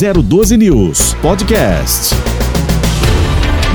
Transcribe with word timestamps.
012 0.00 0.56
News 0.56 1.14
Podcast. 1.20 2.14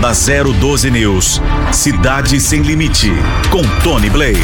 Na 0.01 0.11
012 0.11 0.89
News, 0.89 1.39
Cidade 1.71 2.39
Sem 2.39 2.63
Limite, 2.63 3.11
com 3.51 3.61
Tony 3.83 4.09
Blade. 4.09 4.39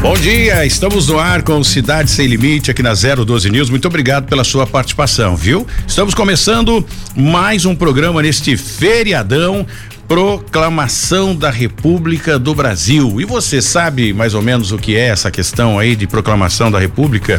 Bom 0.00 0.14
dia, 0.14 0.64
estamos 0.64 1.06
no 1.08 1.18
ar 1.18 1.42
com 1.42 1.62
Cidade 1.62 2.10
Sem 2.10 2.26
Limite 2.28 2.70
aqui 2.70 2.82
na 2.82 2.94
012 2.94 3.50
News. 3.50 3.68
Muito 3.68 3.86
obrigado 3.86 4.26
pela 4.26 4.42
sua 4.42 4.66
participação, 4.66 5.36
viu? 5.36 5.66
Estamos 5.86 6.14
começando 6.14 6.82
mais 7.14 7.66
um 7.66 7.76
programa 7.76 8.22
neste 8.22 8.56
feriadão 8.56 9.66
Proclamação 10.08 11.36
da 11.36 11.50
República 11.50 12.38
do 12.38 12.54
Brasil. 12.54 13.20
E 13.20 13.26
você 13.26 13.60
sabe 13.60 14.14
mais 14.14 14.32
ou 14.32 14.40
menos 14.40 14.72
o 14.72 14.78
que 14.78 14.96
é 14.96 15.08
essa 15.08 15.30
questão 15.30 15.78
aí 15.78 15.94
de 15.94 16.06
proclamação 16.06 16.70
da 16.70 16.78
República? 16.78 17.38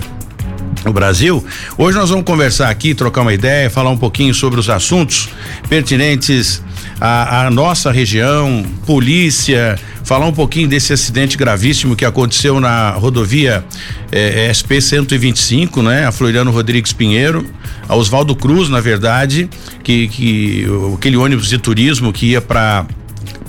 No 0.83 0.93
Brasil. 0.93 1.43
Hoje 1.77 1.97
nós 1.97 2.09
vamos 2.09 2.25
conversar 2.25 2.69
aqui, 2.69 2.93
trocar 2.93 3.21
uma 3.21 3.33
ideia, 3.33 3.69
falar 3.69 3.89
um 3.89 3.97
pouquinho 3.97 4.33
sobre 4.33 4.59
os 4.59 4.69
assuntos 4.69 5.29
pertinentes 5.67 6.63
à, 6.99 7.45
à 7.45 7.51
nossa 7.51 7.91
região, 7.91 8.65
polícia, 8.85 9.77
falar 10.03 10.25
um 10.25 10.33
pouquinho 10.33 10.67
desse 10.67 10.93
acidente 10.93 11.37
gravíssimo 11.37 11.95
que 11.95 12.05
aconteceu 12.05 12.59
na 12.59 12.91
rodovia 12.91 13.63
eh, 14.11 14.51
SP 14.53 14.81
125, 14.81 15.81
né? 15.81 16.07
A 16.07 16.11
Floriano 16.11 16.51
Rodrigues 16.51 16.93
Pinheiro, 16.93 17.45
a 17.87 17.95
Oswaldo 17.95 18.35
Cruz, 18.35 18.69
na 18.69 18.79
verdade, 18.79 19.49
que, 19.83 20.07
que 20.07 20.65
aquele 20.95 21.17
ônibus 21.17 21.47
de 21.49 21.57
turismo 21.57 22.11
que 22.11 22.27
ia 22.27 22.41
para 22.41 22.85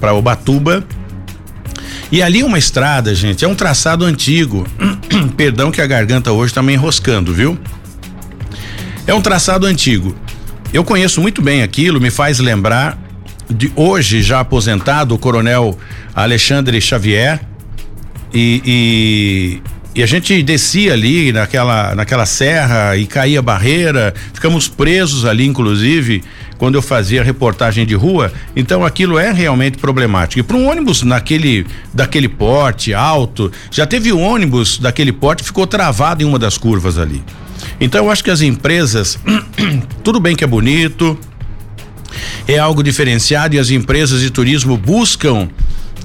para 0.00 0.14
Ubatuba 0.14 0.82
e 2.12 2.22
ali 2.22 2.42
uma 2.42 2.58
estrada, 2.58 3.14
gente, 3.14 3.44
é 3.44 3.48
um 3.48 3.54
traçado 3.54 4.04
antigo. 4.04 4.66
Perdão 5.36 5.70
que 5.70 5.80
a 5.80 5.86
garganta 5.86 6.32
hoje 6.32 6.52
tá 6.52 6.62
me 6.62 6.72
enroscando, 6.72 7.32
viu? 7.32 7.58
É 9.06 9.14
um 9.14 9.20
traçado 9.20 9.66
antigo. 9.66 10.14
Eu 10.72 10.84
conheço 10.84 11.20
muito 11.20 11.42
bem 11.42 11.62
aquilo, 11.62 12.00
me 12.00 12.10
faz 12.10 12.38
lembrar 12.38 12.98
de 13.48 13.72
hoje 13.74 14.22
já 14.22 14.40
aposentado 14.40 15.14
o 15.14 15.18
coronel 15.18 15.76
Alexandre 16.14 16.80
Xavier 16.80 17.40
e, 18.32 18.62
e, 19.94 19.98
e 19.98 20.02
a 20.02 20.06
gente 20.06 20.40
descia 20.42 20.92
ali 20.92 21.32
naquela, 21.32 21.94
naquela 21.96 22.24
serra 22.24 22.96
e 22.96 23.06
caía 23.06 23.42
barreira, 23.42 24.14
ficamos 24.32 24.68
presos 24.68 25.24
ali, 25.24 25.44
inclusive, 25.44 26.22
quando 26.60 26.74
eu 26.74 26.82
fazia 26.82 27.24
reportagem 27.24 27.86
de 27.86 27.94
rua. 27.94 28.30
Então 28.54 28.84
aquilo 28.84 29.18
é 29.18 29.32
realmente 29.32 29.78
problemático. 29.78 30.40
E 30.40 30.42
para 30.42 30.58
um 30.58 30.68
ônibus 30.68 31.02
naquele 31.02 31.66
daquele 31.94 32.28
porte 32.28 32.92
alto, 32.92 33.50
já 33.70 33.86
teve 33.86 34.12
um 34.12 34.20
ônibus 34.20 34.78
daquele 34.78 35.10
porte 35.10 35.42
que 35.42 35.46
ficou 35.46 35.66
travado 35.66 36.22
em 36.22 36.26
uma 36.26 36.38
das 36.38 36.58
curvas 36.58 36.98
ali. 36.98 37.24
Então 37.80 38.04
eu 38.04 38.10
acho 38.10 38.22
que 38.22 38.30
as 38.30 38.42
empresas, 38.42 39.18
tudo 40.04 40.20
bem 40.20 40.36
que 40.36 40.44
é 40.44 40.46
bonito, 40.46 41.18
é 42.46 42.58
algo 42.58 42.82
diferenciado 42.82 43.56
e 43.56 43.58
as 43.58 43.70
empresas 43.70 44.20
de 44.20 44.28
turismo 44.28 44.76
buscam 44.76 45.48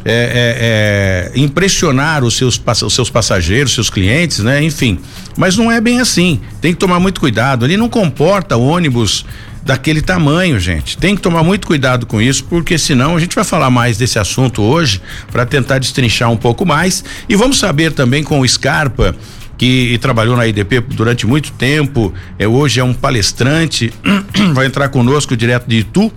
é, 0.06 1.32
é, 1.34 1.34
é, 1.36 1.40
impressionar 1.42 2.24
os 2.24 2.38
seus, 2.38 2.62
os 2.82 2.94
seus 2.94 3.10
passageiros, 3.10 3.74
seus 3.74 3.90
clientes, 3.90 4.40
né? 4.40 4.64
Enfim, 4.64 5.00
mas 5.36 5.58
não 5.58 5.70
é 5.70 5.82
bem 5.82 6.00
assim. 6.00 6.40
Tem 6.62 6.72
que 6.72 6.80
tomar 6.80 7.02
muito 7.02 7.20
cuidado. 7.20 7.66
Ali 7.66 7.76
não 7.76 7.90
comporta 7.90 8.56
ônibus 8.56 9.26
daquele 9.66 10.00
tamanho, 10.00 10.60
gente. 10.60 10.96
Tem 10.96 11.16
que 11.16 11.22
tomar 11.22 11.44
muito 11.44 11.66
cuidado 11.66 12.06
com 12.06 12.22
isso, 12.22 12.44
porque 12.44 12.78
senão 12.78 13.16
a 13.16 13.20
gente 13.20 13.36
vai 13.36 13.44
falar 13.44 13.72
mais 13.72 13.98
desse 13.98 14.20
assunto 14.20 14.62
hoje 14.62 15.02
para 15.32 15.44
tentar 15.44 15.80
destrinchar 15.80 16.30
um 16.30 16.38
pouco 16.38 16.64
mais 16.64 17.04
e 17.28 17.36
vamos 17.36 17.58
saber 17.58 17.92
também 17.92 18.24
com 18.24 18.40
o 18.40 18.48
Scarpa 18.48 19.16
que 19.58 19.98
trabalhou 20.02 20.36
na 20.36 20.46
IDP 20.46 20.82
durante 20.82 21.26
muito 21.26 21.52
tempo, 21.54 22.14
é, 22.38 22.46
hoje 22.46 22.82
é 22.82 22.84
um 22.84 22.94
palestrante, 22.94 23.92
vai 24.54 24.66
entrar 24.66 24.90
conosco 24.90 25.36
direto 25.36 25.66
de 25.66 25.78
Itu 25.78 26.12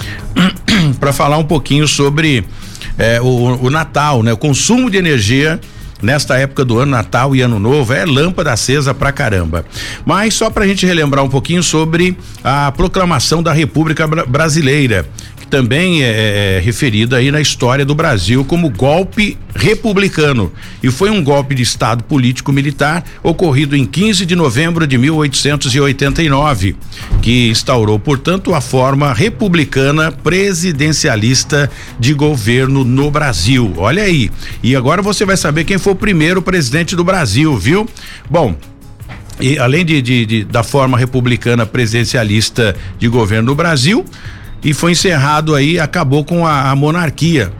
para 0.98 1.12
falar 1.12 1.38
um 1.38 1.44
pouquinho 1.44 1.86
sobre 1.86 2.44
é, 2.98 3.20
o, 3.20 3.66
o, 3.66 3.70
Natal, 3.70 4.22
né? 4.22 4.32
O 4.32 4.36
consumo 4.36 4.90
de 4.90 4.96
energia 4.96 5.60
nesta 6.02 6.36
época 6.36 6.64
do 6.64 6.78
ano, 6.78 6.92
Natal 6.92 7.34
e 7.34 7.40
Ano 7.40 7.58
Novo, 7.58 7.92
é 7.92 8.04
lâmpada 8.04 8.52
acesa 8.52 8.94
pra 8.94 9.12
caramba. 9.12 9.64
Mas 10.04 10.34
só 10.34 10.50
pra 10.50 10.66
gente 10.66 10.86
relembrar 10.86 11.24
um 11.24 11.28
pouquinho 11.28 11.62
sobre 11.62 12.16
a 12.42 12.70
proclamação 12.72 13.42
da 13.42 13.52
República 13.52 14.06
Brasileira 14.06 15.06
também 15.50 16.02
é, 16.02 16.06
é, 16.06 16.56
é 16.56 16.60
referida 16.60 17.16
aí 17.16 17.30
na 17.30 17.40
história 17.40 17.84
do 17.84 17.94
Brasil 17.94 18.44
como 18.44 18.70
golpe 18.70 19.38
republicano. 19.54 20.52
E 20.82 20.90
foi 20.90 21.10
um 21.10 21.22
golpe 21.22 21.54
de 21.54 21.62
estado 21.62 22.04
político 22.04 22.52
militar 22.52 23.04
ocorrido 23.22 23.76
em 23.76 23.84
15 23.84 24.26
de 24.26 24.36
novembro 24.36 24.86
de 24.86 24.98
1889 24.98 26.76
que 27.22 27.48
instaurou 27.48 27.98
portanto 27.98 28.54
a 28.54 28.60
forma 28.60 29.12
republicana 29.12 30.12
presidencialista 30.12 31.70
de 31.98 32.12
governo 32.12 32.84
no 32.84 33.10
Brasil. 33.10 33.72
Olha 33.76 34.02
aí. 34.02 34.30
E 34.62 34.76
agora 34.76 35.02
você 35.02 35.24
vai 35.24 35.36
saber 35.36 35.64
quem 35.64 35.78
foi 35.78 35.92
o 35.92 35.96
primeiro 35.96 36.42
presidente 36.42 36.94
do 36.94 37.04
Brasil 37.04 37.56
viu? 37.56 37.88
Bom 38.28 38.56
e 39.40 39.58
além 39.58 39.84
de, 39.84 40.00
de, 40.00 40.26
de, 40.26 40.44
da 40.44 40.62
forma 40.62 40.96
republicana 40.96 41.66
presidencialista 41.66 42.74
de 42.98 43.06
governo 43.08 43.50
no 43.50 43.54
Brasil, 43.54 44.04
e 44.66 44.74
foi 44.74 44.90
encerrado 44.90 45.54
aí, 45.54 45.78
acabou 45.78 46.24
com 46.24 46.44
a, 46.44 46.72
a 46.72 46.74
monarquia 46.74 47.52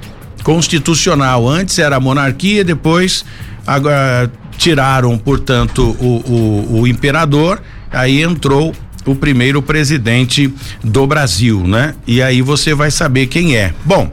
constitucional. 0.42 1.48
Antes 1.48 1.78
era 1.78 1.94
a 1.94 2.00
monarquia, 2.00 2.64
depois 2.64 3.24
agora 3.64 4.28
tiraram, 4.58 5.16
portanto, 5.16 5.96
o, 6.00 6.72
o, 6.74 6.80
o 6.80 6.86
imperador, 6.88 7.62
aí 7.92 8.22
entrou 8.22 8.74
o 9.04 9.14
primeiro 9.14 9.62
presidente 9.62 10.52
do 10.82 11.06
Brasil, 11.06 11.64
né? 11.64 11.94
E 12.08 12.20
aí 12.20 12.42
você 12.42 12.74
vai 12.74 12.90
saber 12.90 13.28
quem 13.28 13.54
é. 13.54 13.72
Bom, 13.84 14.10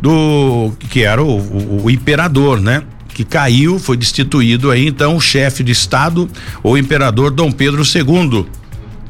do 0.00 0.72
que 0.90 1.04
era 1.04 1.22
o, 1.22 1.38
o, 1.38 1.84
o 1.84 1.90
imperador, 1.92 2.60
né? 2.60 2.82
Que 3.14 3.22
caiu, 3.22 3.78
foi 3.78 3.96
destituído 3.96 4.68
aí 4.68 4.88
então 4.88 5.14
o 5.14 5.20
chefe 5.20 5.62
de 5.62 5.70
estado, 5.70 6.28
o 6.60 6.76
imperador 6.76 7.30
Dom 7.30 7.52
Pedro 7.52 7.82
II 7.84 8.46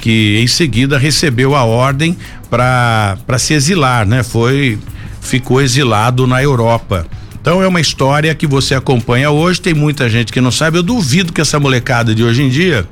que 0.03 0.41
em 0.43 0.49
seguida 0.49 0.99
recebeu 0.99 1.55
a 1.55 1.63
ordem 1.63 2.17
para 2.51 3.39
se 3.39 3.55
exilar, 3.55 4.05
né? 4.05 4.25
Foi 4.25 4.77
ficou 5.21 5.63
exilado 5.63 6.27
na 6.27 6.43
Europa. 6.43 7.07
Então 7.41 7.63
é 7.63 7.69
uma 7.69 7.81
história 7.81 8.35
que 8.35 8.45
você 8.45 8.75
acompanha 8.75 9.31
hoje, 9.31 9.61
tem 9.61 9.73
muita 9.73 10.11
gente 10.11 10.33
que 10.33 10.41
não 10.41 10.51
sabe. 10.51 10.77
Eu 10.77 10.83
duvido 10.83 11.33
que 11.33 11.41
essa 11.41 11.59
molecada 11.61 12.13
de 12.17 12.25
hoje 12.25 12.43
em 12.43 12.49
dia, 12.49 12.87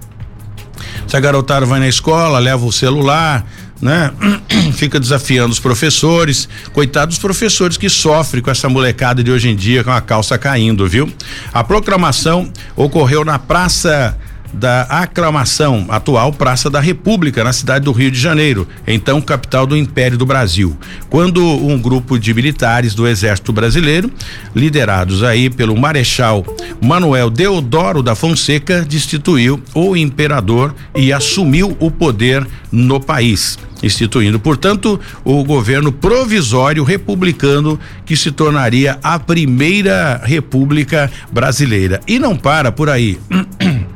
se 1.09 1.17
a 1.17 1.21
garotada 1.21 1.67
vai 1.67 1.81
na 1.81 1.89
escola, 1.89 2.39
leva 2.39 2.65
o 2.65 2.71
celular, 2.71 3.45
né? 3.83 4.13
Fica 4.75 5.01
desafiando 5.01 5.51
os 5.51 5.59
professores, 5.59 6.49
coitados 6.73 7.17
dos 7.17 7.23
professores 7.23 7.77
que 7.77 7.89
sofrem 7.89 8.41
com 8.41 8.53
essa 8.53 8.69
molecada 8.69 9.21
de 9.25 9.33
hoje 9.33 9.49
em 9.49 9.57
dia 9.57 9.83
com 9.83 9.91
a 9.91 10.01
calça 10.01 10.39
caindo, 10.39 10.87
viu? 10.87 11.13
A 11.53 11.65
proclamação 11.65 12.53
ocorreu 12.77 13.25
na 13.25 13.37
Praça 13.37 14.17
da 14.53 14.83
aclamação, 14.83 15.87
atual 15.89 16.33
Praça 16.33 16.69
da 16.69 16.81
República, 16.81 17.45
na 17.45 17.53
cidade 17.53 17.85
do 17.85 17.93
Rio 17.93 18.11
de 18.11 18.19
Janeiro, 18.19 18.67
então 18.87 19.21
capital 19.21 19.67
do 19.67 19.77
Império 19.77 20.19
do 20.19 20.27
Brasil. 20.27 20.77
Quando 21.09 21.45
um 21.45 21.81
grupo 21.81 22.19
de 22.19 22.33
militares 22.35 22.95
do 22.95 23.07
Exército 23.07 23.53
Brasileiro, 23.53 24.11
liderados 24.55 25.23
aí 25.23 25.51
pelo 25.51 25.77
Marechal 25.77 26.45
Manuel 26.81 27.31
Deodoro 27.31 28.03
da 28.03 28.15
Fonseca, 28.15 28.83
destituiu 28.83 29.61
o 29.75 29.97
imperador 29.97 30.75
e 30.95 31.13
assumiu 31.13 31.77
o 31.79 31.91
poder 31.91 32.47
no 32.71 33.01
país 33.01 33.59
instituindo, 33.83 34.39
portanto, 34.39 35.01
o 35.25 35.43
governo 35.43 35.91
provisório 35.91 36.85
republicano 36.85 37.81
que 38.05 38.17
se 38.17 38.31
tornaria 38.31 38.99
a 39.03 39.19
primeira 39.19 40.21
república 40.23 41.11
brasileira. 41.33 42.01
E 42.07 42.19
não 42.19 42.37
para 42.37 42.71
por 42.71 42.89
aí. 42.89 43.19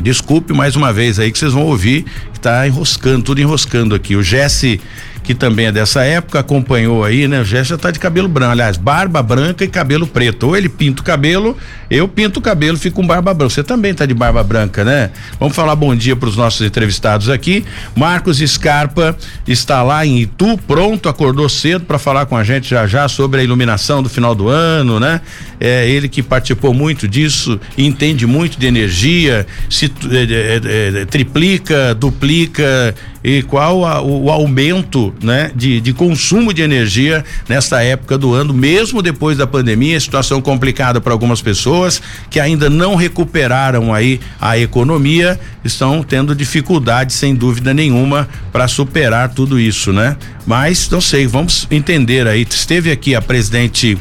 Desculpe 0.00 0.52
mais 0.52 0.76
uma 0.76 0.92
vez 0.92 1.18
aí 1.18 1.32
que 1.32 1.38
vocês 1.38 1.52
vão 1.52 1.64
ouvir 1.64 2.04
que 2.32 2.40
tá 2.40 2.66
enroscando, 2.66 3.22
tudo 3.22 3.40
enroscando 3.40 3.94
aqui. 3.94 4.14
O 4.14 4.22
Jesse 4.22 4.80
que 5.26 5.34
também 5.34 5.66
é 5.66 5.72
dessa 5.72 6.04
época, 6.04 6.38
acompanhou 6.38 7.02
aí, 7.02 7.26
né? 7.26 7.40
O 7.40 7.44
já 7.44 7.76
tá 7.76 7.90
de 7.90 7.98
cabelo 7.98 8.28
branco, 8.28 8.52
aliás, 8.52 8.76
barba 8.76 9.20
branca 9.20 9.64
e 9.64 9.68
cabelo 9.68 10.06
preto. 10.06 10.46
Ou 10.46 10.56
ele 10.56 10.68
pinta 10.68 11.02
o 11.02 11.04
cabelo, 11.04 11.56
eu 11.90 12.06
pinto 12.06 12.38
o 12.38 12.42
cabelo, 12.42 12.78
fico 12.78 12.96
com 12.96 13.06
barba 13.06 13.34
branca. 13.34 13.52
Você 13.52 13.64
também 13.64 13.92
tá 13.92 14.06
de 14.06 14.14
barba 14.14 14.44
branca, 14.44 14.84
né? 14.84 15.10
Vamos 15.40 15.56
falar 15.56 15.74
bom 15.74 15.96
dia 15.96 16.14
para 16.14 16.28
os 16.28 16.36
nossos 16.36 16.64
entrevistados 16.64 17.28
aqui. 17.28 17.64
Marcos 17.96 18.38
Scarpa 18.38 19.16
está 19.48 19.82
lá 19.82 20.06
em 20.06 20.20
Itu, 20.20 20.56
pronto, 20.58 21.08
acordou 21.08 21.48
cedo 21.48 21.84
para 21.84 21.98
falar 21.98 22.26
com 22.26 22.36
a 22.36 22.44
gente 22.44 22.70
já 22.70 22.86
já 22.86 23.08
sobre 23.08 23.40
a 23.40 23.42
iluminação 23.42 24.04
do 24.04 24.08
final 24.08 24.32
do 24.32 24.48
ano, 24.48 25.00
né? 25.00 25.20
É 25.58 25.88
ele 25.88 26.08
que 26.08 26.22
participou 26.22 26.72
muito 26.72 27.08
disso, 27.08 27.58
entende 27.76 28.26
muito 28.26 28.60
de 28.60 28.66
energia, 28.66 29.44
se 29.68 29.86
é, 29.86 30.98
é, 30.98 31.00
é, 31.00 31.04
triplica, 31.06 31.94
duplica 31.96 32.94
e 33.26 33.42
qual 33.42 33.84
a, 33.84 34.00
o, 34.00 34.26
o, 34.26 34.30
aumento 34.30 35.12
né, 35.20 35.50
de, 35.52 35.80
de 35.80 35.92
consumo 35.92 36.54
de 36.54 36.62
energia 36.62 37.24
nesta 37.48 37.82
época 37.82 38.16
do 38.16 38.32
ano, 38.32 38.54
mesmo 38.54 39.02
depois 39.02 39.36
da 39.36 39.44
pandemia, 39.48 39.98
situação 39.98 40.40
complicada 40.40 41.00
para 41.00 41.12
algumas 41.12 41.42
pessoas 41.42 42.00
que 42.30 42.38
ainda 42.38 42.70
não 42.70 42.94
recuperaram 42.94 43.92
aí 43.92 44.20
a 44.40 44.56
economia, 44.56 45.40
estão 45.64 46.04
tendo 46.04 46.36
dificuldade 46.36 47.12
sem 47.12 47.34
dúvida 47.34 47.74
nenhuma 47.74 48.28
para 48.52 48.68
superar 48.68 49.30
tudo 49.30 49.58
isso, 49.58 49.92
né? 49.92 50.16
Mas 50.46 50.88
não 50.88 51.00
sei, 51.00 51.26
vamos 51.26 51.66
entender 51.68 52.28
aí. 52.28 52.46
Esteve 52.48 52.92
aqui 52.92 53.16
a 53.16 53.20
presidente 53.20 53.98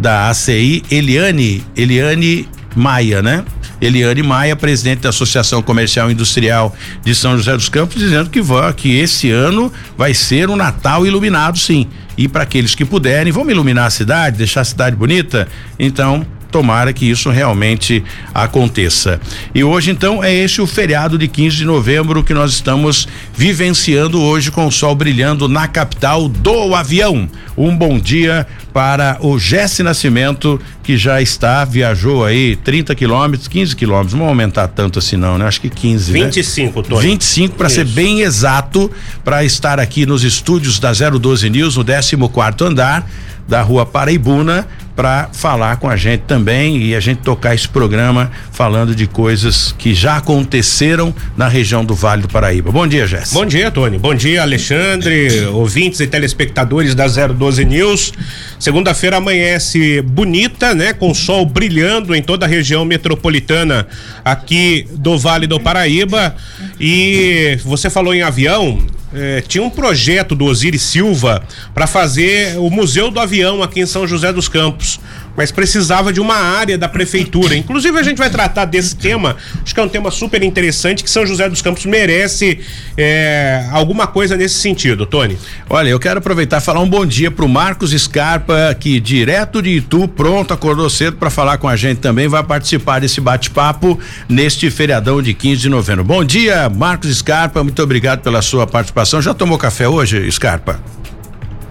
da 0.00 0.30
ACI, 0.30 0.82
Eliane, 0.90 1.62
Eliane 1.76 2.48
Maia, 2.74 3.20
né? 3.20 3.44
Eliane 3.80 4.22
Maia, 4.22 4.56
presidente 4.56 5.00
da 5.00 5.08
Associação 5.10 5.62
Comercial 5.62 6.10
e 6.10 6.12
Industrial 6.12 6.74
de 7.02 7.14
São 7.14 7.36
José 7.36 7.52
dos 7.52 7.68
Campos, 7.68 7.96
dizendo 7.96 8.30
que, 8.30 8.40
vai, 8.40 8.72
que 8.72 8.96
esse 8.96 9.30
ano 9.30 9.72
vai 9.96 10.14
ser 10.14 10.48
um 10.50 10.56
Natal 10.56 11.06
iluminado, 11.06 11.58
sim. 11.58 11.88
E 12.16 12.28
para 12.28 12.44
aqueles 12.44 12.74
que 12.74 12.84
puderem, 12.84 13.32
vamos 13.32 13.52
iluminar 13.52 13.86
a 13.86 13.90
cidade, 13.90 14.38
deixar 14.38 14.60
a 14.60 14.64
cidade 14.64 14.94
bonita? 14.94 15.48
Então, 15.78 16.24
tomara 16.54 16.92
que 16.92 17.10
isso 17.10 17.30
realmente 17.30 18.04
aconteça. 18.32 19.20
E 19.52 19.64
hoje, 19.64 19.90
então, 19.90 20.22
é 20.22 20.32
esse 20.32 20.60
o 20.60 20.68
feriado 20.68 21.18
de 21.18 21.26
15 21.26 21.56
de 21.56 21.64
novembro 21.64 22.22
que 22.22 22.32
nós 22.32 22.52
estamos 22.52 23.08
vivenciando 23.36 24.22
hoje 24.22 24.52
com 24.52 24.64
o 24.64 24.70
sol 24.70 24.94
brilhando 24.94 25.48
na 25.48 25.66
capital 25.66 26.28
do 26.28 26.72
avião. 26.76 27.28
Um 27.58 27.76
bom 27.76 27.98
dia 27.98 28.46
para 28.72 29.18
o 29.20 29.36
Jesse 29.36 29.82
Nascimento, 29.82 30.60
que 30.84 30.96
já 30.96 31.20
está, 31.20 31.64
viajou 31.64 32.24
aí 32.24 32.54
30 32.54 32.94
quilômetros, 32.94 33.48
15 33.48 33.74
quilômetros, 33.74 34.12
não 34.12 34.20
vão 34.20 34.28
aumentar 34.28 34.68
tanto 34.68 35.00
assim 35.00 35.16
não, 35.16 35.36
né? 35.36 35.46
Acho 35.46 35.60
que 35.60 35.68
15, 35.68 36.12
25, 36.12 36.82
né? 36.82 36.88
Tony. 36.88 37.02
25 37.02 37.56
para 37.56 37.68
ser 37.68 37.84
bem 37.84 38.20
exato, 38.20 38.88
para 39.24 39.44
estar 39.44 39.80
aqui 39.80 40.06
nos 40.06 40.22
estúdios 40.22 40.78
da 40.78 40.92
012 40.92 41.50
News, 41.50 41.76
no 41.76 41.84
14 41.84 42.16
quarto 42.32 42.64
andar 42.64 43.08
da 43.48 43.62
Rua 43.62 43.84
Paraibuna, 43.84 44.66
para 44.96 45.28
falar 45.32 45.76
com 45.76 45.88
a 45.88 45.96
gente 45.96 46.20
também 46.20 46.78
e 46.78 46.94
a 46.94 47.00
gente 47.00 47.18
tocar 47.18 47.54
esse 47.54 47.68
programa 47.68 48.30
falando 48.52 48.94
de 48.94 49.06
coisas 49.06 49.74
que 49.76 49.92
já 49.92 50.18
aconteceram 50.18 51.12
na 51.36 51.48
região 51.48 51.84
do 51.84 51.94
Vale 51.94 52.22
do 52.22 52.28
Paraíba. 52.28 52.70
Bom 52.70 52.86
dia, 52.86 53.06
Jéssica. 53.06 53.34
Bom 53.34 53.44
dia, 53.44 53.70
Tony. 53.70 53.98
Bom 53.98 54.14
dia, 54.14 54.42
Alexandre, 54.42 55.46
ouvintes 55.46 55.98
e 56.00 56.06
telespectadores 56.06 56.94
da 56.94 57.06
012 57.08 57.64
News. 57.64 58.12
Segunda-feira 58.58 59.16
amanhece 59.16 60.00
bonita, 60.02 60.74
né? 60.74 60.92
Com 60.92 61.12
sol 61.12 61.44
brilhando 61.44 62.14
em 62.14 62.22
toda 62.22 62.46
a 62.46 62.48
região 62.48 62.84
metropolitana 62.84 63.88
aqui 64.24 64.86
do 64.92 65.18
Vale 65.18 65.46
do 65.46 65.58
Paraíba. 65.58 66.36
E 66.78 67.58
você 67.64 67.90
falou 67.90 68.14
em 68.14 68.22
avião, 68.22 68.78
é, 69.14 69.40
tinha 69.40 69.62
um 69.62 69.70
projeto 69.70 70.34
do 70.34 70.44
Osiris 70.44 70.82
Silva 70.82 71.42
para 71.72 71.86
fazer 71.86 72.58
o 72.58 72.68
Museu 72.68 73.10
do 73.10 73.20
Avião 73.20 73.62
aqui 73.62 73.80
em 73.80 73.86
São 73.86 74.06
José 74.06 74.32
dos 74.32 74.48
Campos 74.48 75.00
mas 75.36 75.50
precisava 75.50 76.12
de 76.12 76.20
uma 76.20 76.36
área 76.36 76.78
da 76.78 76.88
prefeitura. 76.88 77.56
Inclusive, 77.56 77.98
a 77.98 78.02
gente 78.02 78.18
vai 78.18 78.30
tratar 78.30 78.64
desse 78.64 78.96
tema, 78.96 79.36
acho 79.62 79.74
que 79.74 79.80
é 79.80 79.82
um 79.82 79.88
tema 79.88 80.10
super 80.10 80.42
interessante, 80.42 81.02
que 81.02 81.10
São 81.10 81.26
José 81.26 81.48
dos 81.48 81.62
Campos 81.62 81.84
merece 81.86 82.60
é, 82.96 83.66
alguma 83.72 84.06
coisa 84.06 84.36
nesse 84.36 84.56
sentido, 84.56 85.06
Tony. 85.06 85.36
Olha, 85.68 85.88
eu 85.88 85.98
quero 85.98 86.18
aproveitar 86.18 86.58
e 86.58 86.60
falar 86.60 86.80
um 86.80 86.88
bom 86.88 87.04
dia 87.04 87.30
pro 87.30 87.48
Marcos 87.48 87.90
Scarpa, 87.90 88.74
que 88.78 89.00
direto 89.00 89.60
de 89.60 89.70
Itu, 89.70 90.06
pronto, 90.08 90.54
acordou 90.54 90.88
cedo 90.88 91.16
para 91.16 91.30
falar 91.30 91.58
com 91.58 91.68
a 91.68 91.76
gente 91.76 91.98
também, 91.98 92.28
vai 92.28 92.42
participar 92.42 93.00
desse 93.00 93.20
bate-papo 93.20 93.98
neste 94.28 94.70
feriadão 94.70 95.20
de 95.20 95.34
15 95.34 95.62
de 95.62 95.68
novembro. 95.68 96.04
Bom 96.04 96.24
dia, 96.24 96.68
Marcos 96.68 97.16
Scarpa, 97.16 97.62
muito 97.62 97.82
obrigado 97.82 98.20
pela 98.20 98.42
sua 98.42 98.66
participação. 98.66 99.20
Já 99.20 99.34
tomou 99.34 99.58
café 99.58 99.88
hoje, 99.88 100.30
Scarpa? 100.30 100.80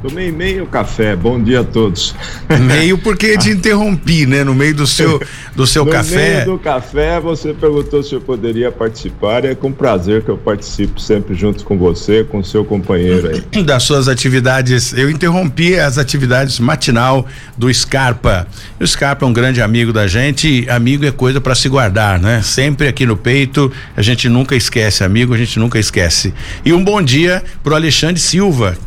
Tomei 0.03 0.33
meio 0.33 0.67
café. 0.67 1.15
Bom 1.15 1.41
dia 1.41 1.61
a 1.61 1.63
todos. 1.63 2.13
Meio 2.59 2.97
porque 2.97 3.37
te 3.37 3.51
interrompi, 3.51 4.25
né? 4.25 4.43
No 4.43 4.53
meio 4.53 4.75
do 4.75 4.85
seu 4.85 5.21
do 5.55 5.65
seu 5.65 5.85
no 5.85 5.91
café. 5.91 6.15
No 6.15 6.33
meio 6.33 6.45
do 6.45 6.59
café, 6.59 7.21
você 7.21 7.53
perguntou 7.53 8.03
se 8.03 8.13
eu 8.13 8.19
poderia 8.19 8.69
participar. 8.69 9.45
É 9.45 9.55
com 9.55 9.71
prazer 9.71 10.21
que 10.21 10.29
eu 10.29 10.37
participo 10.37 10.99
sempre 10.99 11.33
junto 11.33 11.63
com 11.63 11.77
você, 11.77 12.21
com 12.25 12.39
o 12.39 12.43
seu 12.43 12.65
companheiro 12.65 13.29
aí. 13.29 13.43
Das 13.63 13.83
suas 13.83 14.09
atividades, 14.09 14.91
eu 14.91 15.09
interrompi 15.09 15.79
as 15.79 15.97
atividades 15.97 16.59
matinal 16.59 17.25
do 17.57 17.73
Scarpa. 17.73 18.45
O 18.81 18.85
Scarpa 18.85 19.23
é 19.23 19.27
um 19.27 19.31
grande 19.31 19.61
amigo 19.61 19.93
da 19.93 20.05
gente. 20.05 20.67
Amigo 20.69 21.05
é 21.05 21.11
coisa 21.11 21.39
para 21.39 21.55
se 21.55 21.69
guardar, 21.69 22.19
né? 22.19 22.41
Sempre 22.41 22.89
aqui 22.89 23.05
no 23.05 23.15
peito, 23.15 23.71
a 23.95 24.01
gente 24.01 24.27
nunca 24.27 24.53
esquece, 24.53 25.01
amigo, 25.01 25.33
a 25.33 25.37
gente 25.37 25.57
nunca 25.57 25.79
esquece. 25.79 26.33
E 26.65 26.73
um 26.73 26.83
bom 26.83 27.01
dia 27.01 27.41
pro 27.63 27.73
Alexandre 27.73 28.19
Silva, 28.19 28.77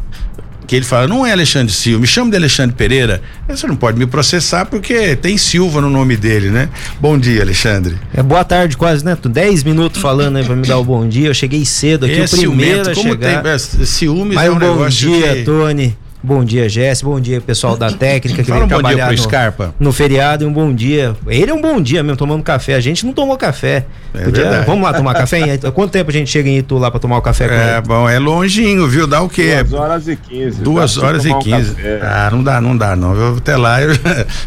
que 0.67 0.75
ele 0.75 0.85
fala, 0.85 1.07
não 1.07 1.25
é 1.25 1.33
Alexandre 1.33 1.73
Silva, 1.73 2.01
me 2.01 2.07
chama 2.07 2.31
de 2.31 2.37
Alexandre 2.37 2.75
Pereira. 2.75 3.23
Você 3.49 3.67
não 3.67 3.77
pode 3.77 3.99
me 3.99 4.07
processar 4.07 4.67
porque 4.67 5.15
tem 5.17 5.39
Silva 5.39 5.81
no 5.81 5.89
nome 5.89 6.17
dele, 6.17 6.51
né? 6.51 6.69
Bom 7.01 7.17
dia, 7.19 7.43
Alexandre. 7.43 7.97
É 8.13 8.23
boa 8.23 8.45
tarde 8.45 8.77
quase, 8.77 9.05
né? 9.05 9.17
Dez 9.27 9.63
minutos 9.63 10.01
falando 10.01 10.37
aí 10.37 10.45
pra 10.45 10.57
me 10.57 10.67
dar 10.67 10.79
o 10.79 10.85
bom 10.85 11.07
dia. 11.07 11.29
Eu 11.29 11.35
cheguei 11.35 11.65
cedo 11.65 12.07
aqui, 12.07 12.21
é, 12.21 12.25
o 12.25 12.29
primeiro 12.29 12.91
a 12.91 12.95
como 12.95 13.11
chegar. 13.11 13.43
Tem, 13.43 13.53
é, 13.53 13.59
ciúmes 13.59 14.35
Mas 14.35 14.47
é 14.47 14.51
um, 14.51 14.57
um 14.57 14.59
bom 14.59 14.89
dia, 14.89 15.37
que... 15.37 15.45
Tony. 15.45 15.97
Bom 16.27 16.45
dia, 16.45 16.69
Jess. 16.69 17.03
Bom 17.03 17.21
dia, 17.21 17.41
pessoal 17.41 17.77
da 17.77 17.89
técnica 17.89 18.43
que 18.43 18.49
Fala 18.49 18.59
vem 18.59 18.67
um 18.67 18.69
trabalhar 18.69 19.13
no, 19.13 19.17
Scarpa. 19.17 19.73
no 19.79 19.93
feriado. 19.93 20.43
E 20.43 20.47
um 20.49 20.53
bom 20.53 20.75
dia. 20.75 21.15
Ele 21.29 21.53
é 21.53 21.55
um 21.55 21.61
bom 21.61 21.81
dia 21.81 22.03
mesmo, 22.03 22.17
tomando 22.17 22.43
café. 22.43 22.75
A 22.75 22.81
gente 22.81 23.07
não 23.07 23.13
tomou 23.13 23.37
café. 23.37 23.87
É 24.13 24.25
Podia, 24.25 24.63
vamos 24.63 24.83
lá 24.83 24.93
tomar 24.93 25.15
café? 25.15 25.57
Quanto 25.73 25.93
tempo 25.93 26.11
a 26.11 26.13
gente 26.13 26.29
chega 26.29 26.49
em 26.49 26.59
Itu 26.59 26.79
lá 26.79 26.91
pra 26.91 26.99
tomar 26.99 27.19
o 27.19 27.23
café 27.23 27.47
com 27.47 27.55
É 27.55 27.75
ele? 27.75 27.81
bom, 27.83 28.09
é 28.09 28.19
longinho, 28.19 28.89
viu? 28.89 29.07
Dá 29.07 29.21
o 29.21 29.29
quê? 29.29 29.63
Duas 29.63 29.81
horas 29.81 30.09
e 30.09 30.17
quinze. 30.17 30.63
Duas 30.63 30.99
horas 30.99 31.25
e 31.25 31.33
quinze. 31.39 31.71
Um 31.71 31.77
ah, 32.03 32.29
não 32.33 32.43
dá, 32.43 32.61
não 32.61 32.77
dá, 32.77 32.97
não. 32.97 33.15
Eu 33.15 33.37
até 33.37 33.57
lá, 33.57 33.81
eu, 33.81 33.95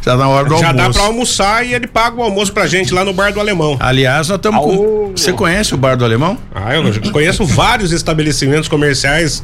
já 0.01 0.17
na 0.17 0.27
hora 0.27 0.49
do 0.49 0.57
já 0.57 0.67
almoço. 0.67 0.83
Já 0.83 0.87
dá 0.87 0.89
pra 0.93 1.03
almoçar 1.03 1.65
e 1.65 1.73
ele 1.73 1.87
paga 1.87 2.17
o 2.19 2.23
almoço 2.23 2.51
pra 2.51 2.67
gente 2.67 2.93
lá 2.93 3.05
no 3.05 3.13
Bar 3.13 3.31
do 3.31 3.39
Alemão. 3.39 3.77
Aliás, 3.79 4.27
nós 4.27 4.35
estamos 4.35 4.61
com. 4.61 5.13
Você 5.15 5.31
conhece 5.31 5.73
o 5.73 5.77
Bar 5.77 5.95
do 5.95 6.03
Alemão? 6.03 6.37
Ah, 6.53 6.75
eu 6.75 7.11
conheço 7.13 7.45
vários 7.45 7.93
estabelecimentos 7.93 8.67
comerciais 8.67 9.41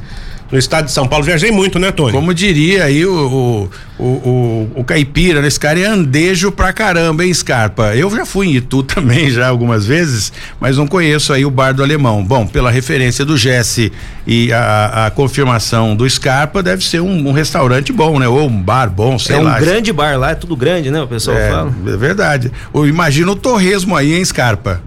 no 0.52 0.58
estado 0.58 0.86
de 0.86 0.92
São 0.92 1.08
Paulo. 1.08 1.26
Viajei 1.26 1.52
muito, 1.52 1.80
né, 1.80 1.92
Tony? 1.92 2.12
Como 2.12 2.34
diria 2.34 2.86
aí 2.86 3.06
o, 3.06 3.70
o, 4.00 4.04
o, 4.04 4.72
o, 4.76 4.84
caipira, 4.84 5.42
né? 5.42 5.48
esse 5.48 5.60
cara 5.60 5.80
é 5.80 5.86
andejo 5.86 6.52
pra 6.52 6.72
caramba, 6.72 7.26
hein, 7.26 7.34
Scarpa? 7.34 7.96
Eu 7.96 8.10
já 8.16 8.26
fui 8.26 8.48
em 8.48 8.56
Itu 8.56 8.84
também, 8.84 9.30
já 9.30 9.48
algumas 9.48 9.86
vezes, 9.86 10.32
mas 10.60 10.78
não 10.78 10.88
conheço 10.88 11.34
aí 11.34 11.46
o 11.46 11.52
bar 11.52 11.74
do 11.74 11.84
alemão. 11.84 12.24
Bom, 12.24 12.46
pela 12.46 12.70
referência 12.70 13.26
do 13.26 13.38
Jesse 13.38 13.92
e 14.26 14.52
a, 14.54 15.08
a 15.08 15.12
confirmação 15.12 15.96
do 15.96 16.10
Scarpa, 16.10 16.62
deve 16.62 16.84
ser 16.84 17.02
um, 17.02 17.28
um, 17.28 17.32
restaurante 17.32 17.92
bom, 17.92 18.20
né? 18.20 18.28
Ou 18.28 18.48
um 18.48 18.62
bar 18.62 18.90
bom, 18.90 19.18
sei 19.18 19.38
lá. 19.38 19.56
É 19.56 19.62
um 19.62 19.66
grande 19.66 19.92
bar 19.92 20.18
lá, 20.18 20.32
é 20.32 20.36
tudo 20.36 20.56
grande, 20.56 20.92
né? 20.92 21.02
O 21.02 21.08
pessoal 21.08 21.38
é, 21.38 21.50
fala. 21.50 21.74
É 21.88 21.98
verdade. 21.98 22.52
Imagina 22.74 23.32
o 23.32 23.36
torresmo 23.36 23.96
aí, 23.96 24.14
hein, 24.14 24.24
Scarpa? 24.24 24.82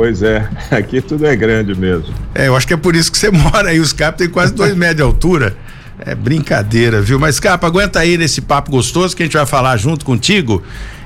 Pois 0.00 0.22
é, 0.22 0.48
aqui 0.72 1.02
tudo 1.02 1.26
é 1.26 1.36
grande 1.36 1.74
mesmo. 1.74 2.14
É, 2.34 2.48
eu 2.48 2.56
acho 2.56 2.66
que 2.66 2.72
é 2.72 2.76
por 2.78 2.96
isso 2.96 3.12
que 3.12 3.18
você 3.18 3.28
mora 3.30 3.68
aí. 3.68 3.78
Os 3.78 3.92
capos 3.92 4.16
têm 4.16 4.30
quase 4.30 4.54
dois 4.54 4.74
metros 4.74 4.96
de 4.96 5.02
altura. 5.02 5.54
É 5.98 6.14
brincadeira, 6.14 7.02
viu? 7.02 7.18
Mas, 7.18 7.38
Capa, 7.38 7.66
aguenta 7.66 7.98
aí 8.00 8.16
nesse 8.16 8.40
papo 8.40 8.70
gostoso 8.70 9.14
que 9.14 9.22
a 9.22 9.26
gente 9.26 9.36
vai 9.36 9.44
falar 9.44 9.76
junto 9.76 10.02
contigo 10.02 10.62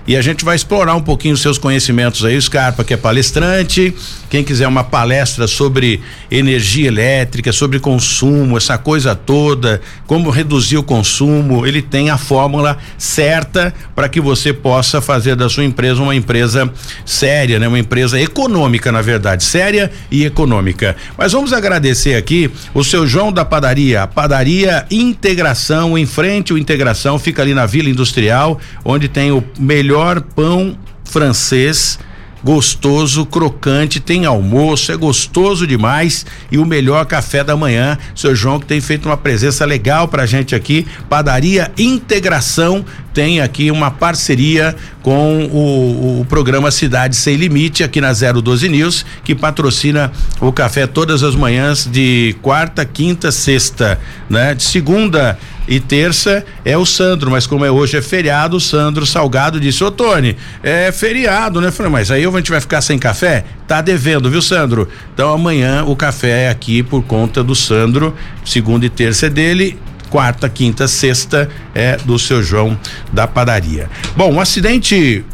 e 0.06 0.16
a 0.16 0.23
gente 0.23 0.44
vai 0.44 0.54
explorar 0.54 0.94
um 0.94 1.00
pouquinho 1.00 1.34
os 1.34 1.40
seus 1.40 1.56
conhecimentos 1.56 2.25
aí, 2.25 2.40
Scarpa, 2.40 2.84
que 2.84 2.92
é 2.92 2.96
palestrante. 2.96 3.94
Quem 4.28 4.44
quiser 4.44 4.68
uma 4.68 4.84
palestra 4.84 5.46
sobre 5.46 6.00
energia 6.30 6.88
elétrica, 6.88 7.52
sobre 7.52 7.78
consumo, 7.78 8.56
essa 8.56 8.76
coisa 8.76 9.14
toda, 9.14 9.80
como 10.06 10.28
reduzir 10.28 10.76
o 10.76 10.82
consumo, 10.82 11.64
ele 11.64 11.80
tem 11.80 12.11
a 12.11 12.18
fórmula 12.18 12.76
certa 12.99 13.73
para 13.94 14.08
que 14.08 14.20
você 14.20 14.52
possa 14.52 15.00
fazer 15.00 15.37
da 15.37 15.49
sua 15.49 15.64
empresa 15.64 16.02
uma 16.02 16.14
empresa 16.14 16.70
séria, 17.06 17.58
né? 17.58 17.66
Uma 17.66 17.78
empresa 17.78 18.20
econômica, 18.20 18.92
na 18.92 19.00
verdade, 19.00 19.42
séria 19.44 19.90
e 20.11 20.25
econômica. 20.25 20.96
Mas 21.16 21.32
vamos 21.32 21.52
agradecer 21.52 22.14
aqui 22.14 22.50
o 22.75 22.84
seu 22.84 23.06
João 23.06 23.32
da 23.32 23.44
Padaria, 23.44 24.02
a 24.02 24.06
Padaria 24.06 24.84
Integração, 24.90 25.96
em 25.96 26.04
frente 26.04 26.52
o 26.52 26.58
Integração, 26.58 27.18
fica 27.18 27.40
ali 27.40 27.54
na 27.54 27.64
Vila 27.64 27.88
Industrial, 27.88 28.61
onde 28.84 29.08
tem 29.08 29.30
o 29.30 29.42
melhor 29.58 29.93
melhor 29.94 30.20
pão 30.20 30.76
francês 31.04 32.00
gostoso, 32.42 33.24
crocante, 33.24 33.98
tem 33.98 34.26
almoço, 34.26 34.92
é 34.92 34.96
gostoso 34.96 35.66
demais 35.66 36.26
e 36.52 36.58
o 36.58 36.66
melhor 36.66 37.06
café 37.06 37.42
da 37.42 37.56
manhã. 37.56 37.96
Seu 38.14 38.36
João 38.36 38.60
que 38.60 38.66
tem 38.66 38.82
feito 38.82 39.06
uma 39.08 39.16
presença 39.16 39.64
legal 39.64 40.06
pra 40.08 40.26
gente 40.26 40.54
aqui, 40.54 40.86
Padaria 41.08 41.72
Integração 41.78 42.84
tem 43.14 43.40
aqui 43.40 43.70
uma 43.70 43.92
parceria 43.92 44.74
com 45.00 45.44
o, 45.46 46.20
o, 46.20 46.24
programa 46.24 46.70
Cidade 46.72 47.14
Sem 47.14 47.36
Limite 47.36 47.84
aqui 47.84 48.00
na 48.00 48.12
012 48.12 48.68
News, 48.68 49.06
que 49.22 49.36
patrocina 49.36 50.10
o 50.40 50.52
café 50.52 50.84
todas 50.86 51.22
as 51.22 51.36
manhãs 51.36 51.88
de 51.90 52.34
quarta, 52.42 52.84
quinta, 52.84 53.30
sexta, 53.30 54.00
né? 54.28 54.52
De 54.54 54.64
segunda 54.64 55.38
e 55.66 55.80
terça 55.80 56.44
é 56.64 56.76
o 56.76 56.85
Sandro, 56.85 57.30
mas 57.30 57.47
como 57.47 57.64
é 57.64 57.71
hoje 57.71 57.97
é 57.97 58.02
feriado, 58.02 58.56
o 58.56 58.61
Sandro 58.61 59.06
Salgado 59.06 59.59
disse: 59.59 59.83
Ô 59.83 59.90
Tony, 59.90 60.37
é 60.62 60.92
feriado, 60.92 61.61
né? 61.61 61.68
Eu 61.68 61.73
falei, 61.73 61.90
mas 61.90 62.11
aí 62.11 62.25
a 62.25 62.30
gente 62.30 62.50
vai 62.50 62.61
ficar 62.61 62.80
sem 62.80 62.99
café? 62.99 63.44
Tá 63.66 63.80
devendo, 63.80 64.30
viu, 64.30 64.42
Sandro? 64.42 64.88
Então 65.12 65.33
amanhã 65.33 65.85
o 65.85 65.97
café 65.97 66.44
é 66.44 66.49
aqui 66.50 66.83
por 66.83 67.02
conta 67.02 67.42
do 67.42 67.54
Sandro, 67.54 68.14
segunda 68.44 68.85
e 68.85 68.90
terça 68.90 69.26
é 69.26 69.30
dele 69.30 69.78
quarta, 70.11 70.49
quinta, 70.49 70.87
sexta 70.87 71.49
é 71.75 71.97
do 71.97 72.16
seu 72.21 72.40
João 72.40 72.78
da 73.12 73.26
padaria. 73.26 73.90
Bom, 74.16 74.35
um 74.35 74.40
acidente 74.40 75.25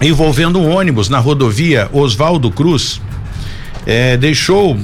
envolvendo 0.00 0.60
um 0.60 0.70
ônibus 0.70 1.08
na 1.08 1.18
rodovia 1.18 1.88
Oswaldo 1.92 2.48
Cruz 2.48 3.00
é, 3.84 4.16
deixou 4.16 4.78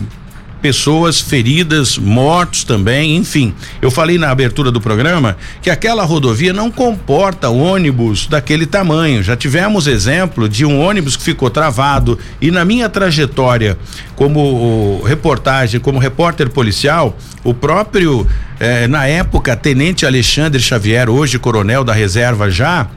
pessoas 0.64 1.21
feridas, 1.21 1.99
mortos 1.99 2.64
também, 2.64 3.16
enfim. 3.16 3.54
Eu 3.83 3.90
falei 3.90 4.16
na 4.16 4.30
abertura 4.30 4.71
do 4.73 4.80
programa 4.80 5.37
que 5.61 5.68
aquela 5.68 6.04
rodovia 6.04 6.54
não 6.54 6.71
comporta 6.71 7.50
ônibus 7.50 8.26
daquele 8.26 8.64
tamanho. 8.64 9.23
Já 9.23 9.37
tivemos 9.37 9.87
exemplo 9.87 10.49
de 10.49 10.64
um 10.64 10.80
ônibus 10.80 11.18
que 11.18 11.23
ficou 11.23 11.50
travado 11.50 12.18
e 12.40 12.50
na 12.50 12.64
minha 12.64 12.88
trajetória 12.88 13.76
como 14.16 15.02
reportagem, 15.04 15.78
como 15.78 15.99
repórter 15.99 16.49
policial, 16.49 17.14
o 17.44 17.52
próprio 17.52 18.26
eh, 18.59 18.88
na 18.88 19.06
época 19.06 19.54
tenente 19.54 20.06
Alexandre 20.06 20.62
Xavier, 20.62 21.11
hoje 21.11 21.38
coronel 21.38 21.85
da 21.85 21.92
reserva 21.92 22.50
já, 22.50 22.88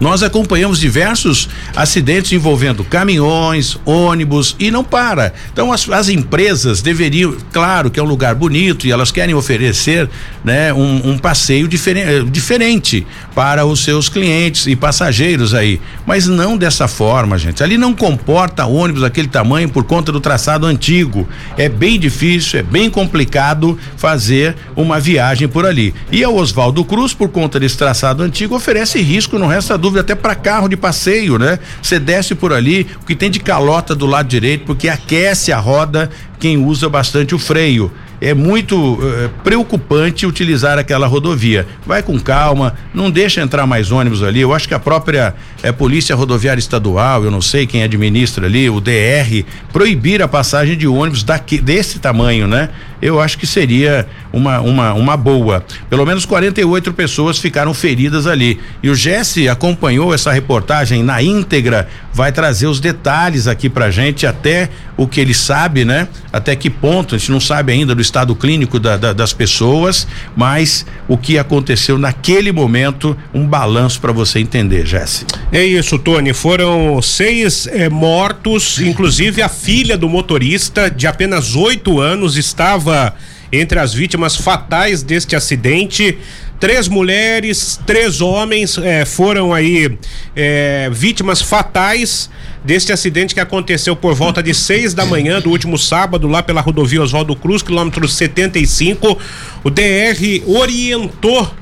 nós 0.00 0.22
acompanhamos 0.22 0.78
diversos 0.78 1.48
acidentes 1.74 2.32
envolvendo 2.32 2.84
caminhões, 2.84 3.76
ônibus 3.84 4.56
e 4.58 4.70
não 4.70 4.84
para. 4.84 5.32
Então 5.52 5.72
as, 5.72 5.88
as 5.88 6.08
empresas 6.08 6.82
deveriam, 6.82 7.36
claro 7.52 7.90
que 7.90 7.98
é 7.98 8.02
um 8.02 8.06
lugar 8.06 8.34
bonito 8.34 8.86
e 8.86 8.92
elas 8.92 9.10
querem 9.10 9.34
oferecer, 9.34 10.08
né, 10.44 10.72
um, 10.72 11.10
um 11.10 11.18
passeio 11.18 11.68
diferen, 11.68 12.24
diferente 12.30 13.06
para 13.34 13.64
os 13.64 13.82
seus 13.82 14.08
clientes 14.08 14.66
e 14.66 14.76
passageiros 14.76 15.54
aí, 15.54 15.80
mas 16.06 16.26
não 16.26 16.56
dessa 16.56 16.88
forma, 16.88 17.38
gente. 17.38 17.62
Ali 17.62 17.78
não 17.78 17.94
comporta 17.94 18.66
ônibus 18.66 19.02
daquele 19.02 19.28
tamanho 19.28 19.68
por 19.68 19.84
conta 19.84 20.12
do 20.12 20.20
traçado 20.20 20.66
antigo. 20.66 21.28
É 21.56 21.68
bem 21.68 21.98
difícil, 21.98 22.60
é 22.60 22.62
bem 22.62 22.90
complicado 22.90 23.78
fazer 23.96 24.56
uma 24.76 25.00
viagem 25.00 25.48
por 25.48 25.66
ali. 25.66 25.94
E 26.10 26.22
a 26.22 26.30
Oswaldo 26.30 26.84
Cruz, 26.84 27.12
por 27.12 27.28
conta 27.28 27.58
desse 27.58 27.76
traçado 27.76 28.22
antigo, 28.22 28.54
oferece 28.54 29.00
risco 29.00 29.38
no 29.38 29.46
resto 29.46 29.72
dúvida 29.84 30.00
até 30.00 30.14
para 30.14 30.34
carro 30.34 30.66
de 30.66 30.78
passeio, 30.78 31.38
né? 31.38 31.58
Você 31.82 31.98
desce 32.00 32.34
por 32.34 32.54
ali, 32.54 32.86
o 33.02 33.04
que 33.04 33.14
tem 33.14 33.30
de 33.30 33.38
calota 33.38 33.94
do 33.94 34.06
lado 34.06 34.26
direito, 34.26 34.64
porque 34.64 34.88
aquece 34.88 35.52
a 35.52 35.58
roda 35.58 36.10
quem 36.40 36.56
usa 36.56 36.88
bastante 36.88 37.34
o 37.34 37.38
freio 37.38 37.92
é 38.20 38.32
muito 38.34 38.98
é, 39.02 39.28
preocupante 39.42 40.26
utilizar 40.26 40.78
aquela 40.78 41.06
rodovia. 41.06 41.66
Vai 41.86 42.02
com 42.02 42.18
calma, 42.18 42.74
não 42.92 43.10
deixa 43.10 43.40
entrar 43.40 43.66
mais 43.66 43.90
ônibus 43.90 44.22
ali. 44.22 44.40
Eu 44.40 44.54
acho 44.54 44.68
que 44.68 44.74
a 44.74 44.78
própria 44.78 45.34
é, 45.62 45.72
Polícia 45.72 46.14
Rodoviária 46.14 46.58
Estadual, 46.58 47.24
eu 47.24 47.30
não 47.30 47.42
sei 47.42 47.66
quem 47.66 47.82
administra 47.82 48.46
ali, 48.46 48.68
o 48.70 48.80
DR, 48.80 49.44
proibir 49.72 50.22
a 50.22 50.28
passagem 50.28 50.76
de 50.76 50.86
ônibus 50.86 51.22
daqui, 51.22 51.58
desse 51.58 51.98
tamanho, 51.98 52.46
né? 52.46 52.70
Eu 53.02 53.20
acho 53.20 53.36
que 53.36 53.46
seria 53.46 54.06
uma, 54.32 54.60
uma, 54.60 54.94
uma 54.94 55.16
boa. 55.16 55.64
Pelo 55.90 56.06
menos 56.06 56.24
48 56.24 56.92
pessoas 56.94 57.38
ficaram 57.38 57.74
feridas 57.74 58.26
ali. 58.26 58.58
E 58.82 58.88
o 58.88 58.94
Jesse 58.94 59.48
acompanhou 59.48 60.14
essa 60.14 60.32
reportagem 60.32 61.02
na 61.02 61.22
íntegra, 61.22 61.88
vai 62.14 62.30
trazer 62.30 62.68
os 62.68 62.78
detalhes 62.78 63.48
aqui 63.48 63.68
pra 63.68 63.90
gente, 63.90 64.24
até 64.24 64.70
o 64.96 65.08
que 65.08 65.20
ele 65.20 65.34
sabe, 65.34 65.84
né? 65.84 66.06
Até 66.32 66.54
que 66.54 66.70
ponto, 66.70 67.16
a 67.16 67.18
gente 67.18 67.32
não 67.32 67.40
sabe 67.40 67.72
ainda 67.72 67.92
do 67.92 68.00
estado 68.00 68.36
clínico 68.36 68.78
da, 68.78 68.96
da, 68.96 69.12
das 69.12 69.32
pessoas, 69.32 70.06
mas 70.36 70.86
o 71.08 71.18
que 71.18 71.36
aconteceu 71.36 71.98
naquele 71.98 72.52
momento, 72.52 73.16
um 73.34 73.44
balanço 73.44 74.00
para 74.00 74.12
você 74.12 74.38
entender, 74.38 74.86
Jesse. 74.86 75.26
É 75.50 75.64
isso, 75.64 75.98
Tony. 75.98 76.32
Foram 76.32 77.02
seis 77.02 77.66
eh, 77.66 77.88
mortos, 77.88 78.80
inclusive 78.80 79.42
a 79.42 79.48
filha 79.48 79.98
do 79.98 80.08
motorista, 80.08 80.88
de 80.88 81.08
apenas 81.08 81.56
oito 81.56 81.98
anos, 81.98 82.36
estava 82.36 83.12
entre 83.50 83.78
as 83.80 83.92
vítimas 83.92 84.36
fatais 84.36 85.02
deste 85.02 85.34
acidente. 85.34 86.16
Três 86.60 86.88
mulheres, 86.88 87.78
três 87.84 88.20
homens 88.20 88.78
eh, 88.78 89.04
foram 89.04 89.52
aí 89.52 89.98
eh, 90.36 90.88
vítimas 90.92 91.42
fatais 91.42 92.30
deste 92.64 92.92
acidente 92.92 93.34
que 93.34 93.40
aconteceu 93.40 93.94
por 93.94 94.14
volta 94.14 94.42
de 94.42 94.54
seis 94.54 94.94
da 94.94 95.04
manhã 95.04 95.40
do 95.40 95.50
último 95.50 95.76
sábado, 95.76 96.26
lá 96.26 96.42
pela 96.42 96.60
rodovia 96.60 97.02
Oswaldo 97.02 97.36
Cruz, 97.36 97.62
quilômetro 97.62 98.08
75. 98.08 99.18
O 99.62 99.68
DR 99.68 100.42
orientou 100.46 101.52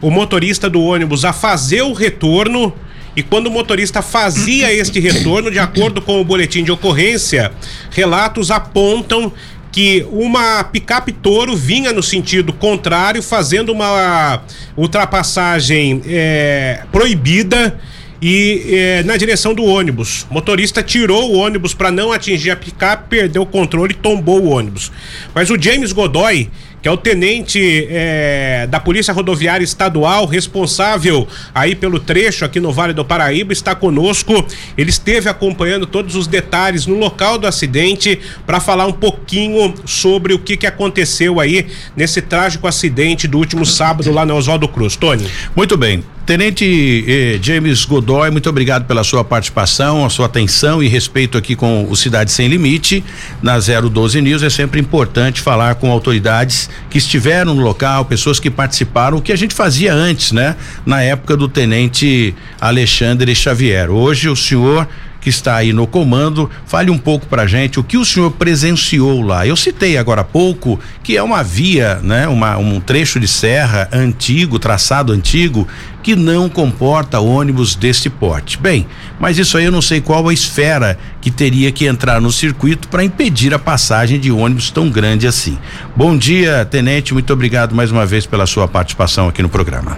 o 0.00 0.10
motorista 0.10 0.68
do 0.68 0.82
ônibus 0.82 1.24
a 1.24 1.32
fazer 1.32 1.82
o 1.82 1.92
retorno. 1.92 2.72
E 3.16 3.22
quando 3.22 3.46
o 3.46 3.50
motorista 3.50 4.02
fazia 4.02 4.72
este 4.72 5.00
retorno, 5.00 5.50
de 5.50 5.58
acordo 5.58 6.02
com 6.02 6.20
o 6.20 6.24
boletim 6.24 6.64
de 6.64 6.72
ocorrência, 6.72 7.52
relatos 7.90 8.50
apontam 8.50 9.32
que 9.74 10.06
uma 10.12 10.62
picape 10.62 11.10
touro 11.10 11.56
vinha 11.56 11.92
no 11.92 12.00
sentido 12.00 12.52
contrário, 12.52 13.20
fazendo 13.20 13.72
uma 13.72 14.40
ultrapassagem 14.76 16.00
é, 16.06 16.84
proibida 16.92 17.76
e 18.22 18.66
eh, 18.68 19.02
na 19.02 19.16
direção 19.16 19.52
do 19.52 19.64
ônibus. 19.64 20.28
O 20.30 20.34
motorista 20.34 20.80
tirou 20.80 21.32
o 21.32 21.34
ônibus 21.34 21.74
para 21.74 21.90
não 21.90 22.12
atingir 22.12 22.52
a 22.52 22.56
picape, 22.56 23.08
perdeu 23.08 23.42
o 23.42 23.46
controle 23.46 23.92
e 23.92 23.96
tombou 23.96 24.40
o 24.44 24.50
ônibus. 24.50 24.92
Mas 25.34 25.50
o 25.50 25.60
James 25.60 25.90
Godoy, 25.90 26.48
que 26.84 26.88
é 26.88 26.92
o 26.92 26.98
tenente 26.98 27.88
eh, 27.88 28.66
da 28.68 28.78
Polícia 28.78 29.14
Rodoviária 29.14 29.64
Estadual, 29.64 30.26
responsável 30.26 31.26
aí 31.54 31.74
pelo 31.74 31.98
trecho 31.98 32.44
aqui 32.44 32.60
no 32.60 32.70
Vale 32.70 32.92
do 32.92 33.02
Paraíba, 33.02 33.54
está 33.54 33.74
conosco. 33.74 34.46
Ele 34.76 34.90
esteve 34.90 35.30
acompanhando 35.30 35.86
todos 35.86 36.14
os 36.14 36.26
detalhes 36.26 36.86
no 36.86 36.96
local 36.96 37.38
do 37.38 37.46
acidente 37.46 38.20
para 38.44 38.60
falar 38.60 38.86
um 38.86 38.92
pouquinho 38.92 39.72
sobre 39.86 40.34
o 40.34 40.38
que, 40.38 40.58
que 40.58 40.66
aconteceu 40.66 41.40
aí 41.40 41.68
nesse 41.96 42.20
trágico 42.20 42.66
acidente 42.66 43.26
do 43.26 43.38
último 43.38 43.64
sábado 43.64 44.12
lá 44.12 44.26
no 44.26 44.36
Oswaldo 44.36 44.68
Cruz. 44.68 44.94
Tony. 44.94 45.26
Muito 45.56 45.78
bem. 45.78 46.04
Tenente 46.26 47.04
eh, 47.06 47.38
James 47.42 47.84
Godoy, 47.84 48.30
muito 48.30 48.48
obrigado 48.48 48.86
pela 48.86 49.04
sua 49.04 49.22
participação, 49.22 50.06
a 50.06 50.08
sua 50.08 50.24
atenção 50.24 50.82
e 50.82 50.88
respeito 50.88 51.36
aqui 51.36 51.54
com 51.54 51.84
o 51.84 51.94
Cidade 51.94 52.32
Sem 52.32 52.48
Limite. 52.48 53.04
Na 53.42 53.58
012 53.58 54.22
News 54.22 54.42
é 54.42 54.48
sempre 54.48 54.80
importante 54.80 55.42
falar 55.42 55.74
com 55.74 55.90
autoridades 55.90 56.70
que 56.88 56.96
estiveram 56.96 57.54
no 57.54 57.62
local, 57.62 58.06
pessoas 58.06 58.40
que 58.40 58.50
participaram, 58.50 59.18
o 59.18 59.20
que 59.20 59.32
a 59.32 59.36
gente 59.36 59.54
fazia 59.54 59.92
antes, 59.92 60.32
né? 60.32 60.56
Na 60.86 61.02
época 61.02 61.36
do 61.36 61.46
Tenente 61.46 62.34
Alexandre 62.58 63.34
Xavier. 63.34 63.90
Hoje 63.90 64.30
o 64.30 64.34
senhor 64.34 64.88
que 65.24 65.30
está 65.30 65.56
aí 65.56 65.72
no 65.72 65.86
comando, 65.86 66.50
fale 66.66 66.90
um 66.90 66.98
pouco 66.98 67.26
pra 67.26 67.46
gente 67.46 67.80
o 67.80 67.82
que 67.82 67.96
o 67.96 68.04
senhor 68.04 68.30
presenciou 68.32 69.22
lá. 69.22 69.46
Eu 69.46 69.56
citei 69.56 69.96
agora 69.96 70.20
há 70.20 70.24
pouco 70.24 70.78
que 71.02 71.16
é 71.16 71.22
uma 71.22 71.42
via, 71.42 71.94
né, 72.02 72.28
uma, 72.28 72.58
um 72.58 72.78
trecho 72.78 73.18
de 73.18 73.26
serra 73.26 73.88
antigo, 73.90 74.58
traçado 74.58 75.14
antigo, 75.14 75.66
que 76.02 76.14
não 76.14 76.50
comporta 76.50 77.20
ônibus 77.20 77.74
deste 77.74 78.10
porte. 78.10 78.58
Bem, 78.58 78.86
mas 79.18 79.38
isso 79.38 79.56
aí 79.56 79.64
eu 79.64 79.72
não 79.72 79.80
sei 79.80 80.02
qual 80.02 80.28
a 80.28 80.34
esfera 80.34 80.98
que 81.22 81.30
teria 81.30 81.72
que 81.72 81.86
entrar 81.86 82.20
no 82.20 82.30
circuito 82.30 82.86
para 82.88 83.02
impedir 83.02 83.54
a 83.54 83.58
passagem 83.58 84.20
de 84.20 84.30
ônibus 84.30 84.70
tão 84.70 84.90
grande 84.90 85.26
assim. 85.26 85.58
Bom 85.96 86.14
dia, 86.18 86.66
tenente, 86.66 87.14
muito 87.14 87.32
obrigado 87.32 87.74
mais 87.74 87.90
uma 87.90 88.04
vez 88.04 88.26
pela 88.26 88.44
sua 88.44 88.68
participação 88.68 89.26
aqui 89.26 89.40
no 89.40 89.48
programa. 89.48 89.96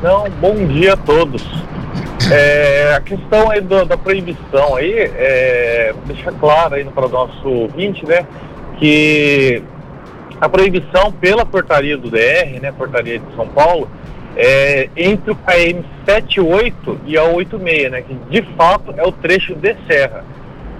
Não, 0.00 0.30
bom 0.40 0.54
dia 0.68 0.92
a 0.92 0.96
todos. 0.96 1.42
É, 2.30 2.94
a 2.94 3.00
questão 3.00 3.50
aí 3.50 3.60
do, 3.60 3.84
da 3.84 3.96
proibição 3.96 4.76
aí, 4.76 4.92
é, 4.92 5.92
deixar 6.06 6.32
claro 6.32 6.74
aí 6.74 6.84
para 6.84 7.06
o 7.06 7.08
nosso 7.08 7.48
ouvinte, 7.48 8.06
né, 8.06 8.24
que 8.78 9.62
a 10.40 10.48
proibição 10.48 11.10
pela 11.12 11.44
portaria 11.44 11.96
do 11.96 12.10
DR, 12.10 12.60
né, 12.60 12.72
portaria 12.76 13.18
de 13.18 13.34
São 13.34 13.48
Paulo, 13.48 13.90
é 14.36 14.88
entre 14.96 15.32
o 15.32 15.34
KM 15.34 15.84
78 16.06 17.00
e 17.04 17.18
a 17.18 17.24
86, 17.24 17.90
né, 17.90 18.02
que 18.02 18.14
de 18.14 18.42
fato 18.54 18.94
é 18.96 19.02
o 19.02 19.10
trecho 19.10 19.54
de 19.54 19.74
serra, 19.88 20.24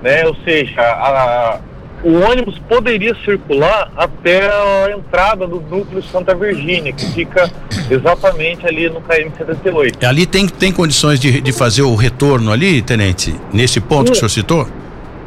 né, 0.02 0.25
ou 0.26 0.37
seja, 0.45 0.81
a, 0.81 1.61
o 2.02 2.21
ônibus 2.21 2.59
poderia 2.69 3.14
circular 3.25 3.90
até 3.97 4.49
a 4.49 4.90
entrada 4.97 5.47
do 5.47 5.61
núcleo 5.61 6.02
Santa 6.02 6.35
Virgínia, 6.35 6.92
que 6.92 7.07
fica 7.12 7.50
exatamente 7.90 8.66
ali 8.66 8.88
no 8.88 9.00
KM78. 9.02 10.04
Ali 10.04 10.26
tem, 10.26 10.47
tem 10.49 10.73
condições 10.73 11.21
de, 11.21 11.40
de 11.40 11.52
fazer 11.52 11.83
o 11.83 11.95
retorno 11.95 12.52
ali, 12.52 12.80
tenente, 12.80 13.35
nesse 13.52 13.80
ponto 13.80 14.12
Isso. 14.12 14.21
que 14.21 14.26
o 14.26 14.28
senhor 14.28 14.28
citou? 14.30 14.66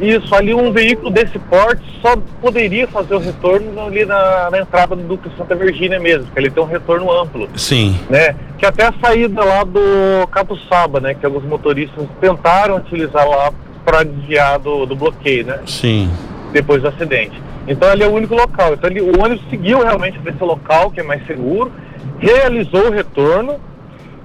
Isso, 0.01 0.33
ali 0.35 0.53
um 0.53 0.71
veículo 0.71 1.11
desse 1.11 1.37
porte 1.37 1.83
só 2.01 2.17
poderia 2.41 2.87
fazer 2.87 3.13
o 3.13 3.19
retorno 3.19 3.85
ali 3.85 4.03
na, 4.03 4.49
na 4.49 4.59
entrada 4.59 4.95
do 4.95 5.03
núcleo 5.03 5.31
Santa 5.37 5.55
Virgínia 5.55 5.99
mesmo, 5.99 6.25
porque 6.25 6.39
ele 6.39 6.49
tem 6.49 6.63
um 6.63 6.67
retorno 6.67 7.11
amplo. 7.11 7.47
Sim. 7.55 7.97
Né? 8.09 8.35
Que 8.57 8.65
até 8.65 8.87
a 8.87 8.93
saída 9.01 9.43
lá 9.43 9.63
do 9.63 10.27
Catuçaba, 10.31 10.99
né? 10.99 11.13
Que 11.13 11.25
alguns 11.25 11.43
motoristas 11.43 12.05
tentaram 12.19 12.77
utilizar 12.77 13.25
lá 13.29 13.53
para 13.85 14.03
desviar 14.03 14.59
do, 14.59 14.85
do 14.85 14.95
bloqueio, 14.95 15.45
né? 15.45 15.59
Sim 15.67 16.09
depois 16.53 16.81
do 16.81 16.87
acidente. 16.87 17.41
Então 17.67 17.89
ali 17.89 18.03
é 18.03 18.07
o 18.07 18.13
único 18.13 18.35
local. 18.35 18.73
Então 18.73 18.89
ele, 18.89 19.01
o 19.01 19.21
ônibus 19.21 19.43
seguiu 19.49 19.79
realmente 19.79 20.19
para 20.19 20.31
esse 20.31 20.43
local 20.43 20.91
que 20.91 20.99
é 20.99 21.03
mais 21.03 21.25
seguro, 21.25 21.71
realizou 22.19 22.87
o 22.87 22.91
retorno 22.91 23.59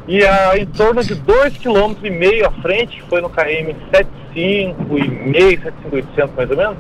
e 0.06 0.24
a, 0.24 0.56
em 0.56 0.66
torno 0.66 1.02
de 1.02 1.16
2,5 1.16 1.96
km 1.96 2.46
à 2.46 2.62
frente, 2.62 2.96
que 2.96 3.08
foi 3.08 3.20
no 3.20 3.28
KM 3.28 3.74
75 3.92 4.98
e 4.98 5.08
meio, 5.08 5.60
75800 5.60 6.34
mais 6.36 6.50
ou 6.50 6.56
menos, 6.56 6.76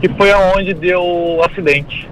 que 0.00 0.08
foi 0.08 0.30
aonde 0.32 0.72
deu 0.74 1.02
o 1.02 1.42
acidente. 1.44 2.08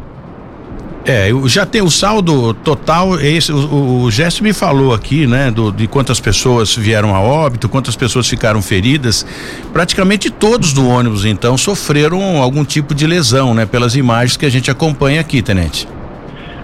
É, 1.05 1.31
já 1.47 1.65
tem 1.65 1.81
o 1.81 1.91
saldo 1.91 2.53
total, 2.53 3.19
esse, 3.19 3.51
o, 3.51 4.03
o 4.03 4.11
Gesto 4.11 4.45
me 4.45 4.53
falou 4.53 4.93
aqui, 4.93 5.27
né, 5.27 5.51
do, 5.51 5.73
de 5.73 5.87
quantas 5.87 6.21
pessoas 6.21 6.77
vieram 6.77 7.15
a 7.15 7.21
óbito, 7.21 7.71
quantas 7.71 7.97
pessoas 7.97 8.29
ficaram 8.29 8.61
feridas. 8.61 9.27
Praticamente 9.73 10.31
todos 10.31 10.75
do 10.75 10.87
ônibus, 10.87 11.25
então, 11.25 11.57
sofreram 11.57 12.43
algum 12.43 12.65
tipo 12.65 12.95
de 12.95 13.07
lesão, 13.07 13.55
né, 13.55 13.65
pelas 13.65 13.97
imagens 13.97 14.37
que 14.37 14.45
a 14.45 14.51
gente 14.51 14.71
acompanha 14.71 15.21
aqui, 15.21 15.41
Tenente. 15.41 15.89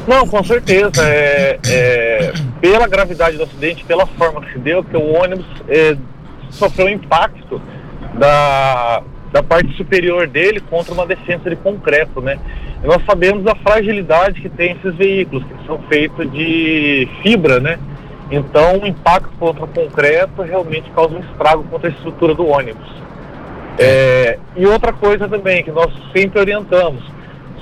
Não, 0.07 0.27
com 0.27 0.45
certeza. 0.45 1.03
É, 1.03 1.59
é, 1.67 2.33
pela 2.61 2.87
gravidade 2.87 3.37
do 3.37 3.43
acidente, 3.43 3.85
pela 3.85 4.07
forma 4.07 4.41
que 4.43 4.53
se 4.53 4.59
deu, 4.59 4.85
que 4.85 4.97
o 4.97 5.15
ônibus 5.15 5.47
é, 5.69 5.97
sofreu 6.51 6.89
impacto 6.89 7.61
da, 8.15 9.03
da 9.37 9.43
parte 9.43 9.71
superior 9.77 10.27
dele 10.27 10.61
contra 10.61 10.95
uma 10.95 11.05
defesa 11.05 11.51
de 11.51 11.57
concreto, 11.57 12.23
né? 12.23 12.39
E 12.83 12.87
nós 12.87 13.05
sabemos 13.05 13.45
da 13.45 13.55
fragilidade 13.55 14.41
que 14.41 14.49
tem 14.49 14.73
esses 14.73 14.95
veículos, 14.95 15.45
que 15.45 15.67
são 15.67 15.79
feitos 15.91 16.33
de 16.33 17.07
fibra, 17.23 17.61
né? 17.61 17.79
Então, 18.31 18.79
o 18.79 18.87
impacto 18.87 19.31
contra 19.39 19.65
o 19.65 19.69
concreto 19.69 20.41
realmente 20.41 20.91
causa 20.93 21.15
um 21.15 21.21
estrago 21.21 21.65
contra 21.65 21.91
a 21.91 21.93
estrutura 21.93 22.35
do 22.35 22.47
ônibus. 22.47 22.89
É, 23.79 24.39
e 24.57 24.65
outra 24.65 24.91
coisa 24.91 25.29
também, 25.29 25.63
que 25.63 25.71
nós 25.71 25.93
sempre 26.15 26.41
orientamos, 26.41 27.05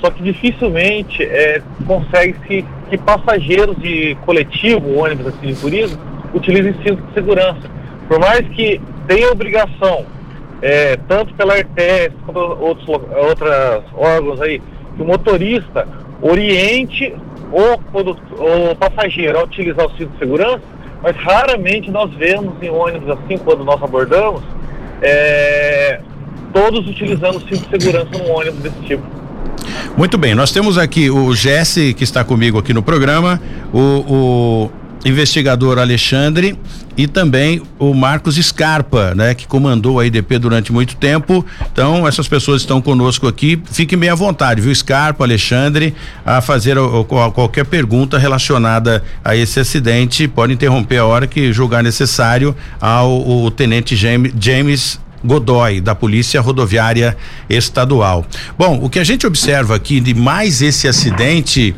só 0.01 0.11
que 0.11 0.23
dificilmente 0.23 1.25
é, 1.25 1.61
consegue-se 1.89 2.65
que 2.89 2.99
passageiros 2.99 3.77
de 3.79 4.17
coletivo, 4.25 5.01
ônibus 5.01 5.27
assim 5.27 5.49
de 5.49 5.57
turismo, 5.57 6.01
utilizem 6.33 6.73
cinto 6.85 7.03
de 7.03 7.15
segurança. 7.15 7.69
Por 8.07 8.21
mais 8.21 8.47
que 8.51 8.81
tenha 9.09 9.33
obrigação, 9.33 10.07
é, 10.65 10.97
tanto 11.07 11.35
pela 11.35 11.55
RTS 11.59 12.15
quanto 12.25 12.41
outros 12.41 12.89
outros 12.89 13.85
órgãos 13.95 14.41
aí, 14.41 14.63
que 14.97 15.03
o 15.03 15.05
motorista 15.05 15.87
oriente 16.23 17.15
o, 17.53 18.71
o 18.71 18.75
passageiro 18.75 19.39
a 19.39 19.45
utilizar 19.45 19.85
o 19.85 19.91
cinto 19.91 20.13
de 20.13 20.19
segurança, 20.19 20.63
mas 21.03 21.15
raramente 21.17 21.91
nós 21.91 22.11
vemos 22.15 22.55
em 22.63 22.71
ônibus 22.71 23.11
assim, 23.11 23.37
quando 23.37 23.63
nós 23.63 23.81
abordamos, 23.83 24.43
é, 25.03 26.01
todos 26.55 26.89
utilizando 26.89 27.37
o 27.37 27.41
cinto 27.41 27.69
de 27.69 27.83
segurança 27.83 28.19
num 28.19 28.33
ônibus 28.33 28.61
desse 28.61 28.81
tipo. 28.87 29.03
Muito 29.99 30.17
bem, 30.17 30.35
nós 30.35 30.51
temos 30.51 30.79
aqui 30.79 31.11
o 31.11 31.35
Jesse, 31.35 31.93
que 31.93 32.05
está 32.05 32.25
comigo 32.25 32.59
aqui 32.59 32.73
no 32.73 32.83
programa, 32.83 33.39
o, 33.71 33.81
o 33.81 34.71
investigador 35.05 35.79
Alexandre 35.79 36.59
e 36.97 37.07
também 37.07 37.61
o 37.79 37.93
Marcos 37.93 38.37
Scarpa, 38.37 39.15
né, 39.15 39.35
que 39.35 39.47
comandou 39.47 39.99
a 39.99 40.07
IDP 40.07 40.39
durante 40.39 40.73
muito 40.73 40.97
tempo. 40.97 41.45
Então, 41.73 42.07
essas 42.07 42.29
pessoas 42.29 42.63
estão 42.63 42.81
conosco 42.81 43.27
aqui. 43.27 43.61
Fiquem 43.71 43.99
bem 43.99 44.11
à 44.11 44.15
vontade, 44.15 44.61
viu, 44.61 44.75
Scarpa, 44.75 45.25
Alexandre, 45.25 45.95
a 46.25 46.41
fazer 46.41 46.79
o, 46.79 47.01
o, 47.01 47.05
qualquer 47.05 47.65
pergunta 47.65 48.17
relacionada 48.17 49.03
a 49.25 49.35
esse 49.37 49.59
acidente. 49.59 50.29
Pode 50.29 50.53
interromper 50.53 50.99
a 50.99 51.07
hora 51.07 51.27
que 51.27 51.53
julgar 51.53 51.83
necessário 51.83 52.55
ao 52.81 53.51
tenente 53.51 53.97
James, 53.97 54.33
James 54.39 55.04
Godoy, 55.25 55.81
da 55.81 55.95
Polícia 55.95 56.41
Rodoviária 56.41 57.17
Estadual. 57.49 58.27
Bom, 58.59 58.79
o 58.83 58.91
que 58.91 58.99
a 58.99 59.05
gente 59.05 59.27
observa 59.27 59.75
aqui 59.75 60.01
de 60.01 60.13
mais 60.13 60.61
esse 60.61 60.87
acidente, 60.87 61.75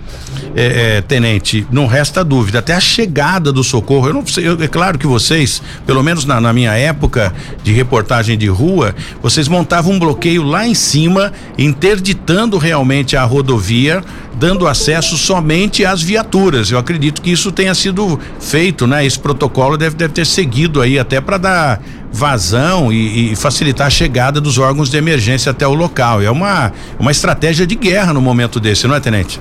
é, 0.54 0.96
é, 0.96 1.00
tenente, 1.00 1.66
não 1.70 1.86
resta 1.86 2.24
dúvida, 2.24 2.58
até 2.58 2.74
a 2.74 2.80
chegada 2.80 3.52
do 3.52 3.62
socorro. 3.62 4.08
Eu 4.08 4.14
não 4.14 4.26
sei, 4.26 4.48
eu, 4.48 4.60
é 4.60 4.68
claro 4.68 4.98
que 4.98 5.06
vocês, 5.06 5.62
pelo 5.86 6.02
menos 6.02 6.24
na, 6.24 6.40
na, 6.40 6.52
minha 6.52 6.72
época 6.72 7.32
de 7.62 7.72
reportagem 7.72 8.36
de 8.36 8.48
rua, 8.48 8.94
vocês 9.22 9.48
montavam 9.48 9.92
um 9.92 9.98
bloqueio 9.98 10.42
lá 10.42 10.66
em 10.66 10.74
cima, 10.74 11.32
interditando 11.56 12.58
realmente 12.58 13.16
a 13.16 13.24
rodovia, 13.24 14.02
dando 14.34 14.66
acesso 14.66 15.16
somente 15.16 15.84
às 15.84 16.02
viaturas. 16.02 16.70
Eu 16.70 16.78
acredito 16.78 17.22
que 17.22 17.30
isso 17.30 17.52
tenha 17.52 17.74
sido 17.74 18.18
feito, 18.40 18.86
né? 18.86 19.04
Esse 19.04 19.18
protocolo 19.18 19.76
deve, 19.76 19.96
deve 19.96 20.12
ter 20.12 20.26
seguido 20.26 20.80
aí 20.82 20.98
até 20.98 21.20
para 21.20 21.38
dar 21.38 21.82
vazão 22.12 22.92
e, 22.92 23.32
e, 23.32 23.36
facilitar 23.36 23.86
a 23.86 23.90
chegada 23.90 24.40
dos 24.40 24.58
órgãos 24.58 24.90
de 24.90 24.96
emergência 24.96 25.50
até 25.50 25.66
o 25.66 25.74
local. 25.74 26.22
É 26.22 26.30
uma, 26.30 26.72
uma 26.98 27.10
estratégia 27.10 27.66
de 27.66 27.74
guerra 27.74 28.12
no 28.12 28.20
momento 28.20 28.58
desse, 28.58 28.86
não 28.86 28.94
é, 28.94 29.00
tenente? 29.00 29.40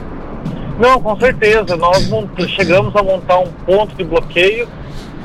Não, 0.80 1.02
com 1.02 1.18
certeza. 1.18 1.76
Nós 1.78 2.10
chegamos 2.50 2.96
a 2.96 3.04
montar 3.04 3.40
um 3.40 3.52
ponto 3.66 3.96
de 3.96 4.04
bloqueio, 4.04 4.68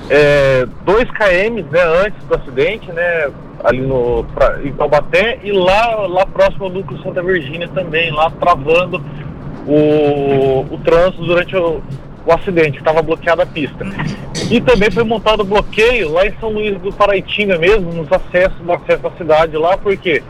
é, 0.08 0.66
dois 0.84 1.08
km 1.10 1.64
né, 1.70 1.82
antes 2.06 2.22
do 2.26 2.34
acidente, 2.34 2.90
né, 2.92 3.30
ali 3.64 3.80
no, 3.80 4.24
pra, 4.34 4.60
em 4.62 4.72
Taubaté, 4.72 5.40
e 5.42 5.52
lá, 5.52 6.06
lá 6.06 6.26
próximo 6.26 6.64
ao 6.64 6.70
núcleo 6.70 7.02
Santa 7.02 7.22
Virgínia 7.22 7.68
também, 7.68 8.10
lá 8.10 8.30
travando 8.30 9.02
o, 9.66 10.66
o 10.70 10.78
trânsito 10.84 11.24
durante 11.24 11.56
o, 11.56 11.82
o 12.26 12.32
acidente, 12.32 12.78
estava 12.78 13.02
bloqueada 13.02 13.42
a 13.42 13.46
pista. 13.46 13.84
E 14.50 14.60
também 14.60 14.90
foi 14.90 15.04
montado 15.04 15.44
bloqueio 15.44 16.12
lá 16.12 16.26
em 16.26 16.34
São 16.40 16.50
Luís 16.50 16.76
do 16.80 16.92
Paraitinga 16.92 17.56
mesmo, 17.56 17.92
nos 17.92 18.10
acessos, 18.10 18.60
no 18.60 18.72
acesso 18.72 19.06
à 19.06 19.10
cidade 19.12 19.56
lá, 19.56 19.78
porque 19.78 20.22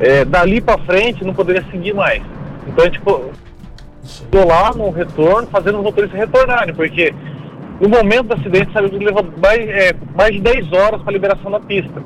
é, 0.00 0.24
dali 0.24 0.58
para 0.60 0.78
frente 0.78 1.22
não 1.22 1.34
poderia 1.34 1.62
seguir 1.70 1.94
mais. 1.94 2.22
Então 2.66 2.82
a 2.82 2.86
gente 2.86 2.98
ficou 2.98 3.30
lá 4.46 4.72
no 4.74 4.90
retorno, 4.90 5.46
fazendo 5.48 5.78
os 5.78 5.84
motoristas 5.84 6.18
retornarem, 6.18 6.74
porque 6.74 7.14
no 7.78 7.90
momento 7.90 8.28
do 8.28 8.34
acidente 8.34 8.72
saiu 8.72 8.88
que 8.88 9.04
levou 9.04 9.26
mais, 9.36 9.68
é, 9.68 9.92
mais 10.16 10.32
de 10.32 10.40
10 10.40 10.72
horas 10.72 11.02
para 11.02 11.10
a 11.10 11.12
liberação 11.12 11.50
da 11.50 11.60
pista. 11.60 12.02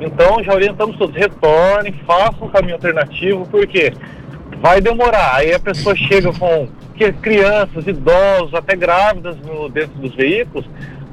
Então 0.00 0.42
já 0.42 0.54
orientamos 0.54 0.96
todos, 0.96 1.14
retornem, 1.14 1.92
façam 2.06 2.46
um 2.46 2.50
caminho 2.50 2.74
alternativo, 2.74 3.46
porque 3.50 3.92
vai 4.62 4.80
demorar. 4.80 5.36
Aí 5.36 5.52
a 5.52 5.60
pessoa 5.60 5.94
chega 5.94 6.32
com 6.32 6.68
crianças, 7.20 7.86
idosos, 7.86 8.54
até 8.54 8.76
grávidas 8.76 9.36
no, 9.38 9.68
dentro 9.68 9.98
dos 9.98 10.14
veículos, 10.14 10.64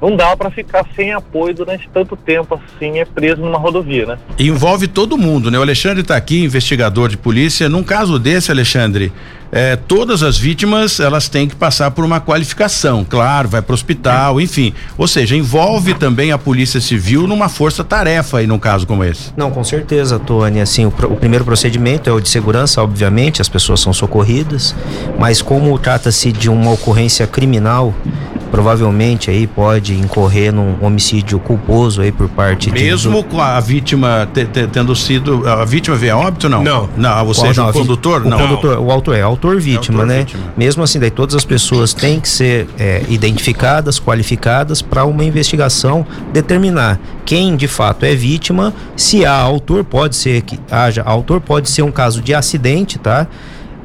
não 0.01 0.15
dá 0.15 0.35
para 0.35 0.49
ficar 0.49 0.85
sem 0.95 1.11
apoio 1.11 1.53
durante 1.53 1.89
tanto 1.93 2.15
tempo 2.15 2.59
assim, 2.59 2.99
é 2.99 3.05
preso 3.05 3.41
numa 3.41 3.57
rodovia, 3.57 4.05
né? 4.05 4.17
Envolve 4.37 4.87
todo 4.87 5.17
mundo, 5.17 5.51
né? 5.51 5.57
O 5.57 5.61
Alexandre 5.61 6.01
está 6.01 6.15
aqui, 6.15 6.43
investigador 6.43 7.09
de 7.09 7.17
polícia. 7.17 7.67
Num 7.67 7.83
caso 7.83 8.17
desse, 8.17 8.51
Alexandre, 8.51 9.11
é, 9.51 9.75
todas 9.75 10.21
as 10.21 10.37
vítimas 10.37 10.99
elas 10.99 11.27
têm 11.27 11.47
que 11.47 11.55
passar 11.55 11.91
por 11.91 12.05
uma 12.05 12.21
qualificação, 12.21 13.03
claro, 13.07 13.49
vai 13.49 13.61
para 13.61 13.71
o 13.71 13.73
hospital, 13.73 14.39
enfim. 14.39 14.73
Ou 14.97 15.07
seja, 15.07 15.35
envolve 15.35 15.93
também 15.95 16.31
a 16.31 16.37
Polícia 16.37 16.79
Civil 16.79 17.27
numa 17.27 17.49
força-tarefa 17.49 18.39
aí 18.39 18.47
num 18.47 18.59
caso 18.59 18.85
como 18.85 19.03
esse. 19.03 19.33
Não, 19.35 19.49
com 19.49 19.63
certeza, 19.63 20.19
Tony. 20.19 20.61
Assim, 20.61 20.85
o, 20.85 20.89
o 20.89 21.15
primeiro 21.15 21.43
procedimento 21.43 22.09
é 22.09 22.13
o 22.13 22.19
de 22.19 22.29
segurança, 22.29 22.81
obviamente, 22.81 23.41
as 23.41 23.49
pessoas 23.49 23.79
são 23.79 23.91
socorridas, 23.91 24.75
mas 25.17 25.41
como 25.41 25.77
trata-se 25.79 26.31
de 26.31 26.49
uma 26.49 26.71
ocorrência 26.71 27.25
criminal, 27.25 27.93
provavelmente 28.49 29.29
aí 29.29 29.47
pode 29.47 29.93
incorrer 29.93 30.51
num 30.53 30.75
homicídio 30.81 31.39
culposo 31.39 32.01
aí 32.01 32.11
por 32.11 32.27
parte 32.29 32.71
mesmo 32.71 33.21
de, 33.21 33.29
com 33.29 33.41
a 33.41 33.59
vítima 33.59 34.27
te, 34.33 34.45
te, 34.45 34.67
tendo 34.67 34.95
sido 34.95 35.47
a 35.47 35.63
vítima 35.65 35.95
veio 35.95 36.15
a 36.15 36.17
óbito 36.17 36.49
não? 36.49 36.63
Não. 36.63 36.89
Não 36.97 37.27
ou 37.27 37.33
seja 37.33 37.63
não, 37.63 37.69
o 37.69 37.73
condutor? 37.73 38.25
o 38.25 38.29
não. 38.29 38.37
condutor, 38.37 38.79
o 38.79 38.91
autor 38.91 39.15
é 39.15 39.21
autor 39.21 39.59
vítima 39.59 39.99
é 39.99 40.01
autor, 40.01 40.07
né? 40.07 40.19
vítima. 40.19 40.53
mesmo 40.57 40.83
assim 40.83 40.99
daí 40.99 41.11
todas 41.11 41.35
as 41.35 41.45
pessoas 41.45 41.93
têm 41.93 42.19
que 42.19 42.29
ser 42.29 42.67
é, 42.77 43.03
identificadas 43.09 43.99
qualificadas 43.99 44.81
para 44.81 45.05
uma 45.05 45.23
investigação 45.23 46.05
determinar 46.33 46.99
quem 47.25 47.55
de 47.55 47.67
fato 47.67 48.05
é 48.05 48.15
vítima 48.15 48.73
se 48.95 49.25
há 49.25 49.35
autor 49.35 49.83
pode 49.83 50.15
ser 50.15 50.41
que 50.41 50.59
haja 50.71 51.03
autor 51.03 51.39
pode 51.39 51.69
ser 51.69 51.83
um 51.83 51.91
caso 51.91 52.21
de 52.21 52.33
acidente 52.33 52.97
tá? 52.97 53.27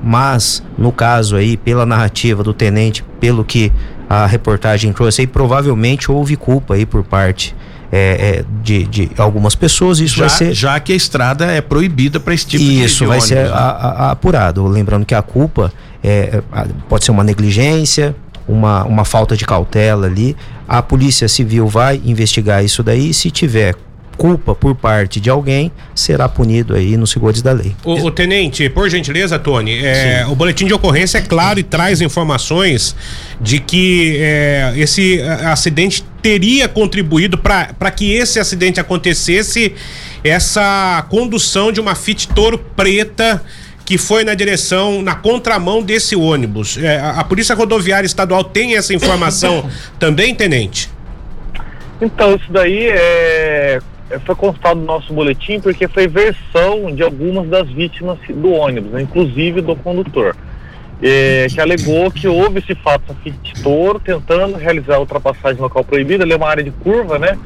Mas 0.07 0.62
no 0.77 0.92
caso 0.92 1.37
aí 1.37 1.57
pela 1.57 1.87
narrativa 1.87 2.42
do 2.42 2.53
tenente 2.53 3.03
pelo 3.18 3.42
que 3.42 3.72
a 4.08 4.26
reportagem 4.26 4.92
trouxe 4.92 5.22
aí, 5.22 5.26
provavelmente 5.26 6.10
houve 6.10 6.36
culpa 6.36 6.74
aí 6.74 6.84
por 6.84 7.02
parte 7.02 7.54
é, 7.92 8.40
é, 8.40 8.44
de, 8.62 8.84
de, 8.84 9.10
algumas 9.16 9.54
pessoas. 9.54 10.00
Isso 10.00 10.16
já, 10.16 10.26
vai 10.26 10.36
ser. 10.36 10.52
Já 10.54 10.80
que 10.80 10.92
a 10.92 10.96
estrada 10.96 11.46
é 11.46 11.60
proibida 11.60 12.18
para 12.18 12.34
esse 12.34 12.46
tipo 12.46 12.62
isso, 12.62 12.72
de 12.72 12.84
Isso 12.84 13.06
vai 13.06 13.18
ônibus, 13.18 13.28
ser 13.28 13.44
né? 13.44 13.50
a, 13.52 13.58
a, 13.58 14.10
apurado. 14.10 14.66
Lembrando 14.66 15.06
que 15.06 15.14
a 15.14 15.22
culpa 15.22 15.72
é, 16.02 16.42
é 16.52 16.66
pode 16.88 17.04
ser 17.04 17.12
uma 17.12 17.22
negligência, 17.22 18.16
uma, 18.48 18.84
uma 18.84 19.04
falta 19.04 19.36
de 19.36 19.44
cautela 19.44 20.06
ali. 20.06 20.36
A 20.66 20.82
Polícia 20.82 21.28
Civil 21.28 21.66
vai 21.68 22.00
investigar 22.04 22.64
isso 22.64 22.82
daí. 22.82 23.14
Se 23.14 23.30
tiver 23.30 23.76
culpa 24.16 24.55
por 24.55 24.74
parte 24.74 25.20
de 25.20 25.31
alguém 25.31 25.70
será 25.94 26.29
punido 26.29 26.74
aí 26.74 26.96
nos 26.96 27.12
rigores 27.12 27.42
da 27.42 27.53
lei. 27.53 27.74
O, 27.85 27.94
o 28.07 28.11
tenente, 28.11 28.68
por 28.68 28.88
gentileza, 28.88 29.38
Tony, 29.38 29.85
é, 29.85 30.27
o 30.29 30.35
boletim 30.35 30.66
de 30.66 30.74
ocorrência 30.74 31.18
é 31.18 31.20
claro 31.20 31.59
e 31.59 31.62
traz 31.62 32.00
informações 32.00 32.96
de 33.40 33.61
que 33.61 34.16
é, 34.20 34.72
esse 34.77 35.20
acidente 35.22 36.05
teria 36.22 36.68
contribuído 36.68 37.37
para 37.37 37.90
que 37.90 38.12
esse 38.12 38.38
acidente 38.38 38.81
acontecesse 38.81 39.74
essa 40.22 41.05
condução 41.11 41.70
de 41.70 41.81
uma 41.81 41.94
Fit 41.94 42.29
Toro 42.29 42.59
preta 42.59 43.42
que 43.85 43.98
foi 43.98 44.24
na 44.24 44.35
direção, 44.35 45.03
na 45.03 45.14
contramão 45.14 45.83
desse 45.83 46.16
ônibus. 46.16 46.79
É, 46.79 46.98
a, 46.98 47.20
a 47.20 47.24
Polícia 47.24 47.55
Rodoviária 47.55 48.07
Estadual 48.07 48.42
tem 48.42 48.77
essa 48.77 48.94
informação 48.94 49.68
também, 50.00 50.35
tenente? 50.35 50.90
Então, 52.00 52.35
isso 52.35 52.50
daí 52.50 52.87
é, 52.88 53.81
foi 54.20 54.35
constado 54.35 54.81
no 54.81 54.87
nosso 54.87 55.12
boletim 55.12 55.61
porque 55.61 55.88
foi 55.88 56.07
versão 56.07 56.94
de 56.94 57.03
algumas 57.03 57.48
das 57.48 57.68
vítimas 57.68 58.18
do 58.29 58.53
ônibus, 58.53 58.92
né, 58.92 59.03
inclusive 59.03 59.61
do 59.61 59.74
condutor. 59.77 60.37
É, 61.03 61.46
que 61.53 61.61
alegou 61.61 62.11
que 62.11 62.27
houve 62.29 62.61
esse 62.61 62.74
fato 62.77 63.14
Fiat 63.22 63.62
Toro 63.62 63.98
tentando 63.98 64.57
realizar 64.57 64.96
a 64.96 65.00
ultrapassagem 65.00 65.57
no 65.57 65.64
local 65.64 65.85
proibido, 65.85 66.22
ali 66.22 66.33
é 66.33 66.37
uma 66.37 66.48
área 66.48 66.62
de 66.62 66.70
curva, 66.70 67.18
né? 67.18 67.37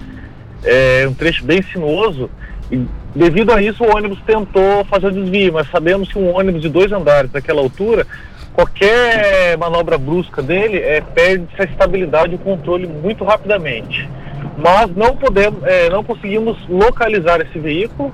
É 0.63 1.07
um 1.09 1.15
trecho 1.15 1.45
bem 1.45 1.63
sinuoso. 1.63 2.31
E 2.71 2.87
devido 3.15 3.53
a 3.53 3.63
isso, 3.63 3.83
o 3.83 3.97
ônibus 3.97 4.19
tentou 4.27 4.85
fazer 4.85 5.07
o 5.07 5.13
desvio, 5.13 5.55
mas 5.55 5.69
sabemos 5.71 6.13
que 6.13 6.19
um 6.19 6.37
ônibus 6.37 6.61
de 6.61 6.69
dois 6.69 6.93
andares 6.93 7.31
daquela 7.31 7.61
altura, 7.61 8.07
qualquer 8.53 9.57
manobra 9.57 9.97
brusca 9.97 10.43
dele 10.43 10.77
é, 10.79 11.01
perde 11.01 11.47
essa 11.55 11.65
estabilidade 11.65 12.33
e 12.33 12.37
o 12.37 12.39
controle 12.39 12.87
muito 12.87 13.25
rapidamente. 13.25 14.09
Mas 14.59 14.91
não 14.97 15.17
podemos, 15.17 15.63
é, 15.63 15.89
não 15.89 16.03
conseguimos 16.03 16.59
localizar 16.69 17.41
esse 17.41 17.59
veículo, 17.59 18.13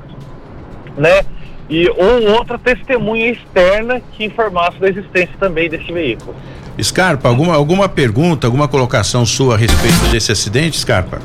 né? 0.96 1.22
E 1.70 1.88
ou 1.88 2.32
outra 2.36 2.58
testemunha 2.58 3.30
externa 3.30 4.00
que 4.12 4.24
informasse 4.24 4.78
da 4.78 4.88
existência 4.88 5.34
também 5.40 5.70
desse 5.70 5.90
veículo. 5.90 6.34
Scarpa, 6.82 7.28
alguma, 7.28 7.54
alguma 7.54 7.88
pergunta, 7.88 8.46
alguma 8.46 8.68
colocação 8.68 9.24
sua 9.24 9.54
a 9.54 9.56
respeito 9.56 10.10
desse 10.10 10.32
acidente, 10.32 10.78
Scarpa? 10.78 11.18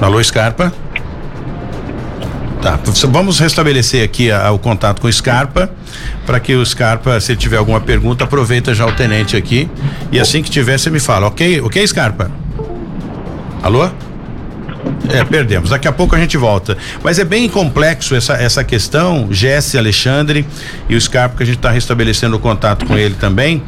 Alô, 0.00 0.22
Scarpa? 0.22 0.72
Tá, 2.62 2.80
vamos 3.08 3.38
restabelecer 3.38 4.02
aqui 4.02 4.30
a, 4.30 4.46
a, 4.46 4.52
o 4.52 4.58
contato 4.58 5.00
com 5.00 5.08
o 5.08 5.12
Scarpa, 5.12 5.70
para 6.24 6.40
que 6.40 6.54
o 6.54 6.64
Scarpa, 6.64 7.20
se 7.20 7.32
ele 7.32 7.38
tiver 7.38 7.58
alguma 7.58 7.80
pergunta, 7.80 8.24
aproveita 8.24 8.74
já 8.74 8.86
o 8.86 8.92
tenente 8.92 9.36
aqui. 9.36 9.68
E 10.10 10.18
assim 10.18 10.42
que 10.42 10.50
tiver, 10.50 10.78
você 10.78 10.88
me 10.88 10.98
fala, 10.98 11.26
ok? 11.26 11.60
Ok, 11.60 11.86
Scarpa? 11.86 12.30
Alô? 13.66 13.90
É, 15.08 15.24
perdemos. 15.24 15.70
Daqui 15.70 15.88
a 15.88 15.92
pouco 15.92 16.14
a 16.14 16.18
gente 16.20 16.36
volta. 16.36 16.78
Mas 17.02 17.18
é 17.18 17.24
bem 17.24 17.48
complexo 17.48 18.14
essa, 18.14 18.34
essa 18.34 18.62
questão, 18.62 19.26
Jesse 19.28 19.76
Alexandre 19.76 20.46
e 20.88 20.94
o 20.94 21.00
Scarpa, 21.00 21.38
que 21.38 21.42
a 21.42 21.46
gente 21.46 21.56
está 21.56 21.72
restabelecendo 21.72 22.36
o 22.36 22.38
contato 22.38 22.86
com 22.86 22.96
ele 22.96 23.16
também. 23.16 23.60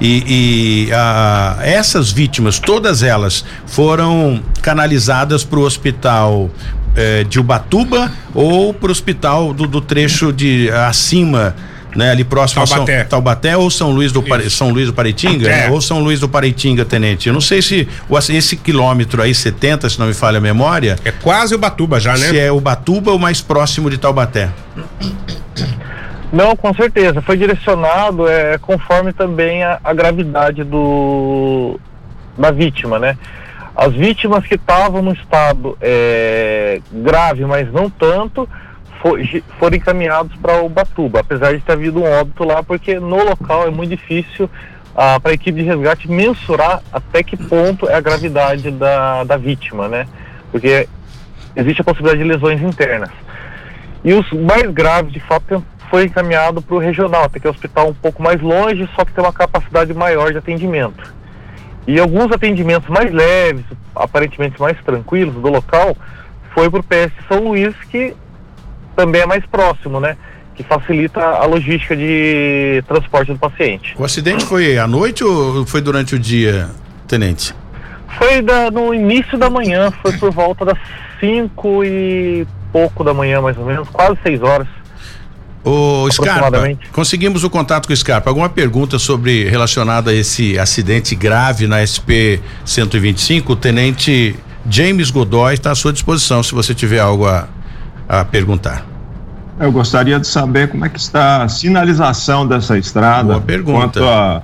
E, 0.00 0.86
e 0.86 0.92
a, 0.94 1.58
essas 1.60 2.10
vítimas, 2.10 2.58
todas 2.58 3.02
elas, 3.02 3.44
foram 3.66 4.42
canalizadas 4.62 5.44
para 5.44 5.58
o 5.58 5.64
hospital 5.64 6.48
eh, 6.96 7.24
de 7.24 7.38
Ubatuba 7.38 8.10
ou 8.32 8.72
para 8.72 8.88
o 8.88 8.90
hospital 8.90 9.52
do, 9.52 9.66
do 9.66 9.82
trecho 9.82 10.32
de 10.32 10.70
acima 10.70 11.54
né? 11.94 12.10
Ali 12.10 12.24
próximo 12.24 12.66
Taubaté. 12.66 12.96
a 12.96 12.98
São, 13.00 13.08
Taubaté 13.08 13.56
ou 13.56 13.70
São 13.70 13.90
Luís 13.90 14.12
do 14.12 14.22
Pare, 14.22 14.48
São 14.50 14.70
Luís 14.70 14.86
do 14.86 14.92
Paritinga, 14.92 15.48
É. 15.48 15.56
né? 15.66 15.70
ou 15.70 15.80
São 15.80 16.00
Luís 16.00 16.20
do 16.20 16.28
Paritinga, 16.28 16.84
tenente. 16.84 17.28
Eu 17.28 17.32
não 17.34 17.40
sei 17.40 17.60
se 17.62 17.88
o, 18.08 18.18
esse 18.18 18.56
quilômetro 18.56 19.20
aí 19.22 19.34
70, 19.34 19.88
se 19.88 19.98
não 19.98 20.06
me 20.06 20.14
falha 20.14 20.38
a 20.38 20.40
memória, 20.40 20.96
É 21.04 21.10
quase 21.12 21.54
o 21.54 21.58
Batuba 21.58 22.00
já, 22.00 22.12
né? 22.12 22.28
se 22.28 22.38
é 22.38 22.50
Ubatuba 22.50 23.12
ou 23.12 23.18
mais 23.18 23.40
próximo 23.40 23.90
de 23.90 23.98
Taubaté. 23.98 24.48
Não, 26.32 26.56
com 26.56 26.72
certeza. 26.74 27.20
Foi 27.20 27.36
direcionado 27.36 28.26
é, 28.26 28.56
conforme 28.58 29.12
também 29.12 29.62
a, 29.62 29.78
a 29.84 29.92
gravidade 29.92 30.64
do, 30.64 31.78
da 32.38 32.50
vítima, 32.50 32.98
né? 32.98 33.18
As 33.76 33.92
vítimas 33.92 34.46
que 34.46 34.54
estavam 34.54 35.02
no 35.02 35.12
estado 35.12 35.76
é, 35.80 36.80
grave, 36.92 37.44
mas 37.44 37.70
não 37.72 37.88
tanto, 37.90 38.48
foi, 39.02 39.42
foram 39.58 39.76
encaminhados 39.76 40.34
para 40.36 40.62
o 40.62 40.68
Batuba, 40.68 41.20
apesar 41.20 41.52
de 41.52 41.60
ter 41.60 41.72
havido 41.72 42.00
um 42.00 42.20
óbito 42.20 42.44
lá, 42.44 42.62
porque 42.62 43.00
no 43.00 43.22
local 43.24 43.66
é 43.66 43.70
muito 43.70 43.90
difícil 43.90 44.48
ah, 44.94 45.18
para 45.18 45.32
a 45.32 45.34
equipe 45.34 45.60
de 45.60 45.66
resgate 45.66 46.08
mensurar 46.08 46.80
até 46.92 47.22
que 47.22 47.36
ponto 47.36 47.88
é 47.88 47.94
a 47.94 48.00
gravidade 48.00 48.70
da, 48.70 49.24
da 49.24 49.36
vítima, 49.36 49.88
né? 49.88 50.06
Porque 50.52 50.88
existe 51.56 51.80
a 51.80 51.84
possibilidade 51.84 52.22
de 52.22 52.28
lesões 52.28 52.62
internas. 52.62 53.10
E 54.04 54.14
os 54.14 54.30
mais 54.32 54.70
graves, 54.70 55.12
de 55.12 55.20
fato, 55.20 55.64
foi 55.90 56.04
encaminhado 56.04 56.62
para 56.62 56.76
o 56.76 56.78
regional, 56.78 57.24
até 57.24 57.40
que 57.40 57.46
é 57.46 57.50
um 57.50 57.52
hospital 57.52 57.88
um 57.88 57.94
pouco 57.94 58.22
mais 58.22 58.40
longe, 58.40 58.88
só 58.94 59.04
que 59.04 59.12
tem 59.12 59.24
uma 59.24 59.32
capacidade 59.32 59.92
maior 59.92 60.30
de 60.30 60.38
atendimento. 60.38 61.12
E 61.86 61.98
alguns 61.98 62.30
atendimentos 62.30 62.88
mais 62.88 63.12
leves, 63.12 63.64
aparentemente 63.94 64.60
mais 64.60 64.78
tranquilos 64.82 65.34
do 65.34 65.48
local, 65.48 65.96
foi 66.54 66.70
para 66.70 66.80
o 66.80 66.84
PS 66.84 67.12
São 67.28 67.44
Luís, 67.44 67.74
que 67.90 68.14
também 68.96 69.22
é 69.22 69.26
mais 69.26 69.44
próximo, 69.46 70.00
né? 70.00 70.16
Que 70.54 70.62
facilita 70.62 71.20
a 71.20 71.46
logística 71.46 71.96
de 71.96 72.82
transporte 72.86 73.32
do 73.32 73.38
paciente. 73.38 73.94
O 73.98 74.04
acidente 74.04 74.44
foi 74.44 74.78
à 74.78 74.86
noite 74.86 75.24
ou 75.24 75.64
foi 75.66 75.80
durante 75.80 76.14
o 76.14 76.18
dia, 76.18 76.68
tenente? 77.08 77.54
Foi 78.18 78.42
da- 78.42 78.70
no 78.70 78.92
início 78.92 79.38
da 79.38 79.48
manhã, 79.48 79.90
foi 80.02 80.12
por 80.18 80.30
volta 80.30 80.64
das 80.66 80.78
5 81.18 81.82
e 81.84 82.46
pouco 82.70 83.02
da 83.02 83.14
manhã, 83.14 83.40
mais 83.40 83.56
ou 83.56 83.64
menos, 83.64 83.88
quase 83.88 84.18
6 84.22 84.42
horas. 84.42 84.68
Ô, 85.64 86.08
Scarpa, 86.10 86.50
conseguimos 86.90 87.44
o 87.44 87.50
contato 87.50 87.86
com 87.86 87.92
o 87.92 87.96
Scarpa. 87.96 88.28
Alguma 88.28 88.48
pergunta 88.48 88.98
sobre 88.98 89.48
relacionada 89.48 90.10
a 90.10 90.14
esse 90.14 90.58
acidente 90.58 91.14
grave 91.14 91.68
na 91.68 91.78
SP 91.86 92.42
125? 92.64 93.52
O 93.52 93.56
tenente 93.56 94.34
James 94.68 95.10
Godoy 95.10 95.54
está 95.54 95.70
à 95.70 95.74
sua 95.76 95.92
disposição 95.92 96.42
se 96.42 96.52
você 96.52 96.74
tiver 96.74 96.98
algo 96.98 97.26
a, 97.28 97.46
a 98.20 98.24
perguntar. 98.24 98.84
Eu 99.58 99.72
gostaria 99.72 100.20
de 100.20 100.26
saber 100.26 100.68
como 100.68 100.84
é 100.84 100.88
que 100.88 100.98
está 100.98 101.42
a 101.42 101.48
sinalização 101.48 102.46
dessa 102.46 102.76
estrada. 102.76 103.34
Boa 103.34 103.40
pergunta. 103.40 104.00
Quanto 104.00 104.04
a, 104.04 104.42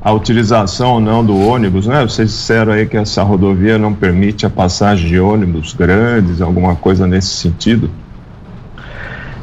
a 0.00 0.12
utilização 0.12 0.92
ou 0.92 1.00
não 1.00 1.24
do 1.24 1.36
ônibus, 1.36 1.86
né? 1.86 2.02
Vocês 2.02 2.30
disseram 2.30 2.72
aí 2.72 2.86
que 2.86 2.96
essa 2.96 3.22
rodovia 3.22 3.78
não 3.78 3.92
permite 3.92 4.46
a 4.46 4.50
passagem 4.50 5.08
de 5.08 5.18
ônibus 5.18 5.72
grandes, 5.72 6.40
alguma 6.40 6.76
coisa 6.76 7.06
nesse 7.06 7.28
sentido. 7.28 7.90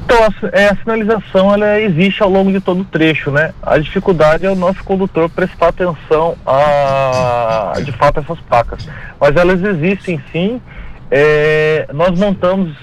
Então, 0.06 0.18
a, 0.24 0.58
é, 0.58 0.70
a 0.70 0.76
sinalização 0.78 1.54
ela 1.54 1.82
existe 1.82 2.22
ao 2.22 2.30
longo 2.30 2.52
de 2.52 2.62
todo 2.62 2.82
o 2.82 2.86
trecho, 2.86 3.32
né? 3.32 3.54
A 3.62 3.78
dificuldade 3.80 4.46
é 4.46 4.50
o 4.50 4.56
nosso 4.56 4.84
condutor 4.84 5.30
prestar 5.30 5.70
atenção 5.70 6.36
a, 6.46 7.74
de 7.84 7.92
fato, 7.92 8.20
essas 8.20 8.40
placas. 8.42 8.88
Mas 9.20 9.36
elas 9.36 9.62
existem 9.62 10.22
sim. 10.32 10.62
É, 11.12 11.88
nós 11.94 12.18
montamos 12.20 12.76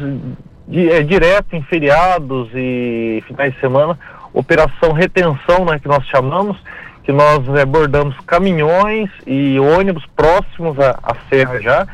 é, 0.72 1.02
direto 1.02 1.54
em 1.54 1.62
feriados 1.62 2.48
e 2.54 3.22
finais 3.26 3.52
de 3.54 3.60
semana 3.60 3.98
operação 4.32 4.92
retenção, 4.92 5.64
né, 5.64 5.78
que 5.78 5.88
nós 5.88 6.04
chamamos, 6.06 6.56
que 7.04 7.12
nós 7.12 7.46
é, 7.56 7.62
abordamos 7.62 8.16
caminhões 8.26 9.10
e 9.26 9.58
ônibus 9.58 10.04
próximos 10.16 10.78
à, 10.78 10.98
à 11.02 11.14
serra 11.28 11.60
já. 11.60 11.86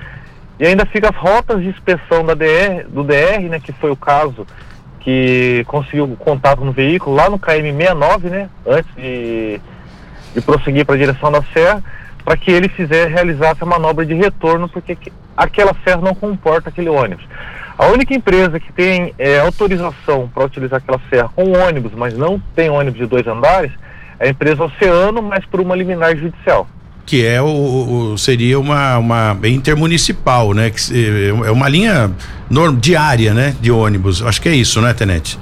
E 0.58 0.66
ainda 0.66 0.84
fica 0.86 1.10
as 1.10 1.16
rotas 1.16 1.60
de 1.60 1.68
inspeção 1.68 2.24
da 2.24 2.34
DR, 2.34 2.86
do 2.88 3.04
DR, 3.04 3.40
né, 3.48 3.60
que 3.60 3.72
foi 3.72 3.90
o 3.90 3.96
caso 3.96 4.46
que 5.00 5.64
conseguiu 5.66 6.08
contato 6.18 6.64
no 6.64 6.72
veículo 6.72 7.14
lá 7.14 7.30
no 7.30 7.38
KM69, 7.38 8.22
né, 8.24 8.48
antes 8.66 8.94
de, 8.96 9.60
de 10.34 10.40
prosseguir 10.40 10.84
para 10.84 10.96
a 10.96 10.98
direção 10.98 11.30
da 11.30 11.42
serra, 11.54 11.82
para 12.28 12.36
que 12.36 12.50
ele 12.50 12.68
fizer 12.68 13.08
realizasse 13.08 13.56
a 13.62 13.64
manobra 13.64 14.04
de 14.04 14.12
retorno, 14.12 14.68
porque 14.68 14.94
que- 14.94 15.10
aquela 15.34 15.74
serra 15.82 16.02
não 16.02 16.14
comporta 16.14 16.68
aquele 16.68 16.90
ônibus. 16.90 17.24
A 17.78 17.86
única 17.86 18.12
empresa 18.12 18.60
que 18.60 18.70
tem 18.70 19.14
é, 19.18 19.40
autorização 19.40 20.28
para 20.34 20.44
utilizar 20.44 20.76
aquela 20.76 21.00
serra 21.08 21.30
com 21.34 21.52
ônibus, 21.52 21.92
mas 21.96 22.12
não 22.12 22.38
tem 22.54 22.68
ônibus 22.68 23.00
de 23.00 23.06
dois 23.06 23.26
andares, 23.26 23.72
é 24.20 24.26
a 24.26 24.30
empresa 24.30 24.62
Oceano, 24.62 25.22
mas 25.22 25.42
por 25.46 25.58
uma 25.58 25.74
liminar 25.74 26.14
judicial. 26.18 26.68
Que 27.06 27.24
é 27.24 27.40
o, 27.40 27.46
o- 28.12 28.18
seria 28.18 28.60
uma, 28.60 28.98
uma 28.98 29.38
intermunicipal, 29.44 30.52
né? 30.52 30.68
Que 30.68 31.30
é 31.46 31.50
uma 31.50 31.66
linha 31.66 32.10
norm, 32.50 32.76
diária, 32.78 33.32
né? 33.32 33.56
De 33.58 33.70
ônibus. 33.70 34.20
Acho 34.20 34.42
que 34.42 34.50
é 34.50 34.54
isso, 34.54 34.82
né, 34.82 34.92
tenente? 34.92 35.38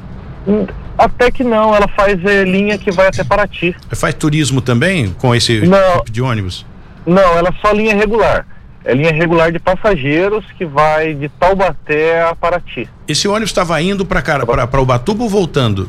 Hum, 0.46 0.66
Até 0.96 1.30
que 1.30 1.42
não, 1.44 1.74
ela 1.74 1.88
faz 1.88 2.24
é, 2.24 2.44
linha 2.44 2.78
que 2.78 2.90
vai 2.92 3.08
até 3.08 3.22
Paraty. 3.24 3.74
Faz 3.90 4.14
turismo 4.14 4.60
também 4.62 5.10
com 5.18 5.34
esse 5.34 5.60
Não. 5.66 5.98
tipo 5.98 6.10
de 6.12 6.22
ônibus? 6.22 6.64
Não, 7.06 7.38
ela 7.38 7.48
é 7.48 7.66
só 7.66 7.72
linha 7.72 7.94
regular. 7.94 8.46
É 8.84 8.94
linha 8.94 9.12
regular 9.12 9.50
de 9.50 9.58
passageiros 9.58 10.44
que 10.56 10.64
vai 10.64 11.14
de 11.14 11.28
Taubaté 11.28 12.22
a 12.22 12.34
Paraty. 12.34 12.88
Esse 13.08 13.26
ônibus 13.26 13.50
estava 13.50 13.80
indo 13.80 14.04
para 14.04 14.80
Ubatuba 14.80 15.24
ou 15.24 15.28
voltando? 15.28 15.88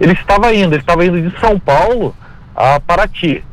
Ele 0.00 0.12
estava 0.12 0.54
indo, 0.54 0.74
ele 0.74 0.82
estava 0.82 1.04
indo 1.04 1.20
de 1.20 1.38
São 1.40 1.58
Paulo 1.58 2.14
a 2.54 2.80
Paraty, 2.80 3.44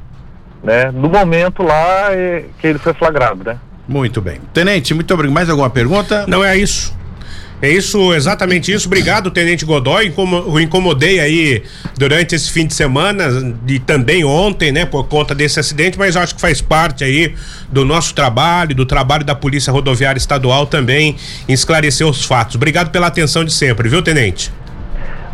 né? 0.63 0.91
No 0.91 1.09
momento 1.09 1.63
lá 1.63 2.11
é, 2.11 2.45
que 2.59 2.67
ele 2.67 2.79
foi 2.79 2.93
flagrado, 2.93 3.43
né? 3.43 3.57
Muito 3.87 4.21
bem. 4.21 4.39
Tenente, 4.53 4.93
muito 4.93 5.13
obrigado. 5.13 5.33
Mais 5.33 5.49
alguma 5.49 5.69
pergunta? 5.69 6.25
Não 6.27 6.43
é 6.43 6.57
isso. 6.57 6.95
É 7.61 7.69
isso, 7.69 8.13
exatamente 8.13 8.71
isso. 8.71 8.87
Obrigado, 8.87 9.31
Tenente 9.31 9.65
Godoy. 9.65 10.13
O 10.45 10.59
incomodei 10.59 11.19
aí 11.19 11.63
durante 11.97 12.35
esse 12.35 12.51
fim 12.51 12.67
de 12.67 12.73
semana 12.73 13.55
e 13.67 13.79
também 13.79 14.23
ontem, 14.25 14.71
né, 14.71 14.85
por 14.85 15.07
conta 15.07 15.33
desse 15.33 15.59
acidente, 15.59 15.97
mas 15.97 16.17
acho 16.17 16.35
que 16.35 16.41
faz 16.41 16.61
parte 16.61 17.03
aí 17.03 17.33
do 17.71 17.85
nosso 17.85 18.13
trabalho, 18.13 18.75
do 18.75 18.85
trabalho 18.85 19.23
da 19.23 19.33
Polícia 19.33 19.71
Rodoviária 19.71 20.17
Estadual 20.19 20.67
também 20.67 21.15
em 21.47 21.53
esclarecer 21.53 22.05
os 22.05 22.25
fatos. 22.25 22.55
Obrigado 22.55 22.91
pela 22.91 23.07
atenção 23.07 23.43
de 23.45 23.53
sempre, 23.53 23.87
viu, 23.87 24.01
Tenente? 24.03 24.51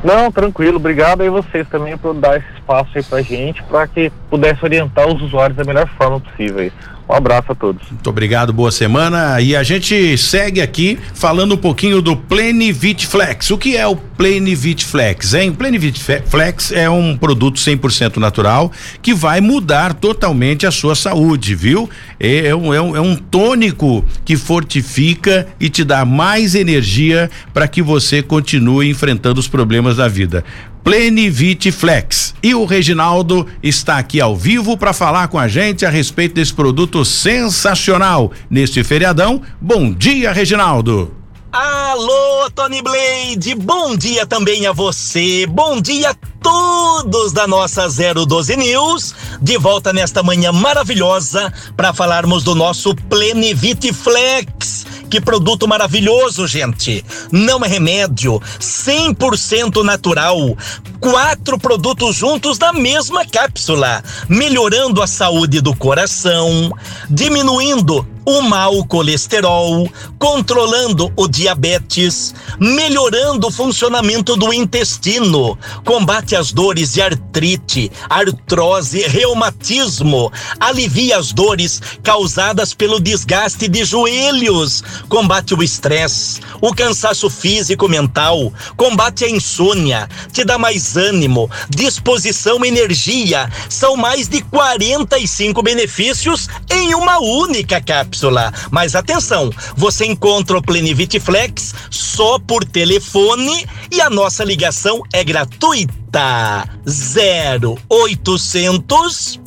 Não, 0.04 0.32
tranquilo. 0.32 0.78
Obrigado 0.78 1.22
aí 1.22 1.30
vocês 1.30 1.68
também 1.70 1.98
por 1.98 2.14
dar 2.14 2.38
esse 2.38 2.48
espaço 2.56 2.90
aí 2.96 3.04
pra 3.04 3.22
gente, 3.22 3.62
para 3.64 3.88
que 3.88 4.12
pudesse 4.30 4.64
orientar 4.64 5.08
os 5.08 5.22
usuários 5.22 5.58
da 5.58 5.64
melhor 5.64 5.88
forma 5.98 6.20
possível 6.20 6.60
aí. 6.60 6.72
Um 7.08 7.14
abraço 7.14 7.52
a 7.52 7.56
todos. 7.56 7.82
Muito 7.90 8.10
obrigado, 8.10 8.54
boa 8.54 8.72
semana. 8.72 9.42
E 9.42 9.56
a 9.56 9.64
gente 9.64 10.18
segue 10.18 10.62
aqui 10.62 10.98
falando 11.14 11.56
um 11.56 11.58
pouquinho 11.58 12.02
do 12.02 12.16
Plenivit 12.16 13.06
Flex. 13.06 13.52
O 13.52 13.58
que 13.58 13.76
é 13.76 13.86
o 13.86 13.96
Plenivit 13.96 14.86
Flex, 14.86 15.34
hein? 15.34 15.52
Plenivit 15.52 16.00
Flex 16.26 16.72
é 16.72 16.90
um 16.90 17.18
produto 17.18 17.60
100% 17.60 18.18
natural 18.18 18.72
que 19.02 19.14
vai 19.14 19.42
mudar 19.42 19.94
totalmente 19.94 20.66
a 20.66 20.72
sua 20.72 20.96
saúde, 20.96 21.54
viu? 21.54 21.90
É, 22.20 22.48
é, 22.48 22.56
um, 22.56 22.74
é, 22.74 22.82
um, 22.82 22.96
é 22.96 23.02
um 23.02 23.16
tônico 23.16 24.06
que 24.24 24.38
fortifica 24.38 25.48
e 25.60 25.70
te 25.70 25.84
dá 25.84 26.06
mais 26.06 26.56
energia 26.56 27.30
para 27.54 27.68
que 27.68 27.82
você 27.82 28.22
continue 28.22 28.90
enfrentando 28.90 29.40
os 29.40 29.48
problemas 29.48 29.98
da 29.98 30.08
vida. 30.08 30.46
Plenivit 30.84 31.72
Flex. 31.72 32.34
E 32.42 32.56
o 32.56 32.66
Reginaldo 32.66 33.48
está 33.62 33.98
aqui 33.98 34.20
ao 34.20 34.36
vivo 34.36 34.78
para 34.78 34.94
falar 34.94 35.28
com 35.28 35.38
a 35.38 35.48
gente 35.48 35.86
a 35.86 35.90
respeito 35.90 36.36
desse 36.36 36.54
produto 36.54 37.06
sensacional 37.06 38.32
neste 38.50 38.84
feriadão. 38.84 39.42
Bom 39.60 39.94
dia, 39.94 40.32
Reginaldo. 40.32 41.16
Alô, 41.52 42.50
Tony 42.56 42.82
Blade, 42.82 43.56
bom 43.56 43.98
dia 43.98 44.26
também 44.26 44.66
a 44.68 44.72
você, 44.72 45.46
bom 45.46 45.82
dia 45.82 46.12
a 46.12 46.16
todos 46.42 47.34
da 47.34 47.46
nossa 47.46 47.90
012 47.90 48.56
News, 48.56 49.14
de 49.42 49.58
volta 49.58 49.92
nesta 49.92 50.24
manhã 50.24 50.54
maravilhosa 50.54 51.52
para 51.76 51.94
falarmos 51.94 52.46
do 52.46 52.56
nosso 52.56 52.96
Plenivit 52.96 53.92
Flex. 53.92 54.86
Que 55.12 55.20
produto 55.20 55.68
maravilhoso, 55.68 56.48
gente! 56.48 57.04
Não 57.34 57.66
é 57.66 57.68
remédio, 57.68 58.42
100% 58.62 59.84
natural. 59.84 60.58
Quatro 61.02 61.60
produtos 61.60 62.16
juntos 62.16 62.58
na 62.58 62.72
mesma 62.72 63.26
cápsula, 63.26 64.02
melhorando 64.30 65.02
a 65.02 65.08
saúde 65.08 65.60
do 65.60 65.76
coração, 65.76 66.72
diminuindo 67.10 68.08
o 68.26 68.42
mau 68.42 68.86
colesterol, 68.86 69.90
controlando 70.20 71.12
o 71.16 71.28
diabetes, 71.28 72.34
melhorando 72.60 73.48
o 73.48 73.52
funcionamento 73.52 74.36
do 74.36 74.54
intestino, 74.54 75.58
combate 75.84 76.36
as 76.36 76.52
dores 76.52 76.94
de 76.94 77.02
artrite, 77.02 77.92
artrose, 78.10 79.02
reumatismo, 79.08 80.32
alivia 80.60 81.18
as 81.18 81.32
dores 81.32 81.82
causadas 82.04 82.74
pelo 82.74 83.00
desgaste 83.00 83.68
de 83.68 83.84
joelhos, 83.84 84.84
combate 85.10 85.56
o 85.56 85.64
estresse, 85.64 86.40
o 86.62 86.74
cansaço 86.74 87.30
físico 87.30 87.90
mental, 87.90 88.54
combate 88.78 89.26
a 89.26 89.30
insônia, 89.30 90.08
te 90.32 90.44
dá 90.44 90.58
mais 90.58 90.96
ânimo, 90.96 91.50
disposição, 91.70 92.64
energia. 92.64 93.50
São 93.68 93.96
mais 93.96 94.28
de 94.28 94.42
45 94.44 95.64
benefícios 95.64 96.48
em 96.70 96.94
uma 96.94 97.20
única 97.20 97.82
cápsula 97.82 98.11
cápsula. 98.12 98.54
Mas 98.70 98.94
atenção, 98.94 99.50
você 99.76 100.06
encontra 100.06 100.56
o 100.58 100.62
Plenivit 100.62 101.18
Flex 101.20 101.74
só 101.90 102.38
por 102.38 102.64
telefone 102.66 103.66
e 103.90 104.02
a 104.02 104.10
nossa 104.10 104.44
ligação 104.44 105.02
é 105.14 105.24
gratuita. 105.24 106.68
0800 107.90 109.40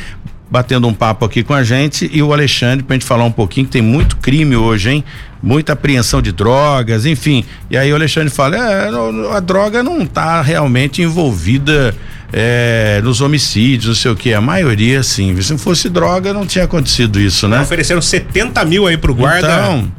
batendo 0.48 0.86
um 0.86 0.94
papo 0.94 1.24
aqui 1.24 1.42
com 1.42 1.52
a 1.52 1.64
gente 1.64 2.08
e 2.12 2.22
o 2.22 2.32
Alexandre 2.32 2.84
pra 2.84 2.94
gente 2.94 3.04
falar 3.04 3.24
um 3.24 3.32
pouquinho 3.32 3.66
que 3.66 3.72
tem 3.72 3.82
muito 3.82 4.16
crime 4.18 4.54
hoje, 4.54 4.90
hein? 4.90 5.04
Muita 5.46 5.74
apreensão 5.74 6.20
de 6.20 6.32
drogas, 6.32 7.06
enfim. 7.06 7.44
E 7.70 7.76
aí 7.76 7.92
o 7.92 7.94
Alexandre 7.94 8.30
fala: 8.30 8.56
é, 8.56 8.88
a 9.32 9.38
droga 9.38 9.80
não 9.80 10.04
tá 10.04 10.42
realmente 10.42 11.02
envolvida 11.02 11.94
é, 12.32 13.00
nos 13.04 13.20
homicídios, 13.20 13.86
não 13.86 13.94
sei 13.94 14.10
o 14.10 14.16
que. 14.16 14.34
A 14.34 14.40
maioria, 14.40 15.04
sim. 15.04 15.40
Se 15.40 15.52
não 15.52 15.58
fosse 15.58 15.88
droga, 15.88 16.32
não 16.32 16.44
tinha 16.44 16.64
acontecido 16.64 17.20
isso, 17.20 17.46
né? 17.46 17.60
Ofereceram 17.60 18.02
70 18.02 18.64
mil 18.64 18.88
aí 18.88 18.96
pro 18.96 19.14
guarda. 19.14 19.46
Então. 19.46 19.92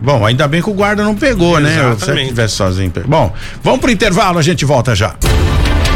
Bom, 0.00 0.24
ainda 0.24 0.48
bem 0.48 0.62
que 0.62 0.70
o 0.70 0.74
guarda 0.74 1.04
não 1.04 1.14
pegou, 1.14 1.60
Exatamente. 1.60 2.06
né? 2.08 2.22
Se 2.22 2.28
tivesse 2.28 2.54
sozinho. 2.54 2.92
Bom, 3.06 3.34
vamos 3.62 3.80
pro 3.80 3.90
intervalo, 3.90 4.38
a 4.38 4.42
gente 4.42 4.64
volta 4.64 4.94
já 4.94 5.14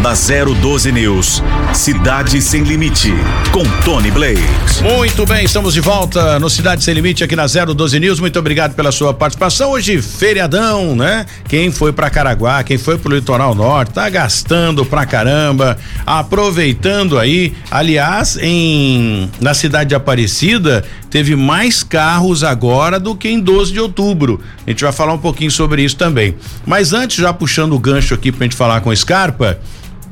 da 0.03 0.15
012 0.15 0.91
News. 0.93 1.43
Cidade 1.75 2.41
Sem 2.41 2.63
Limite, 2.63 3.13
com 3.53 3.63
Tony 3.85 4.11
Blaze. 4.11 4.43
Muito 4.83 5.27
bem, 5.27 5.45
estamos 5.45 5.75
de 5.75 5.81
volta 5.81 6.39
no 6.39 6.49
Cidade 6.49 6.83
Sem 6.83 6.95
Limite 6.95 7.23
aqui 7.23 7.37
na 7.37 7.47
012 7.47 8.01
News. 8.01 8.19
Muito 8.19 8.39
obrigado 8.39 8.75
pela 8.75 8.91
sua 8.93 9.13
participação. 9.13 9.73
Hoje, 9.73 10.01
feriadão, 10.01 10.97
né? 10.97 11.27
Quem 11.47 11.71
foi 11.71 11.93
para 11.93 12.09
Caraguá, 12.09 12.63
quem 12.63 12.79
foi 12.79 12.97
pro 12.97 13.15
litoral 13.15 13.55
norte, 13.55 13.93
tá 13.93 14.09
gastando 14.09 14.87
pra 14.87 15.05
caramba, 15.05 15.77
aproveitando 16.07 17.19
aí. 17.19 17.53
Aliás, 17.71 18.39
em 18.41 19.31
na 19.39 19.53
cidade 19.53 19.91
de 19.91 19.95
Aparecida, 19.95 20.83
teve 21.11 21.37
mais 21.37 21.83
carros 21.83 22.43
agora 22.43 22.99
do 22.99 23.15
que 23.15 23.29
em 23.29 23.39
12 23.39 23.73
de 23.73 23.81
outubro. 23.81 24.41
A 24.67 24.71
gente 24.71 24.83
vai 24.83 24.93
falar 24.93 25.13
um 25.13 25.19
pouquinho 25.19 25.51
sobre 25.51 25.83
isso 25.83 25.97
também. 25.97 26.35
Mas 26.65 26.95
antes, 26.95 27.19
já 27.19 27.33
puxando 27.33 27.75
o 27.75 27.79
gancho 27.79 28.15
aqui 28.15 28.33
pra 28.33 28.45
gente 28.45 28.57
falar 28.57 28.81
com 28.81 28.95
Scarpa, 28.95 29.59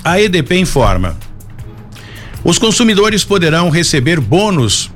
a 0.09 0.21
EDP 0.21 0.59
informa: 0.59 1.17
os 2.43 2.59
consumidores 2.59 3.25
poderão 3.25 3.69
receber 3.69 4.21
bônus 4.21 4.91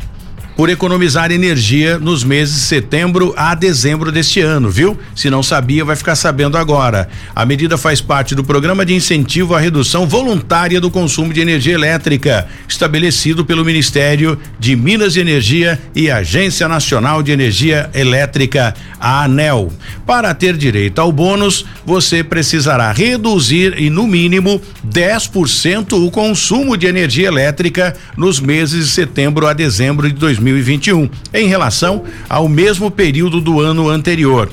por 0.57 0.69
economizar 0.69 1.33
energia 1.33 1.99
nos 1.99 2.23
meses 2.23 2.55
de 2.55 2.61
setembro 2.63 3.33
a 3.37 3.55
dezembro 3.55 4.13
deste 4.13 4.41
ano, 4.41 4.71
viu? 4.71 4.99
Se 5.15 5.31
não 5.31 5.43
sabia, 5.43 5.85
vai 5.85 5.97
ficar 5.97 6.15
sabendo 6.15 6.59
agora. 6.59 7.09
A 7.35 7.47
medida 7.47 7.79
faz 7.79 8.01
parte 8.01 8.35
do 8.35 8.45
programa 8.45 8.85
de 8.85 8.95
incentivo 8.95 9.55
à 9.55 9.61
redução 9.61 10.07
voluntária 10.07 10.81
do 10.81 10.91
consumo 10.91 11.33
de 11.33 11.41
energia 11.41 11.75
elétrica, 11.75 12.47
estabelecido 12.69 13.45
pelo 13.45 13.65
Ministério 13.65 14.39
de 14.59 14.77
Minas 14.77 15.17
e 15.17 15.21
Energia 15.21 15.81
e 15.95 16.11
Agência 16.11 16.69
Nacional 16.69 17.23
de 17.23 17.33
Energia 17.33 17.89
Elétrica, 17.95 18.75
a 19.01 19.25
ANEL. 19.25 19.73
Para 20.07 20.35
ter 20.35 20.57
direito 20.57 21.01
ao 21.01 21.11
bônus, 21.11 21.65
você 21.85 22.23
precisará 22.23 22.93
reduzir 22.93 23.81
e 23.81 23.89
no 23.89 24.07
mínimo 24.07 24.61
10% 24.87 26.07
o 26.07 26.11
consumo 26.11 26.77
de 26.77 26.87
energia 26.87 27.29
elétrica 27.29 27.97
nos 28.17 28.39
meses 28.39 28.87
de 28.87 28.93
setembro 28.93 29.47
a 29.47 29.53
dezembro 29.53 30.09
de 30.09 30.15
2020 30.15 30.42
2021, 30.43 31.09
em 31.33 31.47
relação 31.47 32.05
ao 32.29 32.49
mesmo 32.49 32.91
período 32.91 33.41
do 33.41 33.61
ano 33.61 33.89
anterior. 33.89 34.51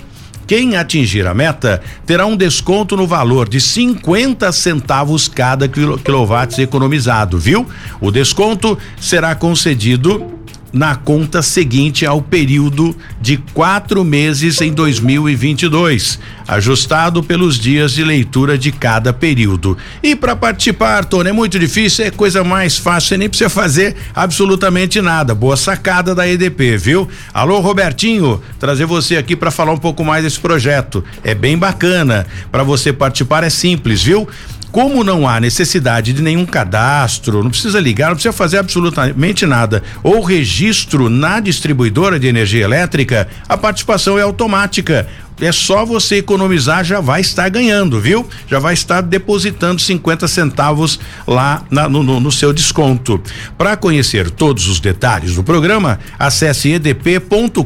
Quem 0.49 0.75
atingir 0.75 1.27
a 1.27 1.33
meta 1.33 1.79
terá 2.07 2.25
um 2.25 2.35
desconto 2.35 2.97
no 2.97 3.05
valor 3.05 3.47
de 3.47 3.61
50 3.61 4.51
centavos 4.51 5.27
cada 5.27 5.67
quilowatt 5.67 6.59
economizado, 6.59 7.37
viu? 7.37 7.67
O 8.01 8.09
desconto 8.09 8.75
será 8.99 9.35
concedido 9.35 10.38
na 10.71 10.95
conta 10.95 11.41
seguinte 11.41 12.05
ao 12.05 12.21
período 12.21 12.95
de 13.19 13.37
quatro 13.53 14.03
meses 14.03 14.61
em 14.61 14.71
2022, 14.71 16.19
ajustado 16.47 17.23
pelos 17.23 17.57
dias 17.57 17.91
de 17.91 18.03
leitura 18.03 18.57
de 18.57 18.71
cada 18.71 19.11
período. 19.11 19.77
E 20.01 20.15
para 20.15 20.35
participar, 20.35 21.05
Tony, 21.05 21.29
é 21.29 21.33
muito 21.33 21.57
difícil, 21.57 22.05
é 22.05 22.11
coisa 22.11 22.43
mais 22.43 22.77
fácil, 22.77 23.09
você 23.09 23.17
nem 23.17 23.29
precisa 23.29 23.49
fazer 23.49 23.95
absolutamente 24.15 25.01
nada. 25.01 25.33
Boa 25.33 25.57
sacada 25.57 26.13
da 26.13 26.27
EDP, 26.27 26.77
viu? 26.77 27.09
Alô, 27.33 27.59
Robertinho, 27.59 28.41
trazer 28.59 28.85
você 28.85 29.17
aqui 29.17 29.35
para 29.35 29.51
falar 29.51 29.71
um 29.71 29.77
pouco 29.77 30.03
mais 30.03 30.23
desse 30.23 30.39
projeto. 30.39 31.03
É 31.23 31.33
bem 31.33 31.57
bacana. 31.57 32.25
Para 32.51 32.63
você 32.63 32.93
participar 32.93 33.43
é 33.43 33.49
simples, 33.49 34.03
viu? 34.03 34.27
Como 34.71 35.03
não 35.03 35.27
há 35.27 35.39
necessidade 35.39 36.13
de 36.13 36.21
nenhum 36.21 36.45
cadastro, 36.45 37.43
não 37.43 37.49
precisa 37.49 37.79
ligar, 37.79 38.09
não 38.09 38.15
precisa 38.15 38.31
fazer 38.31 38.57
absolutamente 38.57 39.45
nada, 39.45 39.81
ou 40.03 40.21
registro 40.21 41.09
na 41.09 41.39
distribuidora 41.39 42.19
de 42.19 42.27
energia 42.27 42.65
elétrica, 42.65 43.27
a 43.47 43.57
participação 43.57 44.19
é 44.19 44.21
automática 44.21 45.07
é 45.41 45.51
só 45.51 45.85
você 45.85 46.17
economizar, 46.17 46.83
já 46.83 46.99
vai 46.99 47.21
estar 47.21 47.49
ganhando, 47.49 47.99
viu? 47.99 48.27
Já 48.47 48.59
vai 48.59 48.73
estar 48.73 49.01
depositando 49.01 49.81
50 49.81 50.27
centavos 50.27 50.99
lá 51.25 51.63
na, 51.69 51.87
no, 51.87 52.03
no, 52.03 52.31
seu 52.31 52.51
desconto. 52.51 53.21
Para 53.57 53.77
conhecer 53.77 54.29
todos 54.29 54.67
os 54.67 54.79
detalhes 54.79 55.35
do 55.35 55.43
programa, 55.43 55.99
acesse 56.17 56.71
edp.com.br 56.73 57.65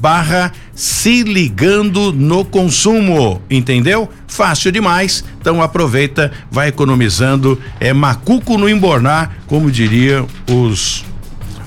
barra 0.00 0.52
se 0.74 1.22
ligando 1.22 2.12
no 2.12 2.44
consumo, 2.44 3.42
entendeu? 3.50 4.08
Fácil 4.26 4.72
demais, 4.72 5.24
então 5.40 5.60
aproveita, 5.60 6.32
vai 6.50 6.68
economizando, 6.68 7.60
é 7.78 7.92
macuco 7.92 8.56
no 8.56 8.68
embornar, 8.68 9.36
como 9.46 9.70
diriam 9.70 10.26
os, 10.48 11.04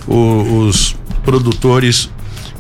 os, 0.07 0.47
os 0.49 0.95
produtores 1.23 2.09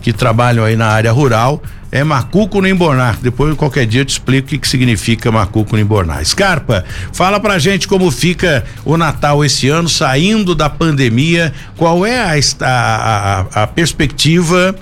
que 0.01 0.11
trabalham 0.11 0.65
aí 0.65 0.75
na 0.75 0.87
área 0.87 1.11
rural 1.11 1.61
é 1.93 2.03
macuco 2.03 2.65
embornar. 2.65 3.19
Depois, 3.21 3.55
qualquer 3.55 3.85
dia, 3.85 4.01
eu 4.01 4.05
te 4.05 4.09
explico 4.09 4.47
o 4.47 4.49
que, 4.49 4.57
que 4.57 4.67
significa 4.67 5.31
macuco 5.31 5.77
embornar. 5.77 6.25
Scarpa, 6.25 6.83
fala 7.11 7.39
pra 7.39 7.59
gente 7.59 7.87
como 7.87 8.09
fica 8.09 8.65
o 8.83 8.97
Natal 8.97 9.45
esse 9.45 9.69
ano, 9.69 9.87
saindo 9.87 10.55
da 10.55 10.67
pandemia. 10.67 11.53
Qual 11.77 12.03
é 12.03 12.19
a, 12.19 12.33
a, 12.61 12.65
a, 12.65 13.63
a 13.63 13.67
perspectiva? 13.67 14.75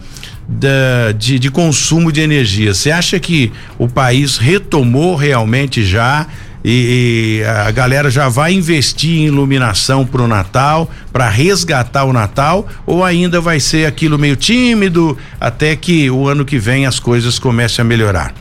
Da, 0.48 1.14
de, 1.18 1.40
de 1.40 1.50
consumo 1.50 2.12
de 2.12 2.20
energia. 2.20 2.74
Você 2.74 2.92
acha 2.92 3.18
que 3.20 3.54
o 3.78 3.88
país 3.88 4.38
retomou 4.38 5.16
realmente 5.16 5.82
já 5.82 6.28
e, 6.64 7.42
e, 7.42 7.46
a 7.46 7.72
galera 7.72 8.10
já 8.10 8.30
vai 8.30 8.54
investir 8.54 9.20
em 9.20 9.26
iluminação 9.26 10.06
para 10.06 10.22
o 10.22 10.28
Natal, 10.28 10.90
para 11.12 11.28
resgatar 11.28 12.06
o 12.06 12.14
Natal, 12.14 12.68
ou 12.86 13.04
ainda 13.04 13.42
vai 13.42 13.60
ser 13.60 13.86
aquilo 13.86 14.18
meio 14.18 14.36
tímido 14.36 15.18
até 15.40 15.76
que 15.76 16.10
o 16.10 16.28
ano 16.28 16.46
que 16.46 16.60
vem 16.60 16.86
as 16.86 17.00
coisas 17.00 17.40
comecem 17.40 17.82
a 17.84 17.86
melhorar? 17.86 18.34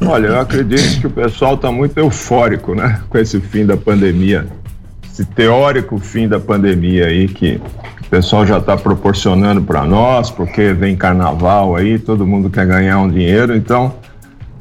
Olha, 0.00 0.28
eu 0.28 0.40
acredito 0.40 1.00
que 1.00 1.06
o 1.06 1.10
pessoal 1.10 1.54
está 1.54 1.72
muito 1.72 1.98
eufórico, 1.98 2.74
né, 2.74 3.00
com 3.08 3.18
esse 3.18 3.40
fim 3.40 3.66
da 3.66 3.76
pandemia, 3.76 4.46
esse 5.04 5.24
teórico 5.24 5.98
fim 5.98 6.28
da 6.28 6.38
pandemia 6.38 7.06
aí 7.06 7.26
que 7.26 7.60
o 8.00 8.08
pessoal 8.08 8.46
já 8.46 8.58
está 8.58 8.76
proporcionando 8.76 9.60
para 9.60 9.84
nós, 9.84 10.30
porque 10.30 10.72
vem 10.72 10.96
carnaval 10.96 11.76
aí, 11.76 11.98
todo 11.98 12.26
mundo 12.26 12.48
quer 12.48 12.64
ganhar 12.64 13.00
um 13.00 13.10
dinheiro, 13.10 13.56
então 13.56 13.94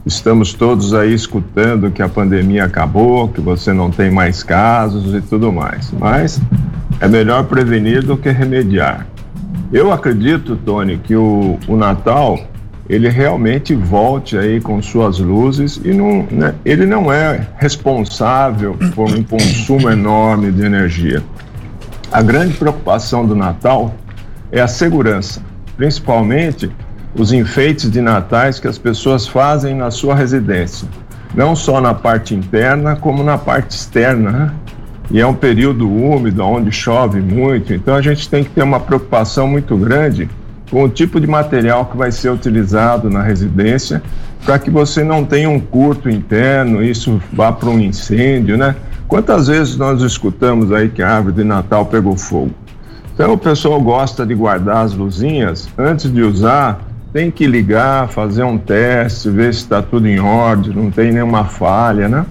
Estamos 0.08 0.54
todos 0.54 0.93
aí 0.93 1.13
escutando 1.13 1.91
que 1.91 2.02
a 2.02 2.08
pandemia 2.08 2.63
acabou, 2.63 3.28
que 3.28 3.41
você 3.41 3.74
não 3.74 3.91
tem 3.91 4.10
mais 4.10 4.41
casos 4.41 5.13
e 5.13 5.20
tudo 5.20 5.52
mais. 5.52 5.91
Mas 5.91 6.39
é 7.02 7.10
melhor 7.10 7.43
prevenir 7.43 8.02
do 8.04 8.15
que 8.15 8.30
remediar. 8.30 9.06
Eu 9.72 9.91
acredito, 9.91 10.56
Tony, 10.56 10.98
que 10.98 11.13
o, 11.13 11.60
o 11.67 11.76
Natal 11.76 12.39
ele 12.88 13.10
realmente 13.10 13.76
volte 13.76 14.38
aí 14.38 14.62
com 14.62 14.82
suas 14.82 15.20
luzes 15.20 15.78
e 15.84 15.89
não, 15.89 16.26
né, 16.32 16.56
ele 16.63 16.86
não 16.86 17.12
é 17.12 17.46
responsável 17.58 18.78
por 18.96 19.12
um 19.12 19.22
consumo 19.22 19.89
enorme 19.89 20.54
de 20.54 20.63
energia. 20.63 21.22
A 22.10 22.22
grande 22.22 22.54
preocupação 22.54 23.26
do 23.26 23.36
Natal 23.36 23.93
é 24.54 24.62
a 24.62 24.70
segurança, 24.70 25.41
principalmente 25.76 26.72
os 27.17 27.34
enfeites 27.34 27.89
de 27.89 27.99
natais 27.99 28.60
que 28.60 28.67
as 28.67 28.77
pessoas 28.77 29.27
fazem 29.27 29.75
na 29.75 29.89
sua 29.89 30.13
residência, 30.13 30.88
não 31.34 31.56
só 31.56 31.82
na 31.82 31.93
parte 31.93 32.36
interna, 32.36 32.95
como 32.95 33.23
na 33.23 33.38
parte 33.38 33.71
externa. 33.71 34.32
Né? 34.32 34.51
E 35.10 35.19
é 35.19 35.25
um 35.25 35.34
período 35.34 35.89
úmido, 35.89 36.43
onde 36.43 36.71
chove 36.71 37.19
muito, 37.19 37.73
então 37.73 37.95
a 37.95 38.01
gente 38.01 38.30
tem 38.30 38.43
que 38.43 38.51
ter 38.51 38.63
uma 38.63 38.80
preocupação 38.80 39.47
muito 39.47 39.75
grande 39.75 40.30
com 40.69 40.84
o 40.84 40.89
tipo 40.89 41.19
de 41.19 41.25
material 41.25 41.86
que 41.86 41.97
vai 41.97 42.12
ser 42.12 42.30
utilizado 42.30 43.10
na 43.10 43.23
residência, 43.23 44.03
para 44.45 44.60
que 44.60 44.69
você 44.69 45.03
não 45.03 45.23
tenha 45.23 45.49
um 45.49 45.60
curto 45.60 46.10
interno, 46.10 46.84
isso 46.84 47.21
vá 47.32 47.51
para 47.51 47.69
um 47.69 47.80
incêndio, 47.80 48.58
né? 48.58 48.75
Quantas 49.08 49.47
vezes 49.47 49.77
nós 49.77 50.01
escutamos 50.01 50.71
aí 50.73 50.89
que 50.89 51.01
a 51.01 51.10
árvore 51.10 51.36
de 51.36 51.43
Natal 51.45 51.86
pegou 51.86 52.17
fogo? 52.17 52.51
Então 53.13 53.34
o 53.34 53.38
pessoal 53.38 53.82
gosta 53.82 54.25
de 54.25 54.36
guardar 54.36 54.84
as 54.84 54.93
luzinhas 54.93 55.69
antes 55.77 56.12
de 56.12 56.21
usar 56.21 56.87
tem 57.13 57.32
que 57.32 57.48
ligar, 57.48 58.10
fazer 58.10 58.43
um 58.43 58.58
teste, 58.58 59.30
ver 59.30 59.54
se 59.54 59.62
está 59.62 59.82
tudo 59.82 60.08
em 60.08 60.20
ordem, 60.20 60.74
não 60.74 60.91
tem 60.91 61.12
nenhuma 61.12 61.46
falha, 61.46 62.08
né? 62.08 62.26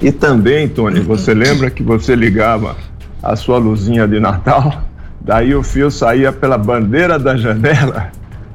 E 0.00 0.10
também, 0.10 0.68
Tony, 0.68 1.00
você 1.00 1.34
lembra 1.34 1.70
que 1.70 1.82
você 1.82 2.14
ligava 2.14 2.76
a 3.22 3.36
sua 3.36 3.58
luzinha 3.58 4.08
de 4.08 4.18
Natal, 4.18 4.82
daí 5.20 5.54
o 5.54 5.62
fio 5.62 5.90
saía 5.90 6.32
pela 6.32 6.56
bandeira 6.56 7.18
da 7.18 7.36
janela 7.36 8.10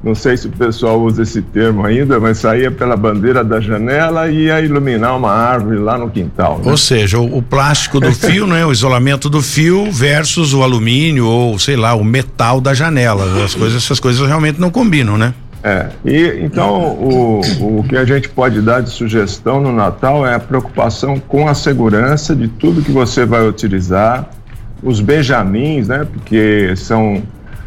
não 0.06 0.14
sei 0.14 0.36
se 0.36 0.46
o 0.46 0.50
pessoal 0.50 1.02
usa 1.02 1.24
esse 1.24 1.42
termo 1.42 1.84
ainda, 1.84 2.20
mas 2.20 2.38
saía 2.38 2.70
pela 2.70 2.96
bandeira 2.96 3.42
da 3.42 3.60
janela 3.60 4.30
e 4.30 4.44
ia 4.44 4.60
iluminar 4.60 5.16
uma 5.16 5.32
árvore 5.32 5.78
lá 5.78 5.98
no 5.98 6.08
quintal. 6.08 6.60
Né? 6.64 6.70
Ou 6.70 6.76
seja, 6.76 7.18
o, 7.18 7.38
o, 7.38 7.42
plástico 7.42 7.98
do 7.98 8.12
fio, 8.12 8.46
né? 8.46 8.64
O 8.64 8.70
isolamento 8.70 9.28
do 9.28 9.42
fio 9.42 9.90
versus 9.90 10.54
o 10.54 10.62
alumínio 10.62 11.26
ou 11.26 11.58
sei 11.58 11.74
lá, 11.74 11.92
o 11.94 12.04
metal 12.04 12.60
da 12.60 12.72
janela. 12.72 13.44
As 13.44 13.56
coisas, 13.56 13.82
essas 13.82 13.98
coisas 13.98 14.24
realmente 14.24 14.60
não 14.60 14.70
combinam, 14.70 15.18
né? 15.18 15.34
É, 15.64 15.88
e 16.04 16.38
então 16.44 16.92
o, 16.92 17.40
o 17.80 17.84
que 17.88 17.96
a 17.96 18.04
gente 18.04 18.28
pode 18.28 18.60
dar 18.60 18.82
de 18.82 18.90
sugestão 18.90 19.60
no 19.60 19.72
Natal 19.72 20.24
é 20.24 20.36
a 20.36 20.38
preocupação 20.38 21.18
com 21.18 21.48
a 21.48 21.54
segurança 21.54 22.36
de 22.36 22.46
tudo 22.46 22.80
que 22.80 22.92
você 22.92 23.26
vai 23.26 23.44
utilizar, 23.48 24.30
os 24.80 25.00
benjamins, 25.00 25.88
né? 25.88 26.06
Porque 26.12 26.74
são 26.76 27.24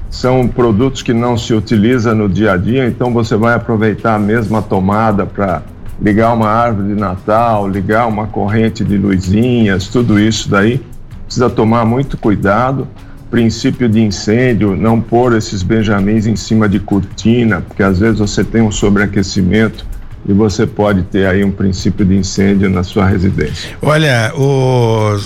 são 0.10 0.48
produtos 0.48 1.02
que 1.02 1.14
não 1.14 1.38
se 1.38 1.54
utiliza 1.54 2.16
no 2.16 2.28
dia 2.28 2.54
a 2.54 2.58
dia, 2.58 2.88
então 2.88 3.14
você 3.14 3.36
vai 3.36 3.54
aproveitar 3.54 4.16
a 4.16 4.20
mesma 4.20 4.62
tomada 4.62 5.26
para 5.26 5.62
ligar 6.02 6.34
uma 6.34 6.50
árvore 6.50 6.90
de 6.90 7.00
Natal, 7.00 7.68
ligar 7.68 8.08
uma 8.08 8.28
corrente 8.28 8.84
de 8.84 8.98
luzinhas, 8.98 9.88
tudo 9.88 10.20
isso 10.20 10.50
daí 10.50 10.82
precisa 11.26 11.50
tomar 11.50 11.86
muito 11.86 12.18
cuidado. 12.18 12.88
Princípio 13.30 13.88
de 13.88 14.02
incêndio, 14.02 14.76
não 14.76 15.00
pôr 15.00 15.36
esses 15.36 15.62
benjamins 15.62 16.26
em 16.26 16.36
cima 16.36 16.68
de 16.68 16.80
cortina, 16.80 17.62
porque 17.62 17.84
às 17.84 18.00
vezes 18.00 18.18
você 18.18 18.44
tem 18.44 18.64
um 18.64 18.72
sobreaquecimento 18.72 19.86
e 20.30 20.34
você 20.34 20.68
pode 20.68 21.02
ter 21.04 21.26
aí 21.26 21.44
um 21.44 21.50
princípio 21.50 22.06
de 22.06 22.16
incêndio 22.16 22.70
na 22.70 22.84
sua 22.84 23.08
residência. 23.08 23.76
Olha, 23.82 24.32
o, 24.36 25.20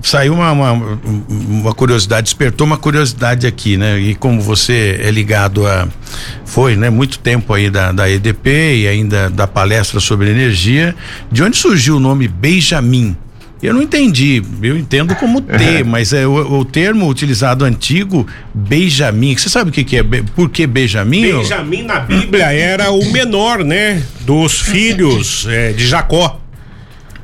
saiu 0.00 0.34
uma, 0.34 0.52
uma, 0.52 0.72
uma, 1.28 1.74
curiosidade, 1.74 2.26
despertou 2.26 2.64
uma 2.64 2.78
curiosidade 2.78 3.44
aqui, 3.44 3.76
né? 3.76 3.98
E 3.98 4.14
como 4.14 4.40
você 4.40 5.00
é 5.02 5.10
ligado 5.10 5.66
a, 5.66 5.88
foi, 6.44 6.76
né? 6.76 6.88
Muito 6.88 7.18
tempo 7.18 7.52
aí 7.52 7.68
da, 7.68 7.90
da 7.90 8.08
EDP 8.08 8.82
e 8.82 8.86
ainda 8.86 9.28
da 9.28 9.48
palestra 9.48 9.98
sobre 9.98 10.30
energia, 10.30 10.94
de 11.30 11.42
onde 11.42 11.56
surgiu 11.56 11.96
o 11.96 12.00
nome 12.00 12.28
Benjamin? 12.28 13.16
Eu 13.62 13.72
não 13.72 13.80
entendi, 13.80 14.42
eu 14.62 14.76
entendo 14.76 15.14
como 15.14 15.40
T, 15.40 15.82
mas 15.84 16.12
é 16.12 16.26
o, 16.26 16.58
o, 16.58 16.64
termo 16.64 17.08
utilizado 17.08 17.64
antigo, 17.64 18.26
Benjamin. 18.52 19.36
Você 19.36 19.48
sabe 19.48 19.70
o 19.70 19.72
que, 19.72 19.82
que 19.82 19.96
é? 19.96 20.02
Por 20.02 20.50
que 20.50 20.66
Benjamin? 20.66 21.22
Benjamin 21.22 21.82
na 21.82 22.00
Bíblia 22.00 22.52
era 22.52 22.90
o 22.90 23.10
menor, 23.10 23.64
né? 23.64 24.02
Dos 24.20 24.60
filhos 24.60 25.46
é, 25.48 25.72
de 25.72 25.86
Jacó. 25.86 26.40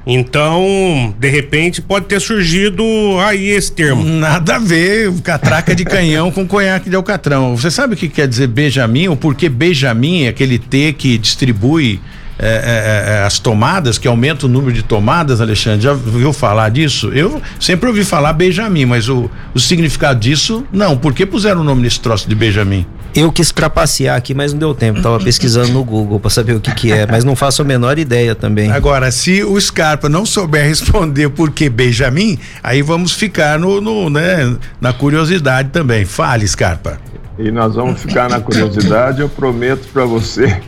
Então, 0.07 1.15
de 1.17 1.29
repente, 1.29 1.81
pode 1.81 2.07
ter 2.07 2.21
surgido 2.21 2.83
aí 3.21 3.51
esse 3.51 3.71
termo. 3.71 4.03
Nada 4.03 4.57
a 4.57 4.59
ver, 4.59 5.13
catraca 5.23 5.77
de 5.77 5.85
canhão 5.85 6.31
com 6.31 6.47
conhaque 6.47 6.91
de 6.91 6.97
alcatrão. 6.97 7.57
Você 7.57 7.71
sabe 7.71 7.95
o 7.95 7.97
que 7.97 8.09
quer 8.09 8.27
dizer 8.27 8.49
Benjamin? 8.49 9.09
Ou 9.09 9.17
por 9.17 9.35
que 9.35 9.49
Benjamin, 9.49 10.27
aquele 10.27 10.59
T 10.59 10.93
que 10.95 11.17
distribui 11.19 12.01
é, 12.43 12.49
é, 12.49 13.15
é, 13.15 13.23
as 13.23 13.39
tomadas, 13.39 13.99
que 13.99 14.09
aumenta 14.09 14.47
o 14.47 14.49
número 14.49 14.73
de 14.73 14.83
tomadas, 14.83 15.41
Alexandre, 15.41 15.81
já 15.81 15.93
ouviu 15.93 16.33
falar 16.33 16.71
disso? 16.71 17.13
Eu 17.15 17.41
sempre 17.61 17.89
ouvi 17.89 18.05
falar 18.05 18.33
Benjamin, 18.33 18.85
mas 18.85 19.09
o, 19.09 19.31
o 19.55 19.61
significado 19.61 20.19
disso, 20.19 20.65
não. 20.73 20.97
Por 20.97 21.15
que 21.15 21.25
puseram 21.25 21.61
o 21.61 21.65
nome 21.65 21.83
nesse 21.83 22.01
troço 22.01 22.29
de 22.29 22.35
Benjamin? 22.35 22.85
Eu 23.15 23.31
quis 23.31 23.53
trapacear 23.53 24.17
aqui, 24.17 24.35
mas 24.35 24.53
não 24.53 24.59
deu 24.59 24.75
tempo. 24.75 25.01
Tava 25.01 25.21
pesquisando 25.21 25.69
no 25.69 25.85
Google 25.85 26.19
para 26.19 26.31
saber 26.31 26.55
o 26.55 26.61
que 26.61 26.75
que 26.75 26.91
é, 26.91 27.07
mas 27.07 27.23
não 27.23 27.37
faço 27.37 27.63
a 27.63 27.65
menor 27.65 27.99
ideia 27.99 28.35
também. 28.35 28.73
Agora, 28.73 29.13
se 29.13 29.45
o 29.45 29.61
Scarpa 29.61 30.09
não 30.09 30.27
souber 30.27 30.67
responder 30.67 31.29
por 31.29 31.53
que 31.53 31.69
Benjamin, 31.69 32.39
aí 32.61 32.83
vamos 32.83 33.13
ficar 33.13 33.57
no, 33.59 33.81
no 33.81 34.11
né, 34.11 34.57
na 34.81 34.93
curiosidade 34.93 35.69
também. 35.69 36.05
Fale, 36.05 36.49
Scarpa. 36.49 36.99
E 37.39 37.51
nós 37.53 37.75
vamos 37.75 38.01
ficar 38.01 38.29
na 38.29 38.41
curiosidade. 38.41 39.21
Eu 39.21 39.29
prometo 39.29 39.87
para 39.93 40.05
você 40.05 40.61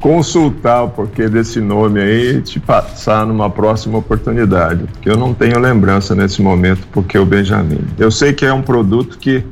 consultar 0.00 0.82
o 0.82 0.88
porquê 0.88 1.28
desse 1.28 1.60
nome 1.60 2.00
aí 2.00 2.36
e 2.36 2.42
te 2.42 2.60
passar 2.60 3.26
numa 3.26 3.48
próxima 3.48 3.98
oportunidade, 3.98 4.84
porque 4.92 5.08
eu 5.08 5.16
não 5.16 5.32
tenho 5.32 5.58
lembrança 5.58 6.14
nesse 6.14 6.42
momento 6.42 6.86
porque 6.92 7.18
o 7.18 7.24
Benjamin. 7.24 7.80
Eu 7.98 8.10
sei 8.10 8.32
que 8.32 8.44
é 8.44 8.52
um 8.52 8.62
produto 8.62 9.18
que 9.18 9.44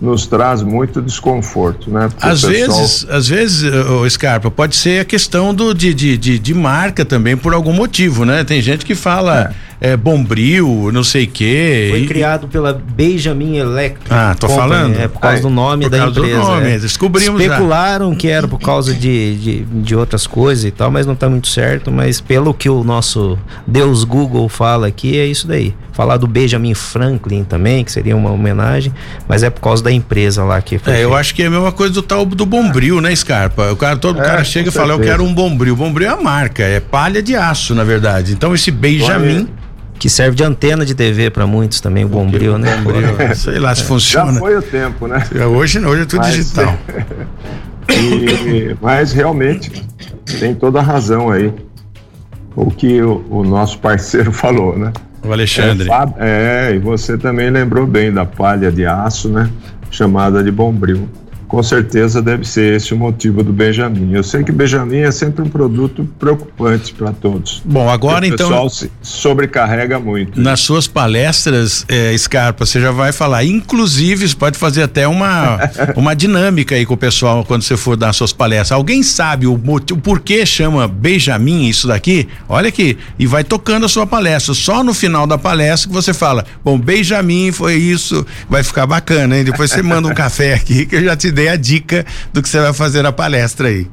nos 0.00 0.26
traz 0.26 0.62
muito 0.62 1.00
desconforto, 1.00 1.90
né? 1.90 2.08
Porque 2.08 2.26
às 2.26 2.44
pessoal... 2.44 2.78
vezes, 2.78 3.06
às 3.08 3.28
vezes, 3.28 3.72
o 3.72 4.08
Scarpa, 4.08 4.50
pode 4.50 4.76
ser 4.76 5.00
a 5.00 5.04
questão 5.04 5.54
do, 5.54 5.72
de, 5.72 5.94
de, 5.94 6.18
de, 6.18 6.38
de, 6.38 6.54
marca 6.54 7.04
também 7.04 7.36
por 7.36 7.54
algum 7.54 7.72
motivo, 7.72 8.24
né? 8.24 8.44
Tem 8.44 8.60
gente 8.60 8.84
que 8.84 8.94
fala 8.94 9.40
é. 9.40 9.50
É 9.80 9.96
Bombril, 9.96 10.90
não 10.92 11.04
sei 11.04 11.24
o 11.24 11.28
quê. 11.28 11.88
Foi 11.90 12.00
e... 12.00 12.06
criado 12.06 12.48
pela 12.48 12.72
Benjamin 12.72 13.56
Electric. 13.56 14.06
Ah, 14.10 14.34
tô 14.38 14.46
Company, 14.46 14.68
falando. 14.68 15.00
É 15.00 15.08
por 15.08 15.20
causa 15.20 15.42
do 15.42 15.50
nome 15.50 15.88
da 15.88 15.98
empresa. 15.98 16.40
Do 16.40 16.46
nome, 16.46 16.70
é. 16.70 16.78
Descobrimos 16.78 17.40
Especularam 17.40 18.12
já. 18.12 18.18
que 18.18 18.28
era 18.28 18.48
por 18.48 18.58
causa 18.58 18.94
de, 18.94 19.36
de, 19.36 19.64
de 19.64 19.96
outras 19.96 20.26
coisas 20.26 20.64
e 20.64 20.70
tal, 20.70 20.90
mas 20.90 21.06
não 21.06 21.14
tá 21.14 21.28
muito 21.28 21.48
certo, 21.48 21.90
mas 21.90 22.20
pelo 22.20 22.54
que 22.54 22.68
o 22.68 22.82
nosso 22.82 23.38
Deus 23.66 24.04
Google 24.04 24.48
fala 24.48 24.86
aqui, 24.86 25.18
é 25.18 25.26
isso 25.26 25.46
daí. 25.46 25.74
Falar 25.92 26.18
do 26.18 26.26
Benjamin 26.26 26.74
Franklin 26.74 27.44
também, 27.44 27.82
que 27.82 27.90
seria 27.90 28.14
uma 28.14 28.30
homenagem, 28.30 28.92
mas 29.26 29.42
é 29.42 29.48
por 29.48 29.60
causa 29.62 29.82
da 29.82 29.90
empresa 29.90 30.44
lá 30.44 30.60
que 30.60 30.78
foi. 30.78 30.92
É, 30.92 31.04
eu 31.04 31.14
acho 31.14 31.34
que 31.34 31.42
é 31.42 31.46
a 31.46 31.50
mesma 31.50 31.72
coisa 31.72 31.92
do 31.94 32.02
tal 32.02 32.24
do 32.24 32.44
Bombril, 32.44 33.00
né, 33.00 33.14
Scarpa? 33.14 33.72
O 33.72 33.76
cara, 33.76 33.96
todo 33.96 34.20
é, 34.20 34.24
cara 34.24 34.44
chega 34.44 34.68
e 34.68 34.72
fala, 34.72 34.92
eu 34.92 35.00
quero 35.00 35.22
um 35.24 35.32
Bombril. 35.32 35.74
Bombril 35.74 36.08
é 36.08 36.12
a 36.12 36.16
marca, 36.16 36.62
é 36.62 36.80
palha 36.80 37.22
de 37.22 37.34
aço, 37.34 37.74
na 37.74 37.84
verdade. 37.84 38.32
Então 38.32 38.54
esse 38.54 38.70
Benjamin 38.70 39.48
que 39.98 40.08
serve 40.10 40.36
de 40.36 40.44
antena 40.44 40.84
de 40.84 40.94
TV 40.94 41.30
para 41.30 41.46
muitos 41.46 41.80
também, 41.80 42.04
o 42.04 42.08
Bombril, 42.08 42.58
né? 42.58 42.76
Bombril, 42.76 43.34
sei 43.34 43.58
lá 43.58 43.74
se 43.74 43.84
funciona. 43.84 44.32
Já 44.32 44.38
foi 44.38 44.56
o 44.56 44.62
tempo, 44.62 45.06
né? 45.06 45.22
É, 45.34 45.44
hoje, 45.46 45.78
hoje 45.78 46.02
é 46.02 46.04
tudo 46.04 46.20
mas, 46.20 46.34
digital. 46.34 46.78
e, 47.90 48.76
mas 48.80 49.12
realmente 49.12 49.84
tem 50.38 50.54
toda 50.54 50.80
a 50.80 50.82
razão 50.82 51.30
aí 51.30 51.52
o 52.54 52.70
que 52.70 53.02
o, 53.02 53.24
o 53.28 53.44
nosso 53.44 53.78
parceiro 53.78 54.30
falou, 54.32 54.78
né? 54.78 54.92
O 55.22 55.32
Alexandre. 55.32 55.88
É, 56.18 56.70
é, 56.70 56.74
e 56.74 56.78
você 56.78 57.18
também 57.18 57.50
lembrou 57.50 57.86
bem 57.86 58.12
da 58.12 58.24
palha 58.24 58.70
de 58.70 58.86
aço, 58.86 59.28
né? 59.28 59.50
Chamada 59.90 60.42
de 60.42 60.50
bombril 60.50 61.08
com 61.48 61.62
certeza 61.62 62.20
deve 62.20 62.44
ser 62.44 62.76
esse 62.76 62.92
o 62.92 62.96
motivo 62.96 63.42
do 63.42 63.52
Benjamin. 63.52 64.12
Eu 64.12 64.22
sei 64.22 64.42
que 64.42 64.50
o 64.50 64.54
Benjamin 64.54 64.98
é 64.98 65.10
sempre 65.10 65.42
um 65.42 65.48
produto 65.48 66.08
preocupante 66.18 66.92
para 66.92 67.12
todos. 67.12 67.62
Bom, 67.64 67.88
agora 67.88 68.26
então. 68.26 68.46
O 68.46 68.50
pessoal 68.50 68.70
se 68.70 68.90
sobrecarrega 69.02 69.98
muito. 69.98 70.40
Nas 70.40 70.60
suas 70.60 70.88
palestras, 70.88 71.84
é, 71.88 72.16
Scarpa, 72.16 72.66
você 72.66 72.80
já 72.80 72.90
vai 72.90 73.12
falar. 73.12 73.44
Inclusive, 73.44 74.28
você 74.28 74.34
pode 74.34 74.58
fazer 74.58 74.82
até 74.82 75.06
uma, 75.06 75.58
uma 75.96 76.14
dinâmica 76.14 76.74
aí 76.74 76.84
com 76.84 76.94
o 76.94 76.96
pessoal 76.96 77.44
quando 77.44 77.62
você 77.62 77.76
for 77.76 77.96
dar 77.96 78.12
suas 78.12 78.32
palestras. 78.32 78.72
Alguém 78.72 79.02
sabe 79.02 79.46
o, 79.46 79.56
motivo, 79.56 79.98
o 79.98 80.02
porquê 80.02 80.44
chama 80.44 80.88
Benjamin 80.88 81.68
isso 81.68 81.86
daqui? 81.86 82.28
Olha 82.48 82.68
aqui, 82.68 82.98
e 83.18 83.26
vai 83.26 83.44
tocando 83.44 83.86
a 83.86 83.88
sua 83.88 84.06
palestra. 84.06 84.52
Só 84.54 84.82
no 84.82 84.92
final 84.92 85.26
da 85.26 85.38
palestra 85.38 85.88
que 85.88 85.94
você 85.94 86.12
fala: 86.12 86.44
Bom, 86.64 86.78
Benjamin 86.78 87.52
foi 87.52 87.74
isso, 87.76 88.26
vai 88.48 88.62
ficar 88.62 88.86
bacana, 88.86 89.38
hein? 89.38 89.44
Depois 89.44 89.70
você 89.70 89.82
manda 89.82 90.08
um 90.08 90.14
café 90.14 90.54
aqui 90.54 90.86
que 90.86 90.96
eu 90.96 91.04
já 91.04 91.16
te 91.16 91.30
dei 91.36 91.48
a 91.48 91.56
dica 91.56 92.04
do 92.32 92.42
que 92.42 92.48
você 92.48 92.60
vai 92.60 92.72
fazer 92.72 93.02
na 93.02 93.12
palestra 93.12 93.68
aí. 93.68 93.86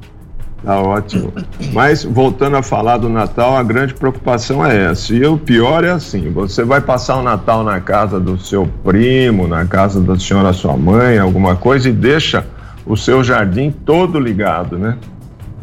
Tá 0.63 0.79
ótimo. 0.79 1.33
Mas 1.73 2.05
voltando 2.05 2.55
a 2.55 2.63
falar 2.63 2.97
do 2.97 3.09
Natal, 3.09 3.57
a 3.57 3.61
grande 3.61 3.93
preocupação 3.93 4.65
é 4.65 4.91
essa. 4.91 5.13
E 5.13 5.25
o 5.25 5.37
pior 5.37 5.83
é 5.83 5.91
assim: 5.91 6.31
você 6.31 6.63
vai 6.63 6.79
passar 6.79 7.17
o 7.17 7.21
Natal 7.21 7.65
na 7.65 7.81
casa 7.81 8.17
do 8.17 8.39
seu 8.39 8.65
primo, 8.83 9.45
na 9.45 9.65
casa 9.65 9.99
da 9.99 10.17
senhora 10.17 10.53
sua 10.53 10.77
mãe, 10.77 11.19
alguma 11.19 11.57
coisa, 11.57 11.89
e 11.89 11.91
deixa 11.91 12.45
o 12.85 12.95
seu 12.95 13.21
jardim 13.23 13.71
todo 13.71 14.17
ligado, 14.17 14.77
né? 14.77 14.97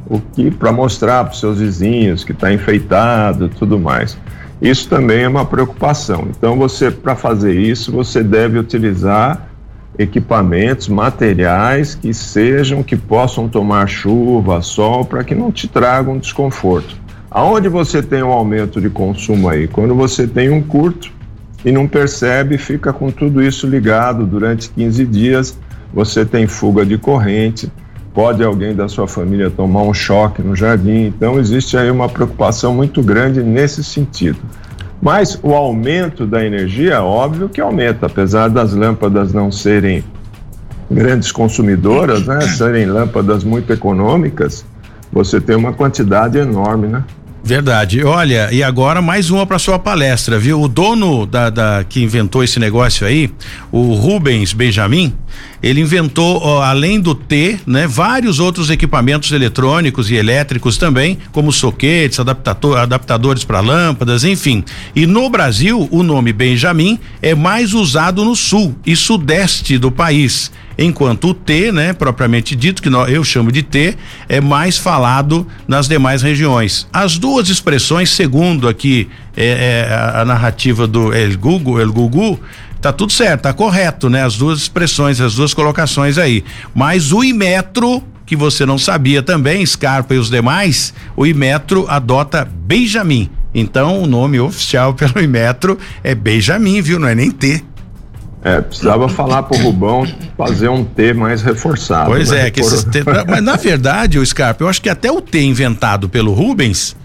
O 0.07 0.21
que 0.21 0.51
para 0.51 0.71
mostrar 0.71 1.25
para 1.25 1.33
os 1.33 1.41
seus 1.41 1.59
vizinhos 1.61 2.23
que 2.23 2.33
está 2.33 2.53
enfeitado, 2.53 3.49
tudo 3.49 3.79
mais. 3.79 4.19
Isso 4.61 4.87
também 4.87 5.23
é 5.23 5.29
uma 5.29 5.47
preocupação. 5.47 6.29
Então 6.29 6.57
você, 6.57 6.91
para 6.91 7.17
fazer 7.17 7.59
isso, 7.59 7.91
você 7.91 8.23
deve 8.23 8.59
utilizar 8.59 9.50
equipamentos, 9.99 10.89
materiais 10.89 11.95
que 11.95 12.15
sejam, 12.15 12.83
que 12.83 12.97
possam 12.97 13.49
tomar 13.49 13.87
chuva, 13.87 14.63
sol, 14.63 15.05
para 15.05 15.25
que 15.25 15.35
não 15.35 15.53
te 15.53 15.69
tragam 15.69 16.19
desconforto. 16.19 16.97
Aonde 17.31 17.69
você 17.69 18.03
tem 18.03 18.23
um 18.23 18.33
aumento 18.33 18.81
de 18.81 18.91
consumo 18.91 19.49
aí? 19.49 19.69
Quando 19.69 19.95
você 19.95 20.27
tem 20.27 20.51
um 20.51 20.63
curto 20.63 21.13
e 21.65 21.71
não 21.71 21.87
percebe, 21.87 22.59
fica 22.59 22.93
com 22.93 23.11
tudo 23.11 23.43
isso 23.43 23.67
ligado 23.67 24.27
durante 24.27 24.71
15 24.71 25.07
dias, 25.07 25.59
você 25.93 26.25
tem 26.25 26.47
fuga 26.47 26.85
de 26.85 26.97
corrente, 26.99 27.71
pode 28.13 28.43
alguém 28.43 28.75
da 28.75 28.89
sua 28.89 29.07
família 29.07 29.51
tomar 29.51 29.83
um 29.83 29.95
choque 29.95 30.43
no 30.43 30.57
jardim, 30.57 31.07
então 31.07 31.39
existe 31.39 31.77
aí 31.77 31.91
uma 31.91 32.09
preocupação 32.09 32.75
muito 32.75 33.03
grande 33.03 33.43
nesse 33.43 33.85
sentido. 33.85 34.39
Mas 35.01 35.39
o 35.43 35.55
aumento 35.55 36.27
da 36.27 36.45
energia, 36.45 37.03
óbvio 37.03 37.49
que 37.49 37.61
aumenta, 37.61 38.07
apesar 38.07 38.49
das 38.49 38.75
lâmpadas 38.75 39.33
não 39.33 39.51
serem 39.51 40.05
grandes 40.91 41.33
consumidoras, 41.33 42.27
né, 42.27 42.41
serem 42.43 42.87
lâmpadas 42.87 43.45
muito 43.45 43.73
econômicas, 43.73 44.65
você 45.13 45.41
tem 45.41 45.57
uma 45.57 45.73
quantidade 45.73 46.37
enorme, 46.37 46.89
né? 46.89 47.05
Verdade. 47.43 48.05
Olha, 48.05 48.51
e 48.53 48.63
agora 48.63 49.01
mais 49.01 49.31
uma 49.31 49.47
para 49.47 49.59
sua 49.59 49.79
palestra, 49.79 50.39
viu? 50.39 50.61
O 50.61 50.69
dono 50.69 51.27
da, 51.27 51.49
da, 51.51 51.85
que 51.89 52.03
inventou 52.03 52.45
esse 52.45 52.61
negócio 52.61 53.07
aí, 53.07 53.31
o 53.73 53.95
Rubens 53.95 54.53
Benjamin, 54.53 55.15
ele 55.63 55.81
inventou, 55.81 56.41
ó, 56.43 56.63
além 56.63 57.01
do 57.01 57.15
T, 57.15 57.59
né, 57.67 57.87
vários 57.87 58.39
outros 58.39 58.71
equipamentos 58.71 59.33
eletrônicos 59.33 60.11
e 60.11 60.15
elétricos 60.15 60.77
também, 60.77 61.19
como 61.33 61.53
soquetes, 61.53 62.21
adaptador, 62.21 62.79
adaptadores 62.79 63.45
para 63.45 63.61
lâmpadas, 63.61 64.23
enfim. 64.25 64.65
E 64.95 65.07
no 65.07 65.29
Brasil, 65.29 65.89
o 65.91 66.03
nome 66.03 66.33
Benjamin 66.33 66.99
é 67.23 67.35
mais 67.35 67.73
usado 67.75 68.25
no 68.25 68.37
sul 68.37 68.75
e 68.85 68.95
sudeste 68.95 69.79
do 69.79 69.91
país 69.91 70.51
enquanto 70.81 71.29
o 71.29 71.35
T, 71.35 71.71
né, 71.71 71.93
propriamente 71.93 72.57
dito, 72.57 72.83
que 72.83 72.89
eu 72.89 73.23
chamo 73.23 73.53
de 73.53 73.63
T, 73.63 73.97
é 74.29 74.41
mais 74.41 74.79
falado 74.79 75.47
nas 75.69 75.87
demais 75.87 76.23
regiões. 76.23 76.89
As 76.91 77.19
duas 77.19 77.49
expressões, 77.51 78.11
segundo 78.11 78.67
aqui 78.67 79.09
é, 79.37 79.87
é 79.89 80.21
a, 80.21 80.25
narrativa 80.25 80.87
do 80.87 81.13
El 81.13 81.37
Gugu, 81.37 81.79
El 81.79 81.93
Gugu, 81.93 82.41
tá 82.81 82.93
tudo 82.93 83.13
certo, 83.13 83.43
tá 83.43 83.53
correto, 83.53 84.09
né? 84.09 84.25
As 84.25 84.37
duas 84.37 84.59
expressões, 84.59 85.21
as 85.21 85.35
duas 85.35 85.53
colocações 85.53 86.17
aí. 86.17 86.43
Mas 86.75 87.13
o 87.13 87.23
Imetro 87.23 88.03
que 88.31 88.37
você 88.37 88.65
não 88.65 88.79
sabia 88.79 89.25
também, 89.25 89.67
Scarpa 89.67 90.15
e 90.15 90.19
os 90.19 90.31
demais, 90.31 90.95
o 91.17 91.27
Imetro 91.27 91.85
adota 91.89 92.45
Benjamin. 92.45 93.29
Então, 93.53 94.01
o 94.01 94.07
nome 94.07 94.39
oficial 94.39 94.95
pelo 94.95 95.21
Imetro 95.21 95.77
é 96.05 96.15
Benjamin, 96.15 96.81
viu? 96.81 97.01
Não 97.01 97.09
é 97.09 97.15
nem 97.17 97.29
T. 97.29 97.61
É, 98.43 98.61
precisava 98.61 99.07
falar 99.09 99.43
pro 99.43 99.59
Rubão 99.59 100.07
fazer 100.37 100.69
um 100.69 100.83
T 100.83 101.13
mais 101.13 101.43
reforçado. 101.43 102.11
Pois 102.11 102.31
né? 102.31 102.47
é, 102.47 102.51
que 102.51 102.61
esses 102.61 102.85
T, 102.85 103.05
mas 103.29 103.43
na 103.43 103.57
verdade, 103.57 104.19
o 104.19 104.25
Scarpa, 104.25 104.65
eu 104.65 104.69
acho 104.69 104.81
que 104.81 104.89
até 104.89 105.13
o 105.13 105.21
T 105.21 105.43
inventado 105.43 106.09
pelo 106.09 106.33
Rubens, 106.33 106.97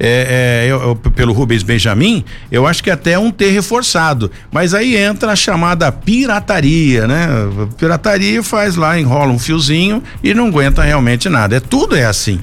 é, 0.00 0.64
é, 0.66 0.72
eu, 0.72 0.96
pelo 0.96 1.32
Rubens 1.32 1.62
Benjamin, 1.62 2.24
eu 2.50 2.66
acho 2.66 2.82
que 2.82 2.90
até 2.90 3.12
é 3.12 3.18
um 3.18 3.30
T 3.30 3.50
reforçado. 3.50 4.32
Mas 4.50 4.74
aí 4.74 4.96
entra 4.96 5.32
a 5.32 5.36
chamada 5.36 5.92
pirataria, 5.92 7.06
né? 7.06 7.28
Pirataria 7.76 8.42
faz 8.42 8.74
lá, 8.74 8.98
enrola 8.98 9.30
um 9.30 9.38
fiozinho 9.38 10.02
e 10.24 10.34
não 10.34 10.48
aguenta 10.48 10.82
realmente 10.82 11.28
nada. 11.28 11.56
É 11.56 11.60
tudo 11.60 11.94
é 11.94 12.06
assim, 12.06 12.40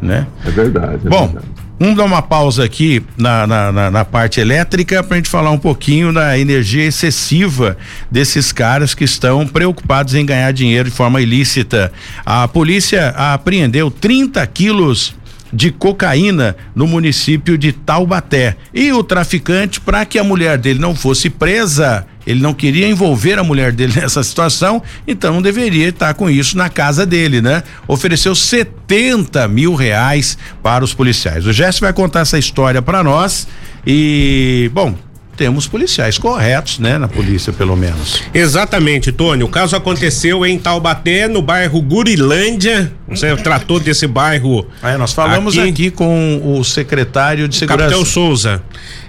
né? 0.00 0.26
É 0.46 0.50
verdade. 0.50 1.00
É 1.04 1.10
Bom, 1.10 1.26
verdade. 1.26 1.53
Vamos 1.78 1.96
dar 1.96 2.04
uma 2.04 2.22
pausa 2.22 2.64
aqui 2.64 3.02
na, 3.18 3.46
na, 3.48 3.72
na, 3.72 3.90
na 3.90 4.04
parte 4.04 4.38
elétrica 4.40 5.02
para 5.02 5.16
a 5.16 5.18
gente 5.18 5.28
falar 5.28 5.50
um 5.50 5.58
pouquinho 5.58 6.12
da 6.12 6.38
energia 6.38 6.84
excessiva 6.84 7.76
desses 8.08 8.52
caras 8.52 8.94
que 8.94 9.02
estão 9.02 9.44
preocupados 9.44 10.14
em 10.14 10.24
ganhar 10.24 10.52
dinheiro 10.52 10.88
de 10.88 10.94
forma 10.94 11.20
ilícita. 11.20 11.92
A 12.24 12.46
polícia 12.46 13.08
apreendeu 13.08 13.90
30 13.90 14.46
quilos 14.46 15.16
de 15.52 15.72
cocaína 15.72 16.56
no 16.74 16.86
município 16.86 17.58
de 17.58 17.72
Taubaté. 17.72 18.56
E 18.72 18.92
o 18.92 19.02
traficante, 19.02 19.80
para 19.80 20.04
que 20.04 20.18
a 20.18 20.24
mulher 20.24 20.58
dele 20.58 20.78
não 20.78 20.94
fosse 20.94 21.28
presa, 21.28 22.06
ele 22.26 22.40
não 22.40 22.54
queria 22.54 22.88
envolver 22.88 23.38
a 23.38 23.44
mulher 23.44 23.72
dele 23.72 23.94
nessa 24.00 24.22
situação, 24.22 24.82
então 25.06 25.34
não 25.34 25.42
deveria 25.42 25.88
estar 25.88 26.14
com 26.14 26.28
isso 26.28 26.56
na 26.56 26.68
casa 26.68 27.04
dele, 27.04 27.40
né? 27.40 27.62
Ofereceu 27.86 28.34
70 28.34 29.46
mil 29.48 29.74
reais 29.74 30.38
para 30.62 30.84
os 30.84 30.94
policiais. 30.94 31.46
O 31.46 31.52
Jesse 31.52 31.80
vai 31.80 31.92
contar 31.92 32.20
essa 32.20 32.38
história 32.38 32.80
para 32.80 33.02
nós 33.02 33.46
e, 33.86 34.70
bom, 34.72 34.94
temos 35.36 35.66
policiais 35.66 36.18
corretos, 36.18 36.78
né, 36.78 36.98
na 36.98 37.08
polícia 37.08 37.52
pelo 37.52 37.76
menos. 37.76 38.22
Exatamente, 38.32 39.12
Tony. 39.12 39.42
O 39.42 39.48
caso 39.48 39.76
aconteceu 39.76 40.44
em 40.46 40.58
Taubaté, 40.58 41.28
no 41.28 41.42
bairro 41.42 41.80
Gurilândia. 41.80 42.92
Você 43.08 43.34
tratou 43.36 43.78
desse 43.78 44.06
bairro. 44.06 44.66
É, 44.82 44.96
nós 44.96 45.12
falamos 45.12 45.58
aqui, 45.58 45.68
aqui 45.68 45.90
com 45.90 46.40
o 46.58 46.64
secretário 46.64 47.48
de 47.48 47.56
segurança. 47.56 47.90
Capitão 47.90 48.04
Souza. 48.04 48.62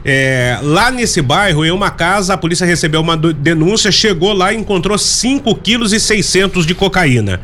É, 0.03 0.59
lá 0.61 0.91
nesse 0.91 1.21
bairro, 1.21 1.65
em 1.65 1.71
uma 1.71 1.89
casa, 1.89 2.34
a 2.34 2.38
polícia 2.38 2.65
recebeu 2.65 3.01
uma 3.01 3.17
denúncia, 3.17 3.91
chegou 3.91 4.34
lá 4.34 4.53
e 4.53 4.57
encontrou 4.57 4.97
5 4.97 5.55
quilos 5.55 5.93
e 5.93 5.99
600 5.99 6.65
de 6.65 6.76
cocaína 6.76 7.41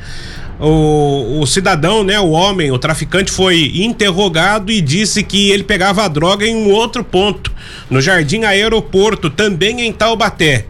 o, 0.61 1.39
o 1.41 1.47
cidadão, 1.47 2.03
né, 2.03 2.19
o 2.19 2.29
homem, 2.29 2.71
o 2.71 2.77
traficante 2.77 3.31
foi 3.31 3.71
interrogado 3.75 4.71
e 4.71 4.79
disse 4.79 5.23
que 5.23 5.49
ele 5.49 5.63
pegava 5.63 6.03
a 6.03 6.07
droga 6.07 6.45
em 6.45 6.55
um 6.55 6.69
outro 6.69 7.03
ponto, 7.03 7.51
no 7.89 7.99
Jardim 7.99 8.43
Aeroporto, 8.43 9.29
também 9.29 9.81
em 9.81 9.91
Taubaté. 9.91 10.67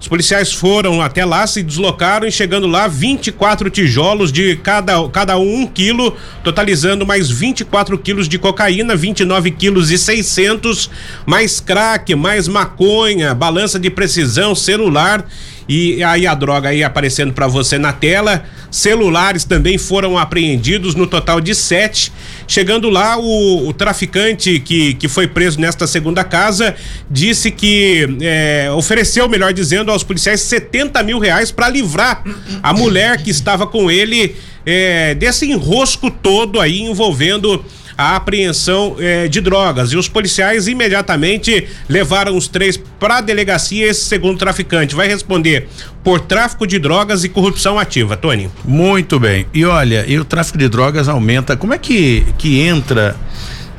Os 0.00 0.08
policiais 0.08 0.50
foram 0.50 1.02
até 1.02 1.26
lá, 1.26 1.46
se 1.46 1.62
deslocaram 1.62 2.26
e 2.26 2.32
chegando 2.32 2.66
lá, 2.66 2.88
24 2.88 3.68
tijolos 3.68 4.32
de 4.32 4.56
cada, 4.56 5.06
cada 5.10 5.38
um, 5.38 5.60
um 5.60 5.66
quilo, 5.66 6.16
totalizando 6.42 7.04
mais 7.06 7.30
24 7.30 7.98
quilos 7.98 8.26
de 8.26 8.38
cocaína, 8.38 8.96
29 8.96 9.50
quilos 9.50 9.90
e 9.90 9.98
600, 9.98 10.90
mais 11.26 11.60
crack, 11.60 12.14
mais 12.14 12.48
maconha, 12.48 13.34
balança 13.34 13.78
de 13.78 13.90
precisão, 13.90 14.54
celular 14.54 15.26
e 15.72 16.02
aí 16.02 16.26
a 16.26 16.34
droga 16.34 16.70
aí 16.70 16.82
aparecendo 16.82 17.32
para 17.32 17.46
você 17.46 17.78
na 17.78 17.92
tela. 17.92 18.42
Celulares 18.72 19.44
também 19.44 19.78
foram 19.78 20.18
apreendidos 20.18 20.96
no 20.96 21.06
total 21.06 21.40
de 21.40 21.54
sete. 21.54 22.12
Chegando 22.48 22.90
lá, 22.90 23.16
o, 23.16 23.68
o 23.68 23.72
traficante 23.72 24.58
que, 24.58 24.94
que 24.94 25.06
foi 25.06 25.28
preso 25.28 25.60
nesta 25.60 25.86
segunda 25.86 26.24
casa 26.24 26.74
disse 27.08 27.52
que 27.52 28.04
é, 28.20 28.68
ofereceu, 28.74 29.28
melhor 29.28 29.52
dizendo, 29.52 29.92
aos 29.92 30.02
policiais 30.02 30.40
70 30.40 31.04
mil 31.04 31.20
reais 31.20 31.52
para 31.52 31.68
livrar 31.68 32.24
a 32.60 32.72
mulher 32.72 33.22
que 33.22 33.30
estava 33.30 33.64
com 33.64 33.88
ele 33.88 34.34
é, 34.66 35.14
desse 35.14 35.48
enrosco 35.48 36.10
todo 36.10 36.60
aí 36.60 36.80
envolvendo 36.80 37.64
a 38.00 38.16
apreensão 38.16 38.96
eh, 38.98 39.28
de 39.28 39.40
drogas. 39.40 39.92
E 39.92 39.96
os 39.96 40.08
policiais 40.08 40.66
imediatamente 40.66 41.68
levaram 41.88 42.36
os 42.36 42.48
três 42.48 42.76
para 42.98 43.18
a 43.18 43.20
delegacia. 43.20 43.86
Esse 43.86 44.04
segundo 44.04 44.38
traficante 44.38 44.94
vai 44.94 45.06
responder 45.06 45.68
por 46.02 46.20
tráfico 46.20 46.66
de 46.66 46.78
drogas 46.78 47.24
e 47.24 47.28
corrupção 47.28 47.78
ativa. 47.78 48.16
Tony. 48.16 48.50
Muito 48.64 49.20
bem. 49.20 49.46
E 49.52 49.64
olha, 49.64 50.04
e 50.08 50.18
o 50.18 50.24
tráfico 50.24 50.56
de 50.56 50.68
drogas 50.68 51.08
aumenta. 51.08 51.56
Como 51.56 51.74
é 51.74 51.78
que, 51.78 52.24
que 52.38 52.60
entra? 52.60 53.16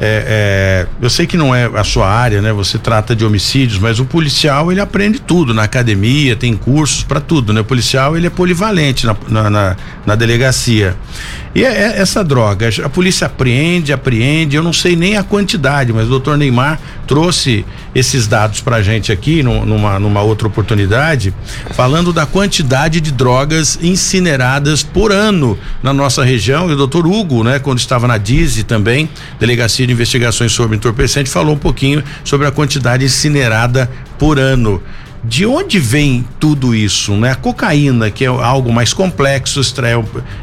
É, 0.03 0.87
é, 0.87 0.87
eu 0.99 1.09
sei 1.09 1.27
que 1.27 1.37
não 1.37 1.53
é 1.53 1.65
a 1.65 1.83
sua 1.83 2.09
área, 2.09 2.41
né? 2.41 2.51
Você 2.53 2.77
trata 2.77 3.15
de 3.15 3.23
homicídios, 3.23 3.77
mas 3.77 3.99
o 3.99 4.05
policial 4.05 4.71
ele 4.71 4.81
aprende 4.81 5.19
tudo 5.19 5.53
na 5.53 5.63
academia, 5.63 6.35
tem 6.35 6.55
cursos 6.55 7.03
para 7.03 7.19
tudo, 7.19 7.53
né? 7.53 7.61
O 7.61 7.65
policial 7.65 8.17
ele 8.17 8.25
é 8.25 8.29
polivalente 8.29 9.05
na, 9.05 9.15
na, 9.27 9.49
na, 9.49 9.77
na 10.05 10.15
delegacia. 10.15 10.95
E 11.53 11.65
é, 11.65 11.67
é, 11.67 12.01
essa 12.01 12.23
droga, 12.23 12.69
a 12.83 12.89
polícia 12.89 13.27
apreende, 13.27 13.91
apreende, 13.91 14.55
eu 14.55 14.63
não 14.63 14.71
sei 14.71 14.95
nem 14.95 15.17
a 15.17 15.23
quantidade, 15.23 15.91
mas 15.91 16.07
o 16.07 16.09
doutor 16.09 16.37
Neymar 16.37 16.79
trouxe 17.05 17.65
esses 17.93 18.25
dados 18.25 18.61
pra 18.61 18.81
gente 18.81 19.11
aqui 19.11 19.43
numa, 19.43 19.99
numa 19.99 20.21
outra 20.21 20.47
oportunidade, 20.47 21.33
falando 21.73 22.13
da 22.13 22.25
quantidade 22.25 23.01
de 23.01 23.11
drogas 23.11 23.77
incineradas 23.81 24.81
por 24.81 25.11
ano 25.11 25.57
na 25.83 25.93
nossa 25.93 26.23
região. 26.23 26.69
E 26.69 26.73
o 26.73 26.77
doutor 26.77 27.05
Hugo, 27.05 27.43
né, 27.43 27.59
quando 27.59 27.79
estava 27.79 28.07
na 28.07 28.17
DIZI 28.17 28.63
também, 28.63 29.09
Delegacia 29.37 29.85
de 29.85 29.91
Investigações 29.91 30.53
sobre 30.53 30.77
Entorpecente, 30.77 31.29
falou 31.29 31.55
um 31.55 31.59
pouquinho 31.59 32.01
sobre 32.23 32.47
a 32.47 32.51
quantidade 32.51 33.03
incinerada 33.03 33.91
por 34.17 34.39
ano 34.39 34.81
de 35.23 35.45
onde 35.45 35.79
vem 35.79 36.25
tudo 36.39 36.73
isso, 36.73 37.13
né? 37.15 37.31
A 37.31 37.35
cocaína, 37.35 38.09
que 38.09 38.25
é 38.25 38.27
algo 38.27 38.73
mais 38.73 38.91
complexo, 38.91 39.61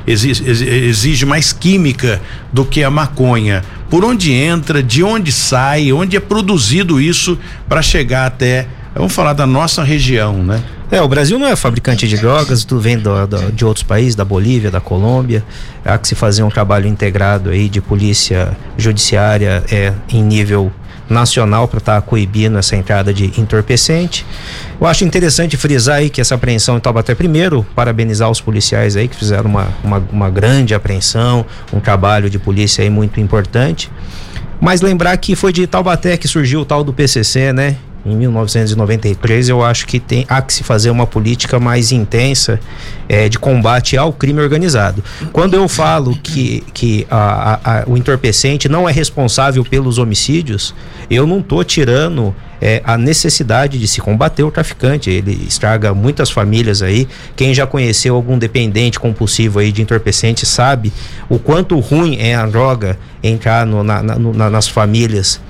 exige 0.06 1.26
mais 1.26 1.52
química 1.52 2.20
do 2.52 2.64
que 2.64 2.84
a 2.84 2.90
maconha. 2.90 3.64
Por 3.90 4.04
onde 4.04 4.32
entra, 4.32 4.82
de 4.82 5.02
onde 5.02 5.32
sai, 5.32 5.92
onde 5.92 6.16
é 6.16 6.20
produzido 6.20 7.00
isso 7.00 7.38
para 7.68 7.82
chegar 7.82 8.26
até, 8.26 8.68
vamos 8.94 9.12
falar 9.12 9.32
da 9.32 9.46
nossa 9.46 9.82
região, 9.82 10.44
né? 10.44 10.62
É, 10.90 11.02
o 11.02 11.08
Brasil 11.08 11.38
não 11.38 11.46
é 11.46 11.54
fabricante 11.54 12.08
de 12.08 12.16
drogas, 12.16 12.64
tudo 12.64 12.80
vem 12.80 12.98
do, 12.98 13.26
do, 13.26 13.52
de 13.52 13.62
outros 13.62 13.82
países, 13.82 14.14
da 14.14 14.24
Bolívia, 14.24 14.70
da 14.70 14.80
Colômbia. 14.80 15.44
Há 15.84 15.98
que 15.98 16.08
se 16.08 16.14
fazer 16.14 16.42
um 16.42 16.48
trabalho 16.48 16.86
integrado 16.86 17.50
aí 17.50 17.68
de 17.68 17.80
polícia 17.80 18.56
judiciária 18.78 19.62
é, 19.70 19.92
em 20.08 20.22
nível 20.22 20.72
nacional 21.08 21.66
para 21.66 21.78
estar 21.78 22.00
tá 22.00 22.02
coibindo 22.02 22.58
essa 22.58 22.76
entrada 22.76 23.12
de 23.12 23.26
entorpecente. 23.40 24.24
Eu 24.80 24.86
acho 24.86 25.04
interessante 25.04 25.56
frisar 25.56 25.96
aí 25.96 26.10
que 26.10 26.20
essa 26.20 26.34
apreensão 26.34 26.76
em 26.76 26.80
Taubaté, 26.80 27.14
primeiro, 27.14 27.66
parabenizar 27.74 28.30
os 28.30 28.40
policiais 28.40 28.96
aí 28.96 29.08
que 29.08 29.16
fizeram 29.16 29.50
uma, 29.50 29.68
uma, 29.82 29.98
uma 30.12 30.30
grande 30.30 30.74
apreensão, 30.74 31.44
um 31.72 31.80
trabalho 31.80 32.28
de 32.28 32.38
polícia 32.38 32.82
aí 32.82 32.90
muito 32.90 33.20
importante. 33.20 33.90
Mas 34.60 34.80
lembrar 34.80 35.16
que 35.16 35.36
foi 35.36 35.52
de 35.52 35.66
Taubaté 35.66 36.16
que 36.16 36.26
surgiu 36.26 36.60
o 36.60 36.64
tal 36.64 36.82
do 36.82 36.92
PCC, 36.92 37.52
né? 37.52 37.76
Em 38.10 38.16
1993, 38.16 39.48
eu 39.48 39.62
acho 39.62 39.86
que 39.86 40.00
tem, 40.00 40.24
há 40.28 40.40
que 40.40 40.52
se 40.52 40.64
fazer 40.64 40.90
uma 40.90 41.06
política 41.06 41.58
mais 41.58 41.92
intensa 41.92 42.58
é, 43.08 43.28
de 43.28 43.38
combate 43.38 43.96
ao 43.96 44.12
crime 44.12 44.40
organizado. 44.40 45.02
Quando 45.32 45.54
eu 45.54 45.68
falo 45.68 46.16
que, 46.16 46.64
que 46.72 47.06
a, 47.10 47.16
a, 47.16 47.80
a, 47.80 47.84
o 47.86 47.96
entorpecente 47.96 48.68
não 48.68 48.88
é 48.88 48.92
responsável 48.92 49.64
pelos 49.64 49.98
homicídios, 49.98 50.74
eu 51.10 51.26
não 51.26 51.40
estou 51.40 51.64
tirando 51.64 52.34
é, 52.60 52.82
a 52.84 52.98
necessidade 52.98 53.78
de 53.78 53.86
se 53.86 54.00
combater 54.00 54.42
o 54.42 54.50
traficante. 54.50 55.10
Ele 55.10 55.44
estraga 55.46 55.94
muitas 55.94 56.30
famílias 56.30 56.82
aí. 56.82 57.08
Quem 57.36 57.54
já 57.54 57.66
conheceu 57.66 58.14
algum 58.14 58.38
dependente 58.38 58.98
compulsivo 58.98 59.58
aí 59.58 59.72
de 59.72 59.82
entorpecente 59.82 60.44
sabe 60.44 60.92
o 61.28 61.38
quanto 61.38 61.78
ruim 61.78 62.16
é 62.18 62.34
a 62.34 62.46
droga 62.46 62.98
entrar 63.22 63.66
no, 63.66 63.82
na, 63.82 64.02
na, 64.02 64.50
nas 64.50 64.68
famílias 64.68 65.40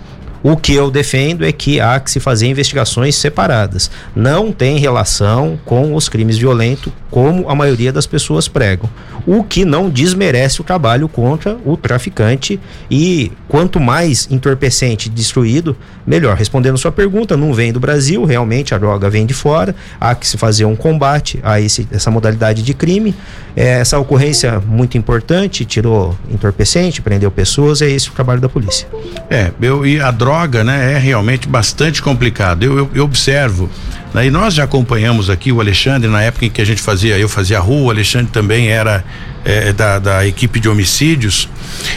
o 0.42 0.56
que 0.56 0.74
eu 0.74 0.90
defendo 0.90 1.44
é 1.44 1.52
que 1.52 1.80
há 1.80 1.98
que 1.98 2.10
se 2.10 2.20
fazer 2.20 2.46
investigações 2.46 3.16
separadas. 3.16 3.90
Não 4.14 4.52
tem 4.52 4.78
relação 4.78 5.58
com 5.64 5.94
os 5.94 6.08
crimes 6.08 6.38
violentos, 6.38 6.92
como 7.10 7.48
a 7.48 7.54
maioria 7.54 7.92
das 7.92 8.06
pessoas 8.06 8.48
pregam. 8.48 8.88
O 9.26 9.42
que 9.42 9.64
não 9.64 9.90
desmerece 9.90 10.60
o 10.60 10.64
trabalho 10.64 11.08
contra 11.08 11.58
o 11.64 11.76
traficante 11.76 12.58
e 12.90 13.32
quanto 13.46 13.80
mais 13.80 14.28
entorpecente 14.30 15.08
destruído, 15.08 15.76
melhor. 16.06 16.36
Respondendo 16.36 16.78
sua 16.78 16.92
pergunta, 16.92 17.36
não 17.36 17.52
vem 17.52 17.72
do 17.72 17.80
Brasil, 17.80 18.24
realmente 18.24 18.74
a 18.74 18.78
droga 18.78 19.10
vem 19.10 19.26
de 19.26 19.34
fora. 19.34 19.74
Há 20.00 20.14
que 20.14 20.26
se 20.26 20.38
fazer 20.38 20.64
um 20.64 20.76
combate 20.76 21.38
a 21.42 21.60
esse, 21.60 21.86
essa 21.90 22.10
modalidade 22.10 22.62
de 22.62 22.74
crime. 22.74 23.14
É, 23.56 23.80
essa 23.80 23.98
ocorrência 23.98 24.60
muito 24.60 24.96
importante, 24.96 25.64
tirou 25.64 26.16
entorpecente, 26.30 27.02
prendeu 27.02 27.30
pessoas, 27.30 27.82
é 27.82 27.90
esse 27.90 28.08
o 28.08 28.12
trabalho 28.12 28.40
da 28.40 28.48
polícia. 28.48 28.86
É, 29.28 29.50
eu, 29.60 29.84
e 29.84 30.00
a 30.00 30.10
droga, 30.10 30.62
né, 30.62 30.92
é 30.92 30.98
realmente 30.98 31.48
bastante 31.48 32.00
complicado. 32.00 32.62
Eu, 32.62 32.78
eu, 32.78 32.90
eu 32.94 33.04
observo, 33.04 33.68
e 34.14 34.30
nós 34.30 34.54
já 34.54 34.64
acompanhamos 34.64 35.28
aqui 35.28 35.52
o 35.52 35.60
Alexandre 35.60 36.08
na 36.08 36.22
época 36.22 36.46
em 36.46 36.50
que 36.50 36.60
a 36.60 36.64
gente 36.64 36.80
fazia, 36.80 37.18
eu 37.18 37.28
fazia 37.28 37.60
rua, 37.60 37.88
o 37.88 37.90
Alexandre 37.90 38.32
também 38.32 38.68
era 38.68 39.04
é, 39.44 39.72
da, 39.72 39.98
da 39.98 40.26
equipe 40.26 40.58
de 40.58 40.68
homicídios, 40.68 41.48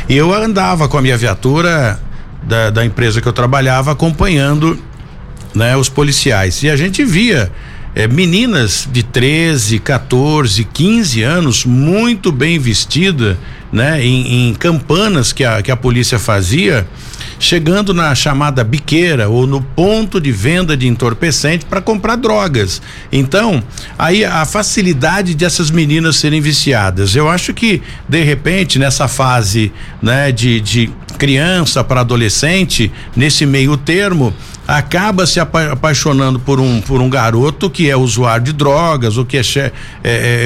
e 0.07 0.15
eu 0.15 0.33
andava 0.33 0.87
com 0.87 0.97
a 0.97 1.01
minha 1.01 1.17
viatura 1.17 1.99
da, 2.43 2.69
da 2.69 2.85
empresa 2.85 3.21
que 3.21 3.27
eu 3.27 3.33
trabalhava 3.33 3.91
acompanhando 3.91 4.77
né, 5.53 5.75
os 5.75 5.89
policiais. 5.89 6.63
E 6.63 6.69
a 6.69 6.75
gente 6.75 7.03
via 7.03 7.51
é, 7.95 8.07
meninas 8.07 8.87
de 8.91 9.03
13, 9.03 9.79
14, 9.79 10.63
15 10.63 11.23
anos, 11.23 11.65
muito 11.65 12.31
bem 12.31 12.57
vestida, 12.59 13.37
né? 13.71 14.03
Em, 14.03 14.49
em, 14.49 14.53
campanas 14.53 15.31
que 15.31 15.43
a, 15.43 15.61
que 15.61 15.71
a 15.71 15.77
polícia 15.77 16.19
fazia, 16.19 16.85
chegando 17.39 17.93
na 17.93 18.13
chamada 18.13 18.63
biqueira 18.63 19.29
ou 19.29 19.47
no 19.47 19.61
ponto 19.61 20.19
de 20.19 20.31
venda 20.31 20.75
de 20.75 20.87
entorpecente 20.87 21.65
para 21.65 21.81
comprar 21.81 22.15
drogas. 22.15 22.81
Então, 23.11 23.63
aí 23.97 24.25
a 24.25 24.45
facilidade 24.45 25.33
de 25.33 25.45
essas 25.45 25.71
meninas 25.71 26.17
serem 26.17 26.41
viciadas. 26.41 27.15
Eu 27.15 27.29
acho 27.29 27.53
que, 27.53 27.81
de 28.07 28.23
repente, 28.23 28.77
nessa 28.77 29.07
fase, 29.07 29.71
né, 30.01 30.31
de, 30.31 30.59
de 30.59 30.91
criança 31.17 31.83
para 31.83 32.01
adolescente, 32.01 32.91
nesse 33.15 33.45
meio 33.45 33.77
termo, 33.77 34.33
acaba 34.67 35.25
se 35.25 35.39
apa 35.39 35.71
apaixonando 35.71 36.39
por 36.39 36.59
um, 36.59 36.81
por 36.81 37.01
um 37.01 37.09
garoto 37.09 37.69
que 37.69 37.89
é 37.89 37.95
usuário 37.95 38.45
de 38.45 38.53
drogas 38.53 39.17
ou 39.17 39.25
que 39.25 39.37
é, 39.37 39.41
é, 39.61 39.71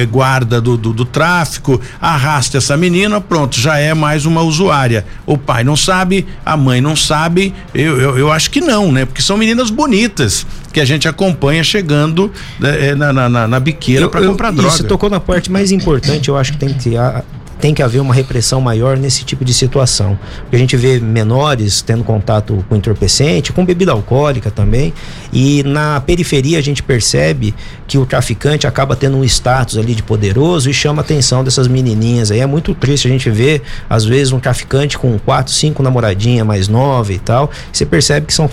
é 0.02 0.06
guarda 0.06 0.60
do, 0.60 0.76
do, 0.76 0.92
do, 0.92 1.04
tráfico, 1.04 1.80
arrasta 2.00 2.58
essa 2.58 2.76
menina, 2.76 3.15
pronto, 3.20 3.58
já 3.58 3.78
é 3.78 3.94
mais 3.94 4.26
uma 4.26 4.42
usuária. 4.42 5.04
O 5.24 5.36
pai 5.36 5.64
não 5.64 5.76
sabe, 5.76 6.26
a 6.44 6.56
mãe 6.56 6.80
não 6.80 6.96
sabe, 6.96 7.54
eu, 7.74 8.00
eu, 8.00 8.18
eu 8.18 8.32
acho 8.32 8.50
que 8.50 8.60
não, 8.60 8.90
né? 8.92 9.04
Porque 9.04 9.22
são 9.22 9.36
meninas 9.36 9.70
bonitas 9.70 10.46
que 10.72 10.80
a 10.80 10.84
gente 10.84 11.08
acompanha 11.08 11.64
chegando 11.64 12.30
né, 12.60 12.88
é, 12.88 12.94
na, 12.94 13.12
na, 13.12 13.28
na, 13.28 13.48
na 13.48 13.60
biqueira 13.60 14.08
para 14.08 14.26
comprar 14.26 14.50
droga. 14.50 14.70
Você 14.70 14.82
tocou 14.82 15.08
na 15.08 15.20
parte 15.20 15.50
mais 15.50 15.72
importante, 15.72 16.28
eu 16.28 16.36
acho 16.36 16.52
que 16.52 16.58
tem 16.58 16.68
que 16.68 16.90
ter. 16.90 16.96
A, 16.96 17.24
tem 17.60 17.74
que 17.74 17.82
haver 17.82 18.00
uma 18.00 18.14
repressão 18.14 18.60
maior 18.60 18.96
nesse 18.96 19.24
tipo 19.24 19.44
de 19.44 19.54
situação. 19.54 20.18
Porque 20.42 20.56
a 20.56 20.58
gente 20.58 20.76
vê 20.76 21.00
menores 21.00 21.82
tendo 21.82 22.04
contato 22.04 22.64
com 22.68 22.76
entorpecente, 22.76 23.52
com 23.52 23.64
bebida 23.64 23.92
alcoólica 23.92 24.50
também, 24.50 24.92
e 25.32 25.62
na 25.62 26.00
periferia 26.00 26.58
a 26.58 26.62
gente 26.62 26.82
percebe 26.82 27.54
que 27.86 27.98
o 27.98 28.04
traficante 28.04 28.66
acaba 28.66 28.96
tendo 28.96 29.16
um 29.16 29.24
status 29.24 29.78
ali 29.78 29.94
de 29.94 30.02
poderoso 30.02 30.68
e 30.68 30.74
chama 30.74 31.02
a 31.02 31.04
atenção 31.04 31.42
dessas 31.42 31.68
menininhas 31.68 32.30
aí. 32.30 32.40
É 32.40 32.46
muito 32.46 32.74
triste 32.74 33.08
a 33.08 33.10
gente 33.10 33.30
ver, 33.30 33.62
às 33.88 34.04
vezes, 34.04 34.32
um 34.32 34.40
traficante 34.40 34.98
com 34.98 35.18
quatro, 35.18 35.52
cinco 35.52 35.82
namoradinhas 35.82 36.46
mais 36.46 36.68
nova 36.68 37.12
e 37.12 37.18
tal. 37.18 37.50
Você 37.72 37.86
percebe 37.86 38.26
que 38.26 38.34
são 38.34 38.50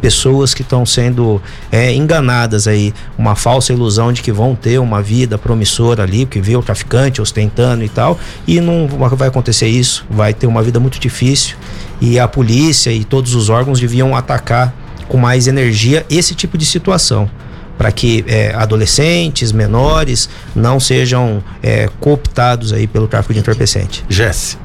pessoas 0.00 0.54
que 0.54 0.62
estão 0.62 0.84
sendo 0.86 1.40
é, 1.70 1.92
enganadas 1.92 2.66
aí, 2.66 2.92
uma 3.18 3.36
falsa 3.36 3.72
ilusão 3.72 4.12
de 4.12 4.22
que 4.22 4.32
vão 4.32 4.54
ter 4.54 4.78
uma 4.78 5.02
vida 5.02 5.36
promissora 5.36 6.02
ali, 6.02 6.24
porque 6.24 6.40
vê 6.40 6.56
o 6.56 6.62
traficante 6.62 7.20
ostentando 7.20 7.84
e 7.84 7.88
tal, 7.88 8.18
e 8.46 8.60
não 8.60 8.88
vai 8.88 9.28
acontecer 9.28 9.68
isso, 9.68 10.04
vai 10.10 10.34
ter 10.34 10.46
uma 10.46 10.62
vida 10.62 10.80
muito 10.80 10.98
difícil 10.98 11.56
e 12.00 12.18
a 12.18 12.26
polícia 12.26 12.90
e 12.90 13.04
todos 13.04 13.34
os 13.34 13.48
órgãos 13.48 13.78
deviam 13.78 14.16
atacar 14.16 14.74
com 15.08 15.18
mais 15.18 15.46
energia 15.46 16.06
esse 16.08 16.34
tipo 16.34 16.56
de 16.56 16.64
situação 16.64 17.28
para 17.76 17.90
que 17.90 18.24
é, 18.28 18.54
adolescentes, 18.54 19.52
menores 19.52 20.28
não 20.54 20.78
sejam 20.78 21.42
é, 21.62 21.88
cooptados 21.98 22.74
aí 22.74 22.86
pelo 22.86 23.08
tráfico 23.08 23.32
de 23.32 23.40
entorpecente. 23.40 24.04
Jesse. 24.08 24.58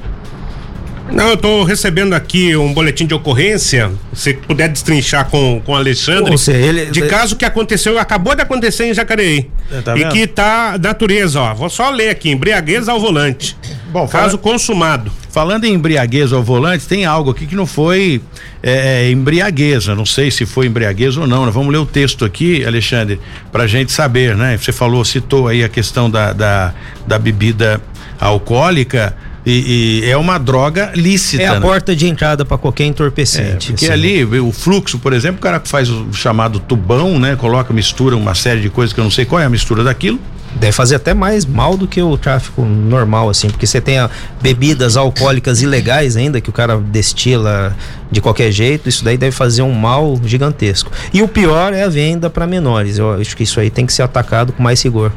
Não, 1.11 1.27
eu 1.29 1.33
estou 1.35 1.63
recebendo 1.63 2.13
aqui 2.13 2.55
um 2.55 2.73
boletim 2.73 3.05
de 3.05 3.13
ocorrência, 3.13 3.91
se 4.13 4.33
puder 4.33 4.67
destrinchar 4.69 5.29
com, 5.29 5.61
o 5.65 5.75
Alexandre, 5.75 6.35
seja, 6.37 6.57
ele, 6.57 6.85
de 6.87 7.03
caso 7.03 7.35
que 7.35 7.45
aconteceu, 7.45 7.97
acabou 7.99 8.35
de 8.35 8.41
acontecer 8.41 8.85
em 8.85 8.93
Jacareí. 8.93 9.49
É, 9.71 9.81
tá 9.81 9.95
e 9.95 9.99
vendo? 9.99 10.11
que 10.11 10.27
tá 10.27 10.77
natureza, 10.81 11.39
ó. 11.39 11.53
Vou 11.53 11.69
só 11.69 11.89
ler 11.91 12.09
aqui, 12.09 12.31
embriaguez 12.31 12.89
ao 12.89 12.99
volante. 12.99 13.55
Bom, 13.91 14.07
caso 14.07 14.37
fala- 14.37 14.37
consumado. 14.39 15.11
Falando 15.29 15.65
em 15.65 15.73
embriaguez 15.73 16.31
ao 16.33 16.41
volante, 16.41 16.87
tem 16.87 17.05
algo 17.05 17.31
aqui 17.31 17.45
que 17.45 17.55
não 17.55 17.65
foi 17.65 18.21
é, 18.63 19.09
embriaguez. 19.11 19.85
Eu 19.87 19.95
não 19.95 20.05
sei 20.05 20.31
se 20.31 20.45
foi 20.45 20.65
embriaguez 20.65 21.17
ou 21.17 21.27
não. 21.27 21.45
né? 21.45 21.51
Vamos 21.51 21.71
ler 21.73 21.79
o 21.79 21.85
texto 21.85 22.23
aqui, 22.25 22.65
Alexandre, 22.65 23.19
pra 23.51 23.67
gente 23.67 23.91
saber, 23.91 24.35
né? 24.35 24.57
Você 24.57 24.71
falou, 24.71 25.03
citou 25.03 25.47
aí 25.49 25.63
a 25.63 25.69
questão 25.69 26.09
da, 26.09 26.31
da, 26.33 26.73
da 27.05 27.19
bebida 27.19 27.81
alcoólica 28.19 29.15
e, 29.45 30.01
e 30.03 30.09
é 30.09 30.17
uma 30.17 30.37
droga 30.37 30.91
lícita. 30.95 31.43
É 31.43 31.47
a 31.47 31.55
né? 31.55 31.59
porta 31.59 31.95
de 31.95 32.07
entrada 32.07 32.43
para 32.43 32.57
qualquer 32.57 32.83
É, 32.83 32.87
entorpecente. 32.87 33.71
porque 33.73 33.85
assim. 33.85 33.93
ali, 33.93 34.23
o 34.39 34.51
fluxo, 34.51 34.97
por 34.99 35.13
exemplo, 35.13 35.37
o 35.37 35.41
cara 35.41 35.61
faz 35.63 35.89
o 35.89 36.11
chamado 36.11 36.59
tubão, 36.59 37.19
né? 37.19 37.35
Coloca, 37.35 37.73
mistura 37.73 38.15
uma 38.17 38.33
série 38.33 38.61
de 38.61 38.69
coisas 38.69 38.93
que 38.93 38.99
eu 38.99 39.03
não 39.03 39.11
sei 39.11 39.25
qual 39.25 39.39
é 39.41 39.45
a 39.45 39.49
mistura 39.49 39.83
daquilo. 39.83 40.19
Deve 40.55 40.71
fazer 40.71 40.95
até 40.95 41.13
mais 41.13 41.45
mal 41.45 41.75
do 41.75 41.85
que 41.85 42.01
o 42.01 42.17
tráfico 42.17 42.63
normal, 42.63 43.29
assim, 43.29 43.49
porque 43.49 43.67
você 43.67 43.81
tem 43.81 43.97
bebidas 44.41 44.95
alcoólicas 44.95 45.61
ilegais 45.61 46.15
ainda, 46.15 46.39
que 46.39 46.49
o 46.49 46.53
cara 46.53 46.77
destila 46.77 47.75
de 48.09 48.21
qualquer 48.21 48.51
jeito, 48.53 48.87
isso 48.87 49.03
daí 49.03 49.17
deve 49.17 49.35
fazer 49.35 49.63
um 49.63 49.73
mal 49.73 50.17
gigantesco. 50.23 50.89
E 51.13 51.21
o 51.21 51.27
pior 51.27 51.73
é 51.73 51.83
a 51.83 51.89
venda 51.89 52.29
para 52.29 52.47
menores. 52.47 52.97
Eu 52.97 53.15
acho 53.15 53.35
que 53.35 53.43
isso 53.43 53.59
aí 53.59 53.69
tem 53.69 53.85
que 53.85 53.91
ser 53.91 54.03
atacado 54.03 54.53
com 54.53 54.63
mais 54.63 54.81
rigor. 54.81 55.11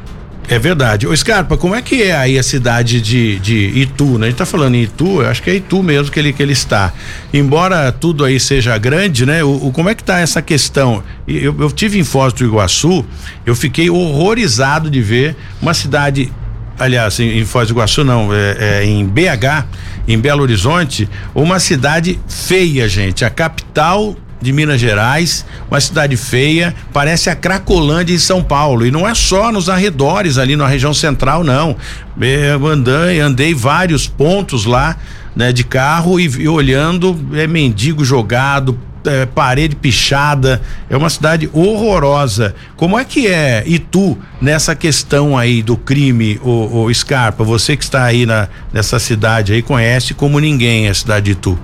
É 0.51 0.59
verdade. 0.59 1.07
Ô 1.07 1.15
Scarpa, 1.15 1.59
como 1.59 1.75
é 1.75 1.83
que 1.83 2.03
é 2.03 2.17
aí 2.17 2.39
a 2.39 2.43
cidade 2.43 3.03
de, 3.03 3.39
de 3.39 3.55
Itu, 3.81 4.17
né? 4.19 4.27
A 4.29 4.31
gente 4.31 4.39
tá 4.39 4.47
falando 4.47 4.77
em 4.77 4.83
Itu, 4.85 5.21
eu 5.21 5.29
acho 5.29 5.43
que 5.43 5.51
é 5.51 5.57
Itu 5.57 5.83
mesmo 5.83 6.11
que 6.11 6.19
ele, 6.19 6.33
que 6.33 6.43
ele 6.43 6.55
está. 6.55 6.91
Embora 7.35 7.93
tudo 7.93 8.25
aí 8.25 8.41
seja 8.41 8.79
grande, 8.79 9.27
né? 9.27 9.45
O, 9.45 9.67
o- 9.67 9.73
como 9.73 9.91
é 9.91 9.95
que 9.95 10.03
tá 10.03 10.21
essa 10.21 10.41
questão? 10.41 11.03
Eu, 11.27 11.55
eu 11.61 11.71
tive 11.71 11.99
em 11.99 12.05
Foz 12.05 12.33
do 12.33 12.45
Iguaçu, 12.47 13.05
eu 13.45 13.55
fiquei 13.55 13.91
horrorizado 13.91 14.91
de 14.91 15.03
ver 15.03 15.37
uma 15.61 15.75
cidade 15.75 16.33
aliás, 16.79 17.19
em, 17.21 17.39
em 17.41 17.45
Foz 17.45 17.69
do 17.69 17.75
Iguaçu 17.75 18.03
não, 18.05 18.33
é, 18.33 18.79
é 18.81 18.85
em 18.87 19.05
BH, 19.05 19.67
em 20.07 20.17
Belo 20.19 20.43
Horizonte, 20.43 21.09
uma 21.35 21.59
cidade 21.59 22.19
feia, 22.29 22.89
gente, 22.89 23.23
a 23.25 23.29
capital 23.29 24.17
de 24.41 24.53
Minas 24.53 24.81
Gerais, 24.81 25.45
uma 25.71 25.81
cidade 25.81 26.17
feia, 26.17 26.75
parece 26.93 27.29
a 27.29 27.37
Cracolândia 27.37 28.15
em 28.15 28.19
São 28.19 28.43
Paulo, 28.43 28.87
e 28.87 28.91
não 28.91 29.07
é 29.07 29.15
só 29.15 29.51
nos 29.51 29.69
arredores 29.69 30.39
ali 30.39 30.57
na 30.57 30.67
região 30.67 30.95
central, 30.95 31.43
não. 31.43 31.77
Eu 32.21 32.67
andei, 32.67 33.21
andei 33.21 33.55
vários 33.55 34.07
pontos 34.07 34.65
lá, 34.65 34.97
né, 35.35 35.53
de 35.53 35.65
carro 35.65 36.19
e, 36.19 36.25
e 36.25 36.49
olhando, 36.49 37.19
é 37.35 37.47
mendigo 37.47 38.05
jogado, 38.05 38.79
é, 39.05 39.27
parede 39.27 39.77
pichada, 39.77 40.61
é 40.91 40.97
uma 40.97 41.09
cidade 41.09 41.49
horrorosa. 41.53 42.55
Como 42.77 42.99
é 42.99 43.05
que 43.05 43.27
é 43.27 43.63
Itu 43.67 44.19
nessa 44.41 44.75
questão 44.75 45.37
aí 45.37 45.63
do 45.63 45.77
crime, 45.77 46.41
o, 46.43 46.85
o 46.85 46.95
Scarpa? 46.95 47.45
Você 47.45 47.77
que 47.77 47.85
está 47.85 48.05
aí 48.05 48.27
na, 48.27 48.49
nessa 48.73 48.99
cidade 48.99 49.53
aí 49.53 49.63
conhece 49.63 50.15
como 50.15 50.39
ninguém 50.39 50.89
a 50.89 50.95
cidade 50.95 51.27
de 51.27 51.33
Itu. 51.33 51.59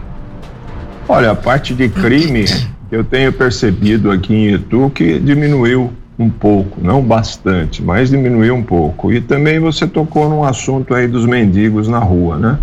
Olha, 1.06 1.32
a 1.32 1.34
parte 1.34 1.74
de 1.74 1.88
crime, 1.90 2.46
eu 2.90 3.04
tenho 3.04 3.30
percebido 3.30 4.10
aqui 4.10 4.34
em 4.34 4.54
Itu 4.54 4.90
que 4.94 5.18
diminuiu 5.18 5.92
um 6.18 6.30
pouco, 6.30 6.80
não 6.82 7.02
bastante, 7.02 7.82
mas 7.82 8.08
diminuiu 8.08 8.54
um 8.54 8.62
pouco. 8.62 9.12
E 9.12 9.20
também 9.20 9.58
você 9.58 9.86
tocou 9.86 10.30
num 10.30 10.44
assunto 10.44 10.94
aí 10.94 11.06
dos 11.06 11.26
mendigos 11.26 11.88
na 11.88 11.98
rua, 11.98 12.38
né? 12.38 12.58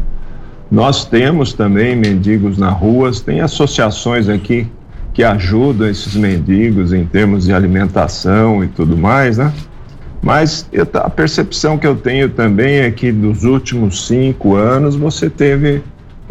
Nós 0.72 1.06
temos 1.06 1.54
também 1.54 1.96
mendigos 1.96 2.58
na 2.58 2.70
rua, 2.70 3.12
tem 3.24 3.42
associações 3.42 4.28
aqui 4.28 4.68
que 5.14 5.24
ajudam 5.24 5.88
esses 5.88 6.16
mendigos 6.16 6.94
em 6.94 7.06
termos 7.06 7.46
de 7.46 7.54
alimentação 7.54 8.64
e 8.64 8.68
tudo 8.70 8.98
mais, 8.98 9.38
né? 9.38 9.54
Mas 10.24 10.68
eu, 10.72 10.88
a 10.96 11.10
percepção 11.10 11.78
que 11.78 11.86
eu 11.86 11.96
tenho 11.96 12.30
também 12.30 12.78
é 12.78 12.89
que 12.89 13.12
dos 13.12 13.44
últimos 13.44 14.08
cinco 14.08 14.56
anos 14.56 14.96
você 14.96 15.30
teve 15.30 15.84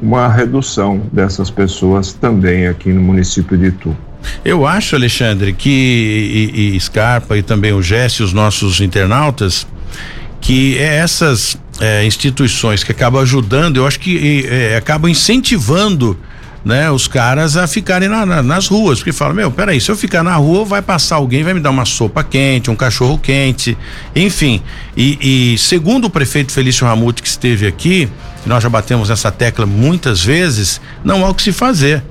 uma 0.03 0.29
redução 0.29 1.03
dessas 1.13 1.51
pessoas 1.51 2.13
também 2.13 2.67
aqui 2.67 2.93
no 2.93 3.01
município 3.01 3.57
de 3.57 3.67
Itu. 3.67 3.97
Eu 4.45 4.67
acho, 4.67 4.97
Alexandre, 4.97 5.53
que 5.53 6.51
e, 6.55 6.77
e 6.77 6.81
Scarpa 6.81 7.37
e 7.37 7.43
também 7.43 7.73
o 7.73 7.83
Jesse, 7.83 8.23
os 8.23 8.33
nossos 8.33 8.81
internautas, 8.81 9.67
que 10.41 10.79
é 10.79 10.97
essas 10.97 11.59
é, 11.81 12.05
instituições 12.05 12.85
que 12.85 12.93
acabam 12.93 13.23
ajudando, 13.23 13.79
eu 13.79 13.87
acho 13.87 13.99
que 13.99 14.47
é, 14.47 14.77
acabam 14.77 15.11
incentivando 15.11 16.19
né, 16.65 16.91
os 16.91 17.09
caras 17.09 17.57
a 17.57 17.67
ficarem 17.67 18.09
na- 18.09 18.27
na- 18.27 18.43
nas 18.43 18.67
ruas, 18.69 18.99
porque 18.99 19.13
falam, 19.13 19.35
meu, 19.35 19.51
peraí, 19.51 19.81
se 19.81 19.91
eu 19.91 19.97
ficar 19.97 20.23
na 20.23 20.35
rua, 20.37 20.65
vai 20.65 20.83
passar 20.83 21.17
alguém, 21.17 21.43
vai 21.43 21.55
me 21.55 21.61
dar 21.61 21.71
uma 21.71 21.85
sopa 21.85 22.23
quente, 22.23 22.71
um 22.71 22.77
cachorro 22.77 23.19
quente, 23.19 23.77
enfim. 24.15 24.63
E, 24.97 25.53
e 25.55 25.59
segundo 25.59 26.05
o 26.07 26.11
prefeito 26.11 26.53
Felício 26.53 26.87
Ramute 26.87 27.23
que 27.23 27.29
esteve 27.29 27.67
aqui, 27.67 28.09
nós 28.45 28.63
já 28.63 28.69
batemos 28.69 29.09
nessa 29.09 29.31
tecla 29.31 29.65
muitas 29.67 30.23
vezes, 30.23 30.81
não 31.05 31.25
há 31.25 31.31
o 31.31 31.35
que 31.35 31.43
se 31.43 31.53
fazer. 31.53 32.03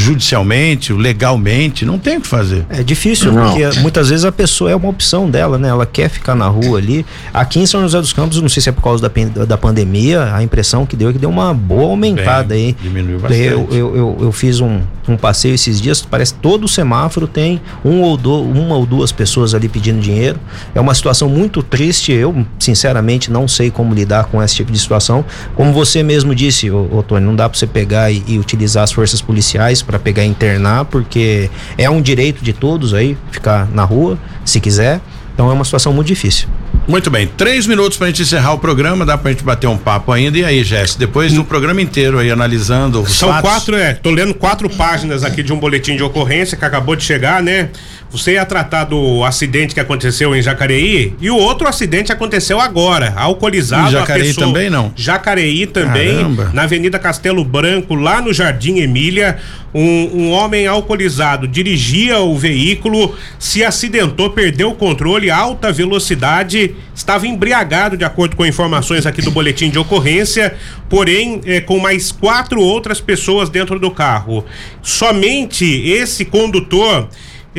Judicialmente, 0.00 0.92
legalmente, 0.92 1.84
não 1.84 1.98
tem 1.98 2.18
o 2.18 2.20
que 2.20 2.26
fazer. 2.28 2.64
É 2.70 2.82
difícil, 2.82 3.32
Não. 3.32 3.50
porque 3.52 3.80
muitas 3.80 4.08
vezes 4.08 4.24
a 4.24 4.30
pessoa 4.30 4.70
é 4.70 4.76
uma 4.76 4.88
opção 4.88 5.28
dela, 5.28 5.58
né? 5.58 5.68
Ela 5.68 5.84
quer 5.84 6.08
ficar 6.08 6.36
na 6.36 6.46
rua 6.46 6.78
ali. 6.78 7.04
Aqui 7.34 7.58
em 7.58 7.66
São 7.66 7.80
José 7.82 8.00
dos 8.00 8.12
Campos, 8.12 8.40
não 8.40 8.48
sei 8.48 8.62
se 8.62 8.68
é 8.68 8.72
por 8.72 8.82
causa 8.82 9.08
da, 9.08 9.44
da 9.44 9.58
pandemia, 9.58 10.32
a 10.32 10.42
impressão 10.42 10.86
que 10.86 10.94
deu 10.94 11.10
é 11.10 11.12
que 11.12 11.18
deu 11.18 11.28
uma 11.28 11.52
boa 11.52 11.90
aumentada 11.90 12.54
Bem, 12.54 12.66
aí. 12.66 12.76
diminuiu 12.80 13.18
bastante. 13.18 13.42
Eu, 13.42 13.68
eu, 13.72 13.96
eu, 13.96 14.18
eu 14.20 14.32
fiz 14.32 14.60
um, 14.60 14.80
um 15.12 15.16
passeio 15.16 15.54
esses 15.54 15.80
dias, 15.80 16.00
parece 16.02 16.34
que 16.34 16.40
todo 16.40 16.66
semáforo 16.68 17.26
tem 17.26 17.60
um 17.84 18.00
ou 18.02 18.16
do, 18.16 18.42
uma 18.42 18.76
ou 18.76 18.86
duas 18.86 19.12
pessoas 19.12 19.54
ali 19.54 19.68
pedindo 19.68 20.00
dinheiro. 20.00 20.38
É 20.74 20.80
uma 20.80 20.94
situação 20.94 21.28
muito 21.28 21.62
triste. 21.62 22.12
Eu, 22.12 22.46
sinceramente, 22.58 23.30
não 23.30 23.46
sei 23.46 23.70
como 23.70 23.94
lidar 23.94 24.26
com 24.26 24.42
esse 24.42 24.54
tipo 24.54 24.72
de 24.72 24.78
situação. 24.78 25.24
Como 25.54 25.72
você 25.72 26.02
mesmo 26.02 26.34
disse, 26.34 26.70
ô, 26.70 27.02
Tony, 27.06 27.24
não 27.24 27.34
dá 27.34 27.48
pra 27.48 27.58
você 27.58 27.66
pegar 27.66 28.10
e, 28.10 28.22
e 28.26 28.38
utilizar 28.38 28.84
as 28.84 28.92
forças 28.92 29.20
policiais 29.20 29.82
para 29.82 29.98
pegar 29.98 30.24
e 30.24 30.28
internar, 30.28 30.84
porque 30.84 31.50
é 31.76 31.88
um 31.88 32.00
direito 32.00 32.42
de 32.42 32.52
todos 32.52 32.94
aí 32.94 33.16
ficar 33.30 33.68
na 33.72 33.84
rua, 33.84 34.18
se 34.44 34.60
quiser. 34.60 35.00
Então 35.34 35.48
é 35.50 35.52
uma 35.52 35.64
situação 35.64 35.92
muito 35.92 36.08
difícil. 36.08 36.48
Muito 36.88 37.10
bem, 37.10 37.26
três 37.26 37.66
minutos 37.66 37.98
pra 37.98 38.06
gente 38.06 38.22
encerrar 38.22 38.54
o 38.54 38.58
programa, 38.58 39.04
dá 39.04 39.18
pra 39.18 39.30
gente 39.30 39.44
bater 39.44 39.66
um 39.66 39.76
papo 39.76 40.10
ainda. 40.10 40.38
E 40.38 40.44
aí, 40.44 40.64
Jéssica, 40.64 40.98
depois 40.98 41.34
do 41.34 41.44
programa 41.44 41.82
inteiro 41.82 42.18
aí 42.18 42.30
analisando 42.30 43.02
os 43.02 43.12
São 43.12 43.28
fatos. 43.28 43.50
quatro, 43.50 43.76
é. 43.76 43.92
Tô 43.92 44.10
lendo 44.10 44.32
quatro 44.32 44.70
páginas 44.70 45.22
aqui 45.22 45.42
de 45.42 45.52
um 45.52 45.58
boletim 45.58 45.96
de 45.96 46.02
ocorrência 46.02 46.56
que 46.56 46.64
acabou 46.64 46.96
de 46.96 47.04
chegar, 47.04 47.42
né? 47.42 47.68
Você 48.10 48.32
ia 48.32 48.46
tratar 48.46 48.84
do 48.84 49.22
acidente 49.22 49.74
que 49.74 49.80
aconteceu 49.80 50.34
em 50.34 50.40
Jacareí 50.40 51.12
e 51.20 51.30
o 51.30 51.36
outro 51.36 51.68
acidente 51.68 52.10
aconteceu 52.10 52.58
agora, 52.58 53.12
alcoolizado. 53.14 53.88
Em 53.88 53.92
Jacareí 53.92 54.26
pessoa- 54.28 54.46
também, 54.46 54.70
não? 54.70 54.92
Jacareí 54.96 55.66
também, 55.66 56.16
Caramba. 56.16 56.50
na 56.54 56.62
Avenida 56.62 56.98
Castelo 56.98 57.44
Branco, 57.44 57.94
lá 57.94 58.22
no 58.22 58.32
Jardim 58.32 58.78
Emília. 58.78 59.36
Um, 59.74 60.08
um 60.22 60.30
homem 60.30 60.66
alcoolizado 60.66 61.46
dirigia 61.46 62.18
o 62.20 62.34
veículo, 62.38 63.14
se 63.38 63.62
acidentou, 63.62 64.30
perdeu 64.30 64.70
o 64.70 64.74
controle, 64.74 65.30
alta 65.30 65.70
velocidade, 65.70 66.74
estava 66.94 67.26
embriagado, 67.26 67.94
de 67.94 68.02
acordo 68.06 68.34
com 68.34 68.46
informações 68.46 69.04
aqui 69.04 69.20
do 69.20 69.30
boletim 69.30 69.68
de 69.68 69.78
ocorrência, 69.78 70.54
porém 70.88 71.42
eh, 71.44 71.60
com 71.60 71.78
mais 71.78 72.10
quatro 72.10 72.62
outras 72.62 72.98
pessoas 72.98 73.50
dentro 73.50 73.78
do 73.78 73.90
carro. 73.90 74.42
Somente 74.82 75.66
esse 75.86 76.24
condutor 76.24 77.06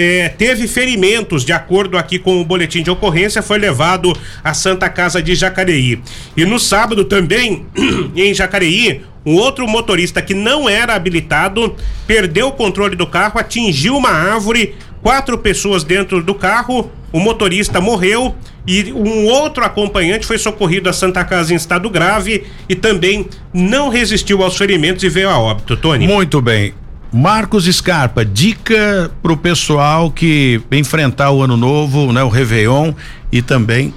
eh, 0.01 0.29
teve 0.29 0.67
ferimentos, 0.67 1.43
de 1.43 1.51
acordo 1.51 1.97
aqui 1.97 2.17
com 2.17 2.39
o 2.39 2.45
boletim 2.45 2.81
de 2.81 2.89
ocorrência, 2.89 3.41
foi 3.41 3.59
levado 3.59 4.13
à 4.41 4.53
Santa 4.53 4.89
Casa 4.89 5.21
de 5.21 5.35
Jacareí. 5.35 6.01
E 6.37 6.45
no 6.45 6.57
sábado 6.57 7.03
também, 7.03 7.65
em 8.15 8.33
Jacareí, 8.33 9.01
um 9.25 9.35
outro 9.35 9.67
motorista 9.67 10.21
que 10.21 10.33
não 10.33 10.69
era 10.69 10.95
habilitado 10.95 11.75
perdeu 12.07 12.47
o 12.47 12.51
controle 12.53 12.95
do 12.95 13.05
carro, 13.05 13.37
atingiu 13.39 13.97
uma 13.97 14.09
árvore, 14.09 14.73
quatro 15.01 15.37
pessoas 15.37 15.83
dentro 15.83 16.23
do 16.23 16.33
carro, 16.33 16.89
o 17.11 17.19
motorista 17.19 17.81
morreu 17.81 18.33
e 18.65 18.93
um 18.93 19.25
outro 19.25 19.65
acompanhante 19.65 20.25
foi 20.25 20.37
socorrido 20.37 20.89
à 20.89 20.93
Santa 20.93 21.25
Casa 21.25 21.53
em 21.53 21.57
estado 21.57 21.89
grave 21.89 22.45
e 22.69 22.75
também 22.75 23.27
não 23.53 23.89
resistiu 23.89 24.43
aos 24.43 24.55
ferimentos 24.55 25.03
e 25.03 25.09
veio 25.09 25.29
a 25.29 25.37
óbito, 25.37 25.75
Tony. 25.75 26.07
Muito 26.07 26.41
bem. 26.41 26.73
Marcos 27.11 27.65
Scarpa, 27.65 28.23
dica 28.23 29.09
pro 29.21 29.35
pessoal 29.35 30.11
que 30.11 30.61
enfrentar 30.71 31.31
o 31.31 31.41
ano 31.41 31.57
novo, 31.57 32.13
né, 32.13 32.21
o 32.21 32.29
Réveillon 32.29 32.93
e 33.31 33.41
também 33.41 33.93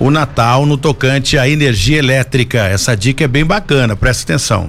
o 0.00 0.10
Natal 0.10 0.66
no 0.66 0.76
tocante 0.76 1.38
à 1.38 1.48
energia 1.48 1.98
elétrica. 1.98 2.58
Essa 2.58 2.96
dica 2.96 3.24
é 3.24 3.28
bem 3.28 3.44
bacana, 3.44 3.94
presta 3.94 4.24
atenção. 4.24 4.68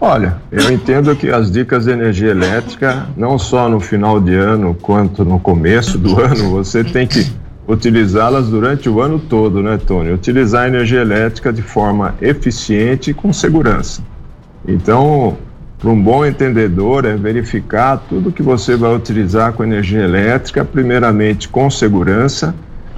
Olha, 0.00 0.40
eu 0.50 0.72
entendo 0.72 1.14
que 1.14 1.28
as 1.28 1.50
dicas 1.50 1.84
de 1.84 1.90
energia 1.90 2.30
elétrica, 2.30 3.06
não 3.16 3.38
só 3.38 3.68
no 3.68 3.78
final 3.78 4.20
de 4.20 4.34
ano 4.34 4.74
quanto 4.74 5.24
no 5.24 5.38
começo 5.38 5.96
do 5.96 6.18
ano, 6.22 6.50
você 6.50 6.82
tem 6.82 7.06
que 7.06 7.26
utilizá-las 7.68 8.48
durante 8.48 8.88
o 8.88 9.00
ano 9.00 9.18
todo, 9.18 9.62
né, 9.62 9.78
Tony? 9.78 10.10
Utilizar 10.12 10.64
a 10.64 10.68
energia 10.68 11.00
elétrica 11.00 11.52
de 11.52 11.62
forma 11.62 12.14
eficiente 12.20 13.10
e 13.10 13.14
com 13.14 13.32
segurança. 13.32 14.02
Então, 14.66 15.36
para 15.78 15.90
um 15.90 16.02
bom 16.02 16.26
entendedor, 16.26 17.04
é 17.04 17.16
verificar 17.16 18.02
tudo 18.08 18.32
que 18.32 18.42
você 18.42 18.76
vai 18.76 18.94
utilizar 18.94 19.52
com 19.52 19.62
energia 19.62 20.02
elétrica, 20.02 20.64
primeiramente 20.64 21.48
com 21.48 21.70
segurança 21.70 22.54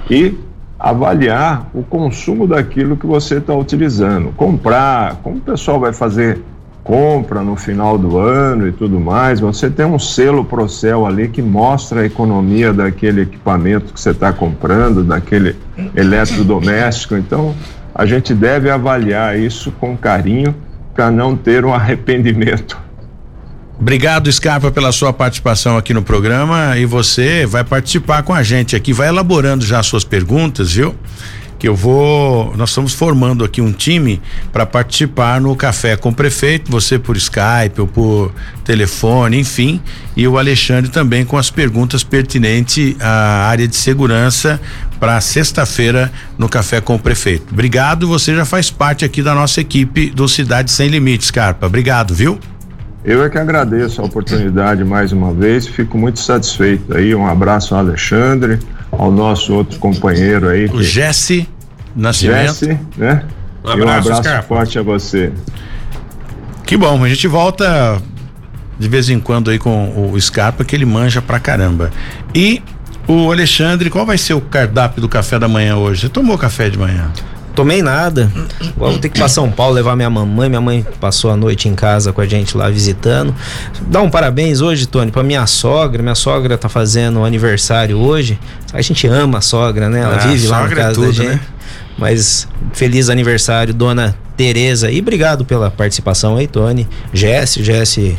e 0.09 0.35
avaliar 0.79 1.69
o 1.75 1.83
consumo 1.83 2.47
daquilo 2.47 2.97
que 2.97 3.05
você 3.05 3.37
está 3.37 3.53
utilizando. 3.53 4.33
Comprar, 4.35 5.17
como 5.21 5.37
o 5.37 5.41
pessoal 5.41 5.79
vai 5.79 5.93
fazer 5.93 6.41
compra 6.83 7.43
no 7.43 7.55
final 7.55 7.95
do 7.95 8.17
ano 8.17 8.67
e 8.67 8.71
tudo 8.71 8.99
mais, 8.99 9.39
você 9.39 9.69
tem 9.69 9.85
um 9.85 9.99
selo 9.99 10.43
Procel 10.43 11.05
ali 11.05 11.27
que 11.27 11.39
mostra 11.39 12.01
a 12.01 12.05
economia 12.05 12.73
daquele 12.73 13.21
equipamento 13.21 13.93
que 13.93 14.01
você 14.01 14.09
está 14.09 14.33
comprando, 14.33 15.03
daquele 15.03 15.55
eletrodoméstico. 15.95 17.15
Então, 17.15 17.53
a 17.93 18.07
gente 18.07 18.33
deve 18.33 18.71
avaliar 18.71 19.37
isso 19.37 19.71
com 19.73 19.95
carinho 19.95 20.55
para 20.93 21.11
não 21.11 21.35
ter 21.35 21.65
um 21.65 21.73
arrependimento. 21.73 22.77
Obrigado, 23.79 24.31
Scarpa, 24.31 24.71
pela 24.71 24.91
sua 24.91 25.11
participação 25.11 25.75
aqui 25.75 25.91
no 25.91 26.03
programa 26.03 26.77
e 26.77 26.85
você 26.85 27.47
vai 27.47 27.63
participar 27.63 28.21
com 28.21 28.31
a 28.31 28.43
gente 28.43 28.75
aqui, 28.75 28.93
vai 28.93 29.07
elaborando 29.07 29.65
já 29.65 29.81
suas 29.81 30.03
perguntas, 30.03 30.73
viu? 30.73 30.95
que 31.61 31.67
eu 31.67 31.75
vou. 31.75 32.57
Nós 32.57 32.69
estamos 32.69 32.91
formando 32.91 33.45
aqui 33.45 33.61
um 33.61 33.71
time 33.71 34.19
para 34.51 34.65
participar 34.65 35.39
no 35.39 35.55
café 35.55 35.95
com 35.95 36.09
o 36.09 36.13
prefeito, 36.13 36.71
você 36.71 36.97
por 36.97 37.15
Skype 37.15 37.79
ou 37.79 37.85
por 37.85 38.33
telefone, 38.65 39.39
enfim, 39.39 39.79
e 40.17 40.27
o 40.27 40.39
Alexandre 40.39 40.89
também 40.89 41.23
com 41.23 41.37
as 41.37 41.51
perguntas 41.51 42.03
pertinentes 42.03 42.95
à 42.99 43.47
área 43.47 43.67
de 43.67 43.75
segurança 43.75 44.59
para 45.01 45.19
sexta-feira 45.19 46.11
no 46.37 46.47
café 46.47 46.79
com 46.79 46.93
o 46.93 46.99
prefeito. 46.99 47.47
Obrigado, 47.51 48.07
você 48.07 48.35
já 48.35 48.45
faz 48.45 48.69
parte 48.69 49.03
aqui 49.03 49.23
da 49.23 49.33
nossa 49.33 49.59
equipe 49.59 50.11
do 50.11 50.27
Cidade 50.29 50.69
Sem 50.69 50.89
Limites, 50.89 51.31
Carpa. 51.31 51.65
Obrigado, 51.65 52.13
viu? 52.13 52.39
Eu 53.03 53.25
é 53.25 53.29
que 53.31 53.39
agradeço 53.39 53.99
a 53.99 54.05
oportunidade 54.05 54.83
mais 54.83 55.11
uma 55.11 55.33
vez, 55.33 55.65
fico 55.65 55.97
muito 55.97 56.19
satisfeito 56.19 56.95
aí. 56.95 57.15
Um 57.15 57.25
abraço 57.25 57.73
ao 57.73 57.79
Alexandre, 57.79 58.59
ao 58.91 59.11
nosso 59.11 59.55
outro 59.55 59.79
companheiro 59.79 60.47
aí. 60.47 60.67
O 60.67 60.83
Jesse 60.83 61.49
Nascimento. 61.95 62.49
Jesse, 62.49 62.79
né? 62.95 63.25
Um 63.65 63.69
abraço, 63.69 64.07
e 64.07 64.11
um 64.11 64.15
abraço 64.17 64.47
forte 64.47 64.77
a 64.77 64.83
você. 64.83 65.31
Que 66.63 66.77
bom, 66.77 67.03
a 67.03 67.09
gente 67.09 67.27
volta 67.27 67.99
de 68.77 68.87
vez 68.87 69.09
em 69.09 69.19
quando 69.19 69.49
aí 69.49 69.57
com 69.57 70.11
o 70.13 70.21
Scarpa, 70.21 70.63
que 70.63 70.75
ele 70.75 70.85
manja 70.85 71.23
pra 71.23 71.39
caramba. 71.39 71.89
E 72.35 72.61
o 73.07 73.31
Alexandre, 73.31 73.89
qual 73.89 74.05
vai 74.05 74.17
ser 74.17 74.33
o 74.33 74.41
cardápio 74.41 75.01
do 75.01 75.09
café 75.09 75.37
da 75.37 75.47
manhã 75.47 75.75
hoje? 75.75 76.01
Você 76.01 76.09
tomou 76.09 76.37
café 76.37 76.69
de 76.69 76.77
manhã? 76.77 77.11
Tomei 77.55 77.81
nada. 77.81 78.31
Vou 78.77 78.97
ter 78.97 79.09
que 79.09 79.17
ir 79.17 79.19
pra 79.19 79.27
São 79.27 79.51
Paulo 79.51 79.73
levar 79.75 79.95
minha 79.95 80.09
mamãe. 80.09 80.47
Minha 80.47 80.61
mãe 80.61 80.85
passou 80.99 81.29
a 81.31 81.35
noite 81.35 81.67
em 81.67 81.75
casa 81.75 82.13
com 82.13 82.21
a 82.21 82.25
gente 82.25 82.55
lá 82.55 82.69
visitando. 82.69 83.35
Dá 83.87 84.01
um 84.01 84.09
parabéns 84.09 84.61
hoje, 84.61 84.87
Tony, 84.87 85.11
pra 85.11 85.21
minha 85.21 85.45
sogra. 85.45 86.01
Minha 86.01 86.15
sogra 86.15 86.57
tá 86.57 86.69
fazendo 86.69 87.23
aniversário 87.25 87.97
hoje. 87.97 88.39
A 88.73 88.81
gente 88.81 89.05
ama 89.05 89.39
a 89.39 89.41
sogra, 89.41 89.89
né? 89.89 89.99
Ela 89.99 90.15
ah, 90.15 90.27
vive 90.27 90.47
lá 90.47 90.61
na 90.61 90.71
é 90.71 90.75
casa 90.75 90.91
é 90.91 90.93
tudo, 90.93 91.07
da 91.07 91.11
gente. 91.11 91.27
Né? 91.27 91.39
Mas 91.97 92.47
feliz 92.73 93.09
aniversário, 93.09 93.73
dona 93.73 94.15
Tereza. 94.37 94.89
E 94.89 94.99
obrigado 94.99 95.43
pela 95.43 95.69
participação 95.69 96.37
aí, 96.37 96.47
Tony. 96.47 96.87
Jesse, 97.13 97.61
Jesse 97.61 98.17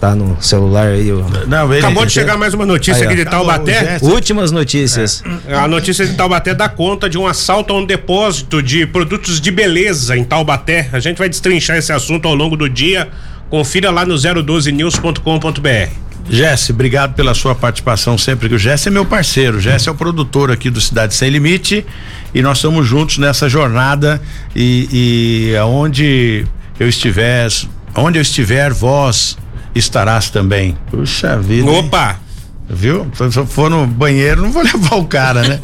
tá 0.00 0.14
no 0.14 0.40
celular 0.42 0.88
aí. 0.88 1.10
Não, 1.46 1.72
ele, 1.72 1.84
Acabou 1.84 2.06
de 2.06 2.12
chegar 2.12 2.36
mais 2.36 2.54
uma 2.54 2.66
notícia 2.66 3.02
aí, 3.02 3.06
aqui 3.06 3.16
de 3.16 3.24
Taubaté. 3.24 3.98
Últimas 4.02 4.50
notícias. 4.50 5.22
É. 5.46 5.54
A 5.54 5.66
notícia 5.66 6.06
de 6.06 6.14
Taubaté 6.14 6.54
dá 6.54 6.68
conta 6.68 7.08
de 7.08 7.18
um 7.18 7.26
assalto 7.26 7.72
a 7.72 7.76
um 7.76 7.84
depósito 7.84 8.62
de 8.62 8.86
produtos 8.86 9.40
de 9.40 9.50
beleza 9.50 10.16
em 10.16 10.24
Taubaté. 10.24 10.88
A 10.92 11.00
gente 11.00 11.18
vai 11.18 11.28
destrinchar 11.28 11.76
esse 11.76 11.92
assunto 11.92 12.28
ao 12.28 12.34
longo 12.34 12.56
do 12.56 12.68
dia. 12.68 13.08
Confira 13.48 13.90
lá 13.90 14.04
no 14.04 14.14
012news.com.br. 14.14 16.06
Jesse, 16.28 16.72
obrigado 16.72 17.14
pela 17.14 17.34
sua 17.34 17.54
participação 17.54 18.18
sempre. 18.18 18.52
O 18.52 18.58
Jesse 18.58 18.88
é 18.88 18.90
meu 18.90 19.06
parceiro. 19.06 19.58
O 19.58 19.60
Jesse 19.60 19.88
é 19.88 19.92
o 19.92 19.94
produtor 19.94 20.50
aqui 20.50 20.68
do 20.68 20.80
Cidade 20.80 21.14
Sem 21.14 21.30
Limite 21.30 21.86
e 22.34 22.42
nós 22.42 22.58
estamos 22.58 22.86
juntos 22.86 23.18
nessa 23.18 23.48
jornada 23.48 24.20
e, 24.54 25.52
e 25.52 25.56
aonde 25.56 26.44
eu 26.80 26.88
estiver, 26.88 27.48
onde 27.94 28.18
eu 28.18 28.22
estiver, 28.22 28.72
vós 28.72 29.38
estarás 29.78 30.30
também. 30.30 30.76
Puxa 30.90 31.38
vida. 31.38 31.70
Opa! 31.70 32.10
Hein? 32.10 32.26
Viu? 32.68 33.06
Se 33.14 33.38
eu 33.38 33.46
for 33.46 33.70
no 33.70 33.86
banheiro, 33.86 34.42
não 34.42 34.50
vou 34.50 34.62
levar 34.64 34.96
o 34.96 35.04
cara, 35.04 35.42
né? 35.42 35.60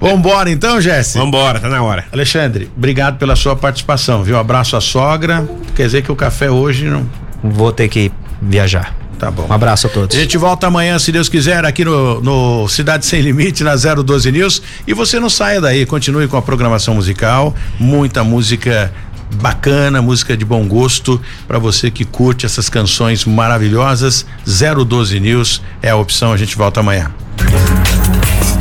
Vambora 0.00 0.50
então, 0.50 0.80
Jesse? 0.80 1.18
Vambora, 1.18 1.58
tá 1.58 1.68
na 1.68 1.82
hora. 1.82 2.04
Alexandre, 2.12 2.70
obrigado 2.76 3.18
pela 3.18 3.34
sua 3.34 3.56
participação, 3.56 4.22
viu? 4.22 4.38
Abraço 4.38 4.76
à 4.76 4.80
sogra. 4.80 5.48
Quer 5.74 5.86
dizer 5.86 6.02
que 6.02 6.12
o 6.12 6.16
café 6.16 6.50
hoje 6.50 6.84
não. 6.84 7.08
Vou 7.42 7.72
ter 7.72 7.88
que 7.88 8.12
viajar. 8.40 8.94
Tá 9.18 9.30
bom. 9.30 9.46
Um 9.48 9.52
abraço 9.52 9.86
a 9.86 9.90
todos. 9.90 10.16
A 10.16 10.20
gente 10.20 10.36
volta 10.36 10.66
amanhã, 10.66 10.98
se 10.98 11.10
Deus 11.10 11.28
quiser, 11.28 11.64
aqui 11.64 11.84
no, 11.84 12.20
no 12.20 12.68
Cidade 12.68 13.06
Sem 13.06 13.20
Limite, 13.20 13.64
na 13.64 13.74
012 13.74 14.30
News. 14.30 14.62
E 14.86 14.94
você 14.94 15.18
não 15.18 15.30
saia 15.30 15.60
daí, 15.60 15.86
continue 15.86 16.28
com 16.28 16.36
a 16.36 16.42
programação 16.42 16.94
musical, 16.94 17.54
muita 17.78 18.22
música 18.24 18.92
bacana, 19.34 20.00
música 20.00 20.36
de 20.36 20.44
bom 20.44 20.66
gosto 20.66 21.20
para 21.46 21.58
você 21.58 21.90
que 21.90 22.04
curte 22.04 22.46
essas 22.46 22.68
canções 22.68 23.24
maravilhosas. 23.24 24.24
012 24.46 25.20
News 25.20 25.62
é 25.82 25.90
a 25.90 25.96
opção, 25.96 26.32
a 26.32 26.36
gente 26.36 26.56
volta 26.56 26.80
amanhã. 26.80 27.12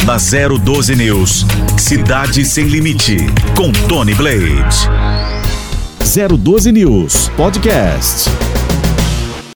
Na 0.06 0.18
012 0.18 0.96
News, 0.96 1.46
Cidade 1.78 2.44
Sem 2.44 2.66
Limite, 2.66 3.18
com 3.56 3.72
Tony 3.88 4.14
Blade. 4.14 4.90
012 6.38 6.72
News 6.72 7.30
Podcast. 7.38 8.53